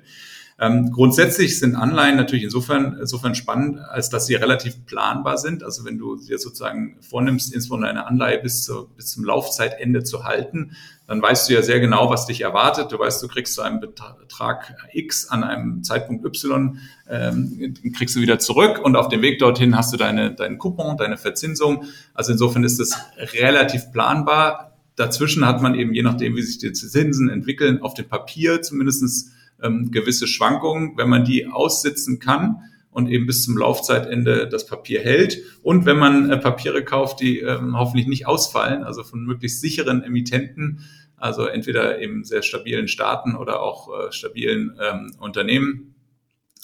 Ähm, 0.59 0.91
grundsätzlich 0.91 1.59
sind 1.59 1.75
Anleihen 1.75 2.15
natürlich 2.15 2.43
insofern, 2.43 2.97
insofern 2.99 3.35
spannend, 3.35 3.79
als 3.79 4.09
dass 4.09 4.25
sie 4.25 4.33
relativ 4.33 4.85
planbar 4.85 5.37
sind. 5.37 5.63
Also 5.63 5.85
wenn 5.85 5.99
du 5.99 6.15
dir 6.15 6.39
sozusagen 6.39 6.97
vornimmst, 7.01 7.53
insbesondere 7.53 7.91
eine 7.91 8.07
Anleihe 8.07 8.39
bis, 8.39 8.63
zu, 8.63 8.89
bis 8.95 9.11
zum 9.11 9.23
Laufzeitende 9.23 10.03
zu 10.03 10.23
halten, 10.23 10.71
dann 11.07 11.21
weißt 11.21 11.49
du 11.49 11.53
ja 11.53 11.61
sehr 11.61 11.79
genau, 11.79 12.09
was 12.09 12.25
dich 12.25 12.41
erwartet. 12.41 12.91
Du 12.91 12.99
weißt, 12.99 13.23
du 13.23 13.29
kriegst 13.29 13.53
zu 13.53 13.61
einem 13.61 13.79
Betrag 13.79 14.75
X 14.91 15.29
an 15.29 15.43
einem 15.43 15.83
Zeitpunkt 15.83 16.25
Y, 16.25 16.79
ähm, 17.09 17.73
kriegst 17.95 18.15
du 18.15 18.19
wieder 18.19 18.39
zurück 18.39 18.79
und 18.83 18.97
auf 18.97 19.07
dem 19.07 19.21
Weg 19.21 19.39
dorthin 19.39 19.77
hast 19.77 19.93
du 19.93 19.97
deine, 19.97 20.35
deinen 20.35 20.57
Coupon, 20.57 20.97
deine 20.97 21.17
Verzinsung. 21.17 21.85
Also 22.13 22.33
insofern 22.33 22.63
ist 22.65 22.79
es 22.79 22.97
relativ 23.33 23.91
planbar. 23.93 24.77
Dazwischen 24.97 25.45
hat 25.45 25.61
man 25.61 25.75
eben, 25.75 25.93
je 25.93 26.03
nachdem, 26.03 26.35
wie 26.35 26.41
sich 26.41 26.57
die 26.57 26.73
Zinsen 26.73 27.29
entwickeln, 27.29 27.81
auf 27.81 27.93
dem 27.93 28.07
Papier 28.09 28.61
zumindestens 28.61 29.31
ähm, 29.63 29.91
gewisse 29.91 30.27
Schwankungen, 30.27 30.97
wenn 30.97 31.07
man 31.07 31.23
die 31.23 31.47
aussitzen 31.47 32.19
kann 32.19 32.63
und 32.97 33.11
eben 33.11 33.27
bis 33.27 33.43
zum 33.43 33.55
Laufzeitende 33.55 34.49
das 34.49 34.65
Papier 34.65 35.01
hält. 35.01 35.37
Und 35.61 35.85
wenn 35.85 35.97
man 35.99 36.31
äh, 36.31 36.37
Papiere 36.37 36.83
kauft, 36.83 37.19
die 37.19 37.41
ähm, 37.41 37.77
hoffentlich 37.77 38.07
nicht 38.07 38.25
ausfallen, 38.25 38.83
also 38.83 39.03
von 39.03 39.23
möglichst 39.23 39.61
sicheren 39.61 40.01
Emittenten, 40.01 40.79
also 41.15 41.45
entweder 41.45 42.01
eben 42.01 42.23
sehr 42.23 42.41
stabilen 42.41 42.87
Staaten 42.87 43.35
oder 43.35 43.61
auch 43.61 43.87
äh, 43.87 44.11
stabilen 44.11 44.75
ähm, 44.81 45.11
Unternehmen, 45.19 45.93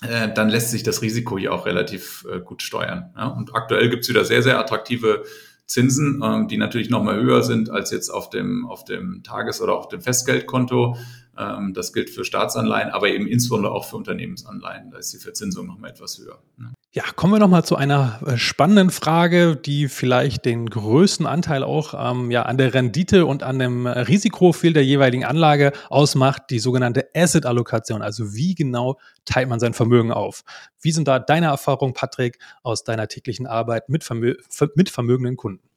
äh, 0.01 0.33
dann 0.33 0.49
lässt 0.49 0.71
sich 0.71 0.81
das 0.81 1.03
Risiko 1.03 1.37
hier 1.37 1.53
auch 1.53 1.67
relativ 1.67 2.25
äh, 2.27 2.39
gut 2.39 2.63
steuern. 2.63 3.13
Ja? 3.15 3.27
Und 3.27 3.53
aktuell 3.53 3.89
gibt's 3.89 4.09
wieder 4.09 4.25
sehr, 4.25 4.41
sehr 4.41 4.57
attraktive 4.57 5.25
Zinsen, 5.65 6.21
ähm, 6.23 6.47
die 6.47 6.57
natürlich 6.57 6.89
nochmal 6.89 7.21
höher 7.21 7.43
sind 7.43 7.69
als 7.69 7.91
jetzt 7.91 8.09
auf 8.09 8.29
dem, 8.29 8.65
auf 8.65 8.83
dem 8.85 9.23
Tages- 9.23 9.61
oder 9.61 9.75
auf 9.75 9.87
dem 9.87 10.01
Festgeldkonto. 10.01 10.97
Ähm, 11.37 11.73
das 11.73 11.93
gilt 11.93 12.09
für 12.09 12.25
Staatsanleihen, 12.25 12.89
aber 12.91 13.09
eben 13.09 13.27
insbesondere 13.27 13.71
auch 13.71 13.85
für 13.85 13.97
Unternehmensanleihen. 13.97 14.91
Da 14.91 14.97
ist 14.97 15.13
die 15.13 15.17
Verzinsung 15.17 15.67
nochmal 15.67 15.91
etwas 15.91 16.19
höher. 16.19 16.41
Ne? 16.57 16.73
Ja, 16.95 17.05
kommen 17.15 17.33
wir 17.33 17.39
nochmal 17.39 17.65
zu 17.65 17.75
einer 17.75 18.19
äh, 18.23 18.37
spannenden 18.37 18.91
Frage, 18.91 19.55
die 19.55 19.87
vielleicht 19.87 20.45
den 20.45 20.69
größten 20.69 21.25
Anteil 21.25 21.63
auch 21.63 21.95
ähm, 21.97 22.29
ja, 22.29 22.43
an 22.43 22.59
der 22.59 22.75
Rendite 22.75 23.25
und 23.25 23.41
an 23.41 23.57
dem 23.57 23.87
Risikoprofil 23.87 24.73
der 24.73 24.85
jeweiligen 24.85 25.25
Anlage 25.25 25.71
ausmacht, 25.89 26.43
die 26.51 26.59
sogenannte 26.59 27.07
Asset-Allokation. 27.15 28.03
Also 28.03 28.35
wie 28.35 28.53
genau 28.53 28.99
teilt 29.25 29.49
man 29.49 29.59
sein 29.59 29.73
Vermögen 29.73 30.11
auf? 30.11 30.43
Wie 30.81 30.91
sind 30.91 31.07
da 31.07 31.17
deine 31.17 31.47
Erfahrungen, 31.47 31.95
Patrick, 31.95 32.37
aus 32.61 32.83
deiner 32.83 33.07
täglichen 33.07 33.47
Arbeit 33.47 33.89
mit, 33.89 34.03
Vermö 34.03 34.35
mit 34.75 34.91
vermögenden 34.91 35.35
Kunden? 35.35 35.67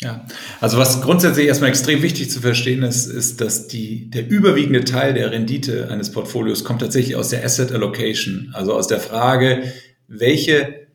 Ja, 0.00 0.24
also 0.62 0.78
was 0.78 1.02
grundsätzlich 1.02 1.48
erstmal 1.48 1.68
extrem 1.68 2.00
wichtig 2.00 2.30
zu 2.30 2.40
verstehen 2.40 2.82
ist, 2.82 3.06
ist, 3.06 3.42
dass 3.42 3.68
die, 3.68 4.08
der 4.08 4.26
überwiegende 4.26 4.84
Teil 4.84 5.12
der 5.12 5.32
Rendite 5.32 5.90
eines 5.90 6.10
Portfolios 6.12 6.64
kommt 6.64 6.80
tatsächlich 6.80 7.14
aus 7.14 7.28
der 7.28 7.44
Asset 7.44 7.72
Allocation, 7.72 8.50
also 8.54 8.72
aus 8.72 8.88
der 8.88 9.00
Frage, 9.00 9.70
welche 10.12 10.86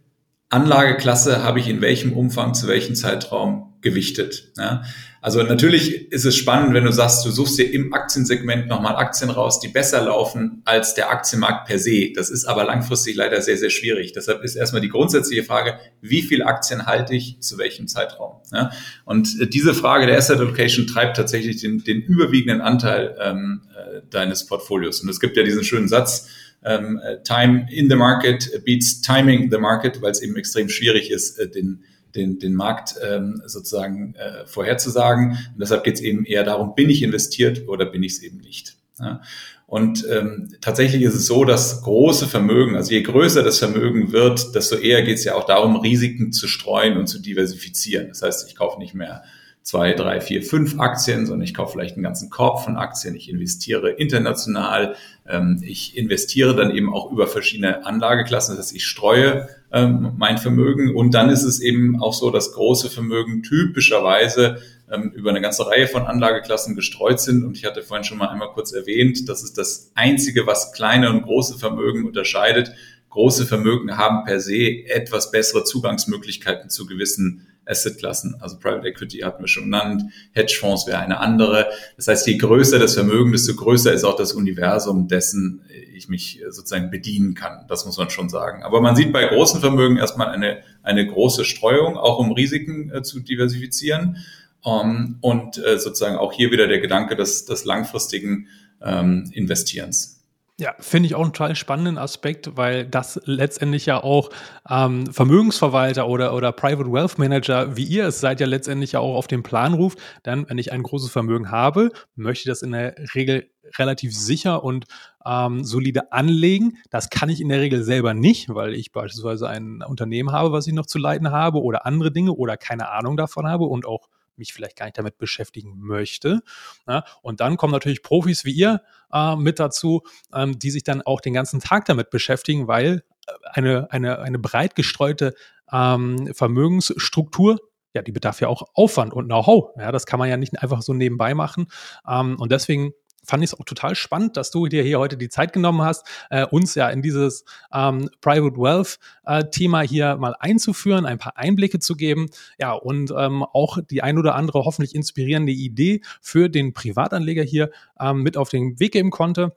Anlageklasse 0.49 1.43
habe 1.43 1.59
ich 1.59 1.67
in 1.67 1.81
welchem 1.81 2.13
Umfang 2.13 2.53
zu 2.53 2.67
welchem 2.67 2.95
Zeitraum 2.95 3.73
gewichtet. 3.81 4.51
Ja? 4.57 4.83
Also 5.21 5.43
natürlich 5.43 6.11
ist 6.11 6.25
es 6.25 6.37
spannend, 6.37 6.73
wenn 6.73 6.85
du 6.85 6.91
sagst, 6.91 7.25
du 7.25 7.31
suchst 7.31 7.57
dir 7.57 7.73
im 7.73 7.93
Aktiensegment 7.93 8.67
nochmal 8.67 8.95
Aktien 8.95 9.29
raus, 9.29 9.59
die 9.59 9.67
besser 9.67 10.01
laufen 10.01 10.61
als 10.63 10.93
der 10.93 11.09
Aktienmarkt 11.09 11.67
per 11.67 11.79
se. 11.79 12.13
Das 12.15 12.29
ist 12.29 12.45
aber 12.45 12.63
langfristig 12.63 13.15
leider 13.15 13.41
sehr, 13.41 13.57
sehr 13.57 13.71
schwierig. 13.71 14.13
Deshalb 14.13 14.43
ist 14.43 14.55
erstmal 14.55 14.81
die 14.81 14.89
grundsätzliche 14.89 15.43
Frage, 15.43 15.79
wie 16.01 16.21
viel 16.21 16.43
Aktien 16.43 16.85
halte 16.85 17.13
ich 17.15 17.41
zu 17.41 17.57
welchem 17.57 17.87
Zeitraum? 17.87 18.37
Ja? 18.53 18.71
Und 19.03 19.41
äh, 19.41 19.47
diese 19.47 19.73
Frage 19.73 20.05
der 20.05 20.17
Asset 20.17 20.39
Allocation 20.39 20.87
treibt 20.87 21.17
tatsächlich 21.17 21.59
den, 21.59 21.83
den 21.83 22.01
überwiegenden 22.03 22.61
Anteil 22.61 23.17
ähm, 23.19 23.63
äh, 23.75 24.01
deines 24.09 24.45
Portfolios. 24.45 25.01
Und 25.01 25.09
es 25.09 25.19
gibt 25.19 25.35
ja 25.35 25.43
diesen 25.43 25.63
schönen 25.63 25.89
Satz, 25.89 26.29
ähm, 26.63 26.99
äh, 27.03 27.21
Time 27.23 27.67
in 27.71 27.89
the 27.89 27.95
Market 27.95 28.63
beats 28.65 29.01
Timing 29.01 29.49
the 29.51 29.57
Market, 29.57 30.01
weil 30.01 30.11
es 30.11 30.21
eben 30.21 30.35
extrem 30.35 30.69
schwierig 30.69 31.11
ist, 31.11 31.39
äh, 31.39 31.49
den 31.49 31.83
den, 32.15 32.39
den 32.39 32.53
Markt 32.53 32.95
ähm, 33.07 33.41
sozusagen 33.45 34.15
äh, 34.15 34.45
vorherzusagen. 34.45 35.31
Und 35.31 35.59
deshalb 35.59 35.83
geht 35.83 35.95
es 35.95 36.01
eben 36.01 36.25
eher 36.25 36.43
darum, 36.43 36.75
bin 36.75 36.89
ich 36.89 37.03
investiert 37.03 37.67
oder 37.67 37.85
bin 37.85 38.03
ich 38.03 38.13
es 38.13 38.23
eben 38.23 38.37
nicht. 38.37 38.75
Ja? 38.99 39.21
Und 39.67 40.05
ähm, 40.09 40.55
tatsächlich 40.61 41.01
ist 41.01 41.13
es 41.13 41.27
so, 41.27 41.43
dass 41.43 41.81
große 41.83 42.27
Vermögen, 42.27 42.75
also 42.75 42.91
je 42.91 43.01
größer 43.01 43.43
das 43.43 43.59
Vermögen 43.59 44.13
wird, 44.13 44.55
desto 44.55 44.77
eher 44.77 45.03
geht 45.03 45.17
es 45.17 45.25
ja 45.25 45.35
auch 45.35 45.45
darum, 45.45 45.75
Risiken 45.75 46.31
zu 46.31 46.47
streuen 46.47 46.97
und 46.97 47.07
zu 47.07 47.19
diversifizieren. 47.19 48.07
Das 48.07 48.21
heißt, 48.21 48.47
ich 48.47 48.55
kaufe 48.55 48.79
nicht 48.79 48.93
mehr 48.93 49.23
zwei, 49.67 49.91
drei, 49.91 50.21
vier, 50.21 50.43
fünf 50.43 50.79
Aktien, 50.79 51.25
sondern 51.25 51.43
ich 51.43 51.53
kaufe 51.53 51.73
vielleicht 51.73 51.95
einen 51.95 52.03
ganzen 52.03 52.29
Korb 52.29 52.63
von 52.63 52.77
Aktien. 52.77 53.15
Ich 53.15 53.29
investiere 53.29 53.89
international. 53.89 54.95
Ähm, 55.27 55.61
ich 55.61 55.97
investiere 55.97 56.55
dann 56.55 56.71
eben 56.71 56.93
auch 56.93 57.11
über 57.11 57.27
verschiedene 57.27 57.85
Anlageklassen. 57.85 58.55
Das 58.55 58.67
heißt, 58.67 58.75
ich 58.77 58.85
streue 58.85 59.49
ähm, 59.73 60.13
mein 60.15 60.37
Vermögen. 60.37 60.95
Und 60.95 61.13
dann 61.13 61.29
ist 61.29 61.43
es 61.43 61.59
eben 61.59 62.01
auch 62.01 62.13
so, 62.13 62.31
dass 62.31 62.53
große 62.53 62.89
Vermögen 62.89 63.43
typischerweise 63.43 64.61
ähm, 64.89 65.11
über 65.13 65.31
eine 65.31 65.41
ganze 65.41 65.67
Reihe 65.67 65.89
von 65.89 66.03
Anlageklassen 66.03 66.77
gestreut 66.77 67.19
sind. 67.19 67.43
Und 67.43 67.57
ich 67.57 67.65
hatte 67.65 67.83
vorhin 67.83 68.05
schon 68.05 68.19
mal 68.19 68.29
einmal 68.29 68.51
kurz 68.53 68.71
erwähnt, 68.71 69.27
das 69.27 69.43
ist 69.43 69.57
das 69.57 69.91
Einzige, 69.95 70.47
was 70.47 70.71
kleine 70.71 71.09
und 71.09 71.23
große 71.23 71.59
Vermögen 71.59 72.05
unterscheidet. 72.05 72.71
Große 73.09 73.45
Vermögen 73.45 73.97
haben 73.97 74.23
per 74.23 74.39
se 74.39 74.85
etwas 74.85 75.29
bessere 75.29 75.65
Zugangsmöglichkeiten 75.65 76.69
zu 76.69 76.85
gewissen 76.85 77.47
Assetklassen. 77.67 78.35
Also 78.39 78.57
Private 78.57 78.87
Equity 78.87 79.19
hatten 79.19 79.43
wir 79.43 79.47
schon 79.47 79.65
genannt, 79.65 80.03
Hedgefonds 80.31 80.87
wäre 80.87 80.99
eine 80.99 81.19
andere. 81.19 81.67
Das 81.95 82.07
heißt, 82.07 82.27
je 82.27 82.37
größer 82.37 82.79
das 82.79 82.93
Vermögen, 82.93 83.31
desto 83.31 83.55
größer 83.55 83.93
ist 83.93 84.03
auch 84.03 84.15
das 84.15 84.33
Universum, 84.33 85.07
dessen 85.07 85.61
ich 85.97 86.07
mich 86.09 86.41
sozusagen 86.49 86.89
bedienen 86.89 87.33
kann. 87.33 87.65
Das 87.67 87.85
muss 87.85 87.97
man 87.97 88.09
schon 88.09 88.29
sagen. 88.29 88.63
Aber 88.63 88.81
man 88.81 88.95
sieht 88.95 89.11
bei 89.11 89.25
großen 89.25 89.59
Vermögen 89.59 89.97
erstmal 89.97 90.29
eine, 90.29 90.59
eine 90.83 91.05
große 91.05 91.43
Streuung, 91.43 91.97
auch 91.97 92.19
um 92.19 92.31
Risiken 92.31 92.91
äh, 92.91 93.01
zu 93.01 93.19
diversifizieren. 93.19 94.17
Um, 94.63 94.81
ähm, 94.81 95.17
und 95.21 95.63
äh, 95.63 95.77
sozusagen 95.77 96.17
auch 96.17 96.33
hier 96.33 96.51
wieder 96.51 96.67
der 96.67 96.79
Gedanke 96.79 97.15
des, 97.15 97.45
des 97.45 97.63
langfristigen 97.63 98.47
ähm, 98.81 99.29
Investierens. 99.33 100.16
Ja, 100.59 100.73
finde 100.79 101.05
ich 101.05 101.13
auch 101.13 101.21
einen 101.21 101.33
total 101.33 101.55
spannenden 101.55 101.99
Aspekt, 101.99 102.57
weil 102.57 102.87
das 102.87 103.21
letztendlich 103.25 103.85
ja 103.85 104.03
auch 104.03 104.31
ähm, 104.67 105.05
Vermögensverwalter 105.05 106.07
oder, 106.07 106.33
oder 106.33 106.51
Private 106.51 106.91
Wealth 106.91 107.19
Manager, 107.19 107.77
wie 107.77 107.83
ihr 107.83 108.07
es 108.07 108.19
seid, 108.21 108.39
ja 108.39 108.47
letztendlich 108.47 108.93
ja 108.93 108.99
auch 108.99 109.15
auf 109.15 109.27
den 109.27 109.43
Plan 109.43 109.75
ruft. 109.75 109.99
Dann, 110.23 110.49
wenn 110.49 110.57
ich 110.57 110.71
ein 110.71 110.81
großes 110.81 111.11
Vermögen 111.11 111.51
habe, 111.51 111.91
möchte 112.15 112.41
ich 112.41 112.51
das 112.51 112.63
in 112.63 112.71
der 112.71 112.95
Regel 113.13 113.51
relativ 113.77 114.17
sicher 114.17 114.63
und 114.63 114.85
ähm, 115.23 115.63
solide 115.63 116.11
anlegen. 116.11 116.77
Das 116.89 117.11
kann 117.11 117.29
ich 117.29 117.39
in 117.39 117.49
der 117.49 117.61
Regel 117.61 117.83
selber 117.83 118.15
nicht, 118.15 118.49
weil 118.49 118.73
ich 118.73 118.91
beispielsweise 118.91 119.47
ein 119.47 119.83
Unternehmen 119.83 120.31
habe, 120.31 120.53
was 120.53 120.65
ich 120.65 120.73
noch 120.73 120.87
zu 120.87 120.97
leiten 120.97 121.29
habe 121.29 121.61
oder 121.61 121.85
andere 121.85 122.11
Dinge 122.11 122.31
oder 122.31 122.57
keine 122.57 122.89
Ahnung 122.89 123.15
davon 123.15 123.45
habe 123.47 123.65
und 123.65 123.85
auch 123.85 124.07
mich 124.37 124.53
vielleicht 124.53 124.77
gar 124.77 124.85
nicht 124.85 124.97
damit 124.97 125.17
beschäftigen 125.17 125.77
möchte. 125.77 126.41
Ja, 126.87 127.03
und 127.21 127.39
dann 127.39 127.57
kommen 127.57 127.73
natürlich 127.73 128.03
Profis 128.03 128.45
wie 128.45 128.51
ihr 128.51 128.81
äh, 129.11 129.35
mit 129.35 129.59
dazu, 129.59 130.03
ähm, 130.33 130.59
die 130.59 130.71
sich 130.71 130.83
dann 130.83 131.01
auch 131.01 131.21
den 131.21 131.33
ganzen 131.33 131.59
Tag 131.59 131.85
damit 131.85 132.09
beschäftigen, 132.09 132.67
weil 132.67 133.03
äh, 133.27 133.31
eine, 133.51 133.91
eine, 133.91 134.19
eine 134.19 134.39
breit 134.39 134.75
gestreute 134.75 135.33
ähm, 135.71 136.33
Vermögensstruktur 136.33 137.57
ja, 137.93 138.03
die 138.03 138.11
bedarf 138.11 138.41
ja 138.41 138.47
auch 138.47 138.61
Aufwand 138.75 139.11
und 139.11 139.25
Know-how. 139.25 139.71
Ja, 139.77 139.91
das 139.91 140.05
kann 140.05 140.19
man 140.19 140.29
ja 140.29 140.37
nicht 140.37 140.61
einfach 140.61 140.83
so 140.83 140.93
nebenbei 140.93 141.33
machen. 141.33 141.67
Ähm, 142.07 142.35
und 142.39 142.51
deswegen 142.51 142.91
fand 143.27 143.43
ich 143.43 143.51
es 143.51 143.59
auch 143.59 143.65
total 143.65 143.95
spannend, 143.95 144.37
dass 144.37 144.51
du 144.51 144.67
dir 144.67 144.83
hier 144.83 144.99
heute 144.99 145.17
die 145.17 145.29
Zeit 145.29 145.53
genommen 145.53 145.81
hast, 145.81 146.07
äh, 146.29 146.45
uns 146.45 146.73
ja 146.75 146.89
in 146.89 147.01
dieses 147.01 147.43
ähm, 147.73 148.09
Private 148.21 148.57
Wealth 148.57 148.99
äh, 149.25 149.43
Thema 149.51 149.81
hier 149.81 150.15
mal 150.17 150.35
einzuführen, 150.39 151.05
ein 151.05 151.17
paar 151.19 151.37
Einblicke 151.37 151.79
zu 151.79 151.95
geben, 151.95 152.27
ja, 152.57 152.71
und 152.71 153.13
ähm, 153.15 153.43
auch 153.43 153.77
die 153.89 154.01
ein 154.01 154.17
oder 154.17 154.35
andere 154.35 154.63
hoffentlich 154.63 154.95
inspirierende 154.95 155.51
Idee 155.51 156.01
für 156.21 156.49
den 156.49 156.73
Privatanleger 156.73 157.43
hier 157.43 157.69
ähm, 157.99 158.23
mit 158.23 158.37
auf 158.37 158.49
den 158.49 158.79
Weg 158.79 158.93
geben 158.93 159.11
konnte. 159.11 159.55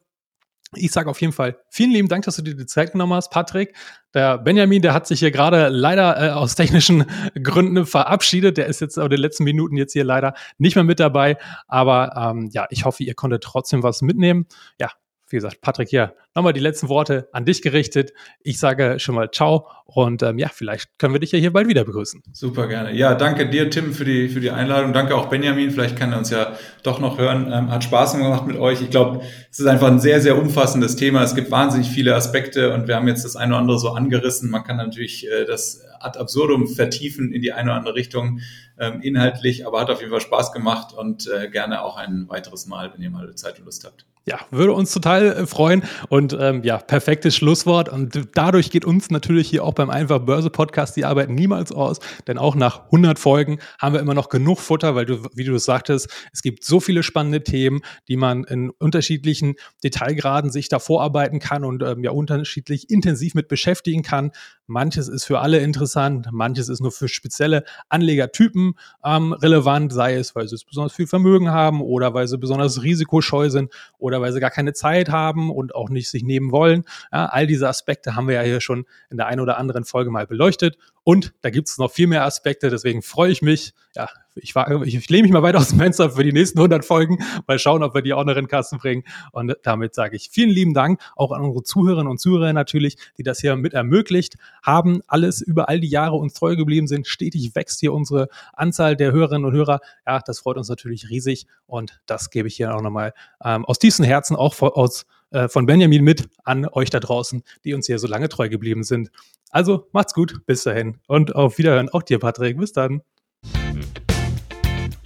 Ich 0.76 0.92
sage 0.92 1.10
auf 1.10 1.20
jeden 1.20 1.32
Fall 1.32 1.58
vielen 1.68 1.90
lieben 1.90 2.08
Dank, 2.08 2.24
dass 2.24 2.36
du 2.36 2.42
dir 2.42 2.54
die 2.54 2.66
Zeit 2.66 2.92
genommen 2.92 3.14
hast, 3.14 3.30
Patrick. 3.30 3.74
Der 4.14 4.38
Benjamin, 4.38 4.82
der 4.82 4.94
hat 4.94 5.06
sich 5.06 5.18
hier 5.18 5.32
gerade 5.32 5.68
leider 5.68 6.28
äh, 6.28 6.30
aus 6.30 6.54
technischen 6.54 7.04
Gründen 7.42 7.86
verabschiedet. 7.86 8.56
Der 8.56 8.66
ist 8.66 8.80
jetzt 8.80 8.96
in 8.96 9.08
den 9.08 9.18
letzten 9.18 9.42
Minuten 9.42 9.76
jetzt 9.76 9.92
hier 9.92 10.04
leider 10.04 10.34
nicht 10.58 10.76
mehr 10.76 10.84
mit 10.84 11.00
dabei. 11.00 11.38
Aber 11.66 12.14
ähm, 12.16 12.50
ja, 12.52 12.66
ich 12.70 12.84
hoffe, 12.84 13.02
ihr 13.02 13.14
konntet 13.14 13.42
trotzdem 13.42 13.82
was 13.82 14.00
mitnehmen. 14.00 14.46
Ja, 14.78 14.90
wie 15.30 15.36
gesagt, 15.36 15.60
Patrick, 15.60 15.88
hier 15.88 16.14
nochmal 16.34 16.52
die 16.52 16.60
letzten 16.60 16.88
Worte 16.88 17.28
an 17.32 17.44
dich 17.44 17.62
gerichtet. 17.62 18.12
Ich 18.42 18.58
sage 18.58 18.98
schon 18.98 19.14
mal 19.14 19.30
Ciao 19.30 19.66
und 19.86 20.22
ähm, 20.22 20.38
ja, 20.38 20.48
vielleicht 20.48 20.98
können 20.98 21.12
wir 21.12 21.20
dich 21.20 21.32
ja 21.32 21.38
hier 21.38 21.52
bald 21.52 21.68
wieder 21.68 21.84
begrüßen. 21.84 22.22
Super 22.32 22.66
gerne. 22.68 22.92
Ja, 22.92 23.14
danke 23.14 23.48
dir, 23.48 23.70
Tim, 23.70 23.92
für 23.92 24.04
die, 24.04 24.28
für 24.28 24.40
die 24.40 24.50
Einladung. 24.50 24.92
Danke 24.92 25.16
auch 25.16 25.26
Benjamin. 25.26 25.70
Vielleicht 25.70 25.96
kann 25.96 26.12
er 26.12 26.18
uns 26.18 26.30
ja 26.30 26.56
doch 26.82 27.00
noch 27.00 27.18
hören. 27.18 27.50
Ähm, 27.52 27.70
hat 27.70 27.84
Spaß 27.84 28.16
gemacht 28.16 28.46
mit 28.46 28.56
euch. 28.56 28.82
Ich 28.82 28.90
glaube, 28.90 29.22
es 29.50 29.58
ist 29.58 29.66
einfach 29.66 29.88
ein 29.88 30.00
sehr, 30.00 30.20
sehr 30.20 30.38
umfassendes 30.38 30.96
Thema. 30.96 31.22
Es 31.22 31.34
gibt 31.34 31.50
wahnsinnig 31.50 31.88
viele 31.88 32.14
Aspekte 32.14 32.72
und 32.72 32.88
wir 32.88 32.96
haben 32.96 33.08
jetzt 33.08 33.24
das 33.24 33.36
eine 33.36 33.52
oder 33.54 33.60
andere 33.60 33.78
so 33.78 33.90
angerissen. 33.90 34.50
Man 34.50 34.64
kann 34.64 34.76
natürlich 34.76 35.26
äh, 35.28 35.44
das 35.44 35.82
ad 36.00 36.18
absurdum 36.18 36.66
vertiefen 36.66 37.32
in 37.32 37.42
die 37.42 37.52
eine 37.52 37.70
oder 37.70 37.78
andere 37.78 37.94
Richtung 37.94 38.40
ähm, 38.78 39.00
inhaltlich, 39.02 39.66
aber 39.66 39.80
hat 39.80 39.90
auf 39.90 40.00
jeden 40.00 40.10
Fall 40.10 40.20
Spaß 40.20 40.52
gemacht 40.52 40.92
und 40.92 41.28
äh, 41.28 41.48
gerne 41.48 41.82
auch 41.82 41.96
ein 41.96 42.28
weiteres 42.28 42.66
Mal, 42.66 42.92
wenn 42.94 43.02
ihr 43.02 43.10
mal 43.10 43.34
Zeit 43.34 43.58
und 43.58 43.66
Lust 43.66 43.84
habt. 43.84 44.06
Ja, 44.26 44.38
würde 44.50 44.74
uns 44.74 44.92
total 44.92 45.26
äh, 45.28 45.46
freuen. 45.46 45.82
Und 46.10 46.36
ähm, 46.38 46.62
ja, 46.62 46.76
perfektes 46.76 47.34
Schlusswort. 47.34 47.88
Und 47.88 48.28
dadurch 48.34 48.70
geht 48.70 48.84
uns 48.84 49.10
natürlich 49.10 49.48
hier 49.48 49.64
auch 49.64 49.72
beim 49.72 49.88
Einfach 49.88 50.18
Börse 50.20 50.50
Podcast 50.50 50.96
die 50.96 51.06
Arbeit 51.06 51.30
niemals 51.30 51.72
aus, 51.72 52.00
denn 52.26 52.36
auch 52.36 52.54
nach 52.54 52.84
100 52.86 53.18
Folgen 53.18 53.60
haben 53.78 53.94
wir 53.94 54.00
immer 54.00 54.12
noch 54.14 54.28
genug 54.28 54.60
Futter, 54.60 54.94
weil 54.94 55.06
du, 55.06 55.22
wie 55.34 55.44
du 55.44 55.54
es 55.54 55.64
sagtest, 55.64 56.08
es 56.34 56.42
gibt 56.42 56.64
so 56.64 56.80
viele 56.80 57.02
spannende 57.02 57.42
Themen, 57.42 57.80
die 58.08 58.16
man 58.16 58.44
in 58.44 58.70
unterschiedlichen 58.70 59.54
Detailgraden 59.82 60.50
sich 60.50 60.68
da 60.68 60.78
vorarbeiten 60.78 61.38
kann 61.38 61.64
und 61.64 61.82
ähm, 61.82 62.04
ja 62.04 62.10
unterschiedlich 62.10 62.90
intensiv 62.90 63.34
mit 63.34 63.48
beschäftigen 63.48 64.02
kann. 64.02 64.32
Manches 64.70 65.08
ist 65.08 65.24
für 65.24 65.40
alle 65.40 65.58
interessant, 65.58 66.28
manches 66.30 66.68
ist 66.68 66.80
nur 66.80 66.92
für 66.92 67.08
spezielle 67.08 67.64
Anlegertypen 67.88 68.74
ähm, 69.04 69.32
relevant, 69.32 69.92
sei 69.92 70.14
es, 70.14 70.36
weil 70.36 70.46
sie 70.46 70.56
besonders 70.64 70.92
viel 70.92 71.08
Vermögen 71.08 71.50
haben 71.50 71.80
oder 71.80 72.14
weil 72.14 72.28
sie 72.28 72.38
besonders 72.38 72.82
risikoscheu 72.82 73.50
sind 73.50 73.72
oder 73.98 74.20
weil 74.20 74.32
sie 74.32 74.38
gar 74.38 74.50
keine 74.50 74.72
Zeit 74.72 75.08
haben 75.08 75.50
und 75.50 75.74
auch 75.74 75.90
nicht 75.90 76.08
sich 76.08 76.22
nehmen 76.22 76.52
wollen. 76.52 76.84
Ja, 77.12 77.26
all 77.26 77.48
diese 77.48 77.68
Aspekte 77.68 78.14
haben 78.14 78.28
wir 78.28 78.36
ja 78.36 78.42
hier 78.42 78.60
schon 78.60 78.86
in 79.10 79.16
der 79.16 79.26
einen 79.26 79.40
oder 79.40 79.58
anderen 79.58 79.84
Folge 79.84 80.10
mal 80.10 80.26
beleuchtet. 80.26 80.78
Und 81.02 81.32
da 81.40 81.50
gibt 81.50 81.68
es 81.68 81.78
noch 81.78 81.90
viel 81.90 82.06
mehr 82.06 82.24
Aspekte, 82.24 82.70
deswegen 82.70 83.02
freue 83.02 83.32
ich 83.32 83.42
mich. 83.42 83.74
Ja, 83.96 84.08
ich, 84.43 84.55
war, 84.55 84.82
ich, 84.82 84.95
ich 84.95 85.09
lehne 85.09 85.24
mich 85.24 85.32
mal 85.32 85.43
weiter 85.43 85.59
aus 85.59 85.68
dem 85.68 85.78
Fenster 85.78 86.11
für 86.11 86.24
die 86.24 86.32
nächsten 86.32 86.59
100 86.59 86.84
Folgen. 86.84 87.18
Mal 87.47 87.59
schauen, 87.59 87.82
ob 87.82 87.95
wir 87.95 88.03
die 88.03 88.12
auch 88.12 88.24
noch 88.24 88.32
in 88.32 88.45
den 88.45 88.49
Kasten 88.49 88.78
bringen. 88.78 89.05
Und 89.32 89.57
damit 89.62 89.95
sage 89.95 90.16
ich 90.16 90.30
vielen 90.30 90.51
lieben 90.51 90.74
Dank 90.74 91.01
auch 91.16 91.32
an 91.32 91.43
unsere 91.43 91.62
Zuhörerinnen 91.62 92.11
und 92.11 92.18
Zuhörer 92.18 92.53
natürlich, 92.53 92.97
die 93.18 93.22
das 93.22 93.41
hier 93.41 93.57
mit 93.57 93.74
ermöglicht 93.74 94.36
haben. 94.62 95.01
Alles 95.07 95.41
über 95.41 95.68
all 95.68 95.80
die 95.80 95.88
Jahre 95.88 96.16
uns 96.16 96.34
treu 96.34 96.57
geblieben 96.57 96.86
sind. 96.86 97.07
Stetig 97.07 97.55
wächst 97.55 97.80
hier 97.80 97.93
unsere 97.93 98.28
Anzahl 98.53 98.97
der 98.97 99.12
Hörerinnen 99.12 99.45
und 99.45 99.55
Hörer. 99.55 99.80
Ja, 100.07 100.20
das 100.20 100.41
freut 100.41 100.57
uns 100.57 100.68
natürlich 100.68 101.11
riesig. 101.11 101.47
Und 101.66 102.01
das 102.07 102.30
gebe 102.30 102.49
ich 102.49 102.57
hier 102.57 102.74
auch 102.74 102.82
nochmal 102.82 103.14
ähm, 103.45 103.64
aus 103.64 103.78
tiefstem 103.78 104.05
Herzen 104.05 104.36
auch 104.36 104.61
aus 104.61 105.07
äh, 105.30 105.49
von 105.49 105.66
Benjamin 105.66 106.03
mit 106.03 106.28
an 106.45 106.66
euch 106.66 106.91
da 106.91 107.01
draußen, 107.01 107.43
die 107.64 107.74
uns 107.74 107.86
hier 107.86 107.99
so 107.99 108.07
lange 108.07 108.28
treu 108.28 108.49
geblieben 108.49 108.82
sind. 108.82 109.11
Also 109.51 109.88
macht's 109.93 110.14
gut, 110.14 110.45
bis 110.47 110.62
dahin 110.62 110.99
und 111.07 111.34
auf 111.34 111.59
Wiederhören. 111.59 111.88
Auch 111.88 112.03
dir, 112.03 112.18
Patrick. 112.18 112.59
Bis 112.59 112.72
dann. 112.72 113.03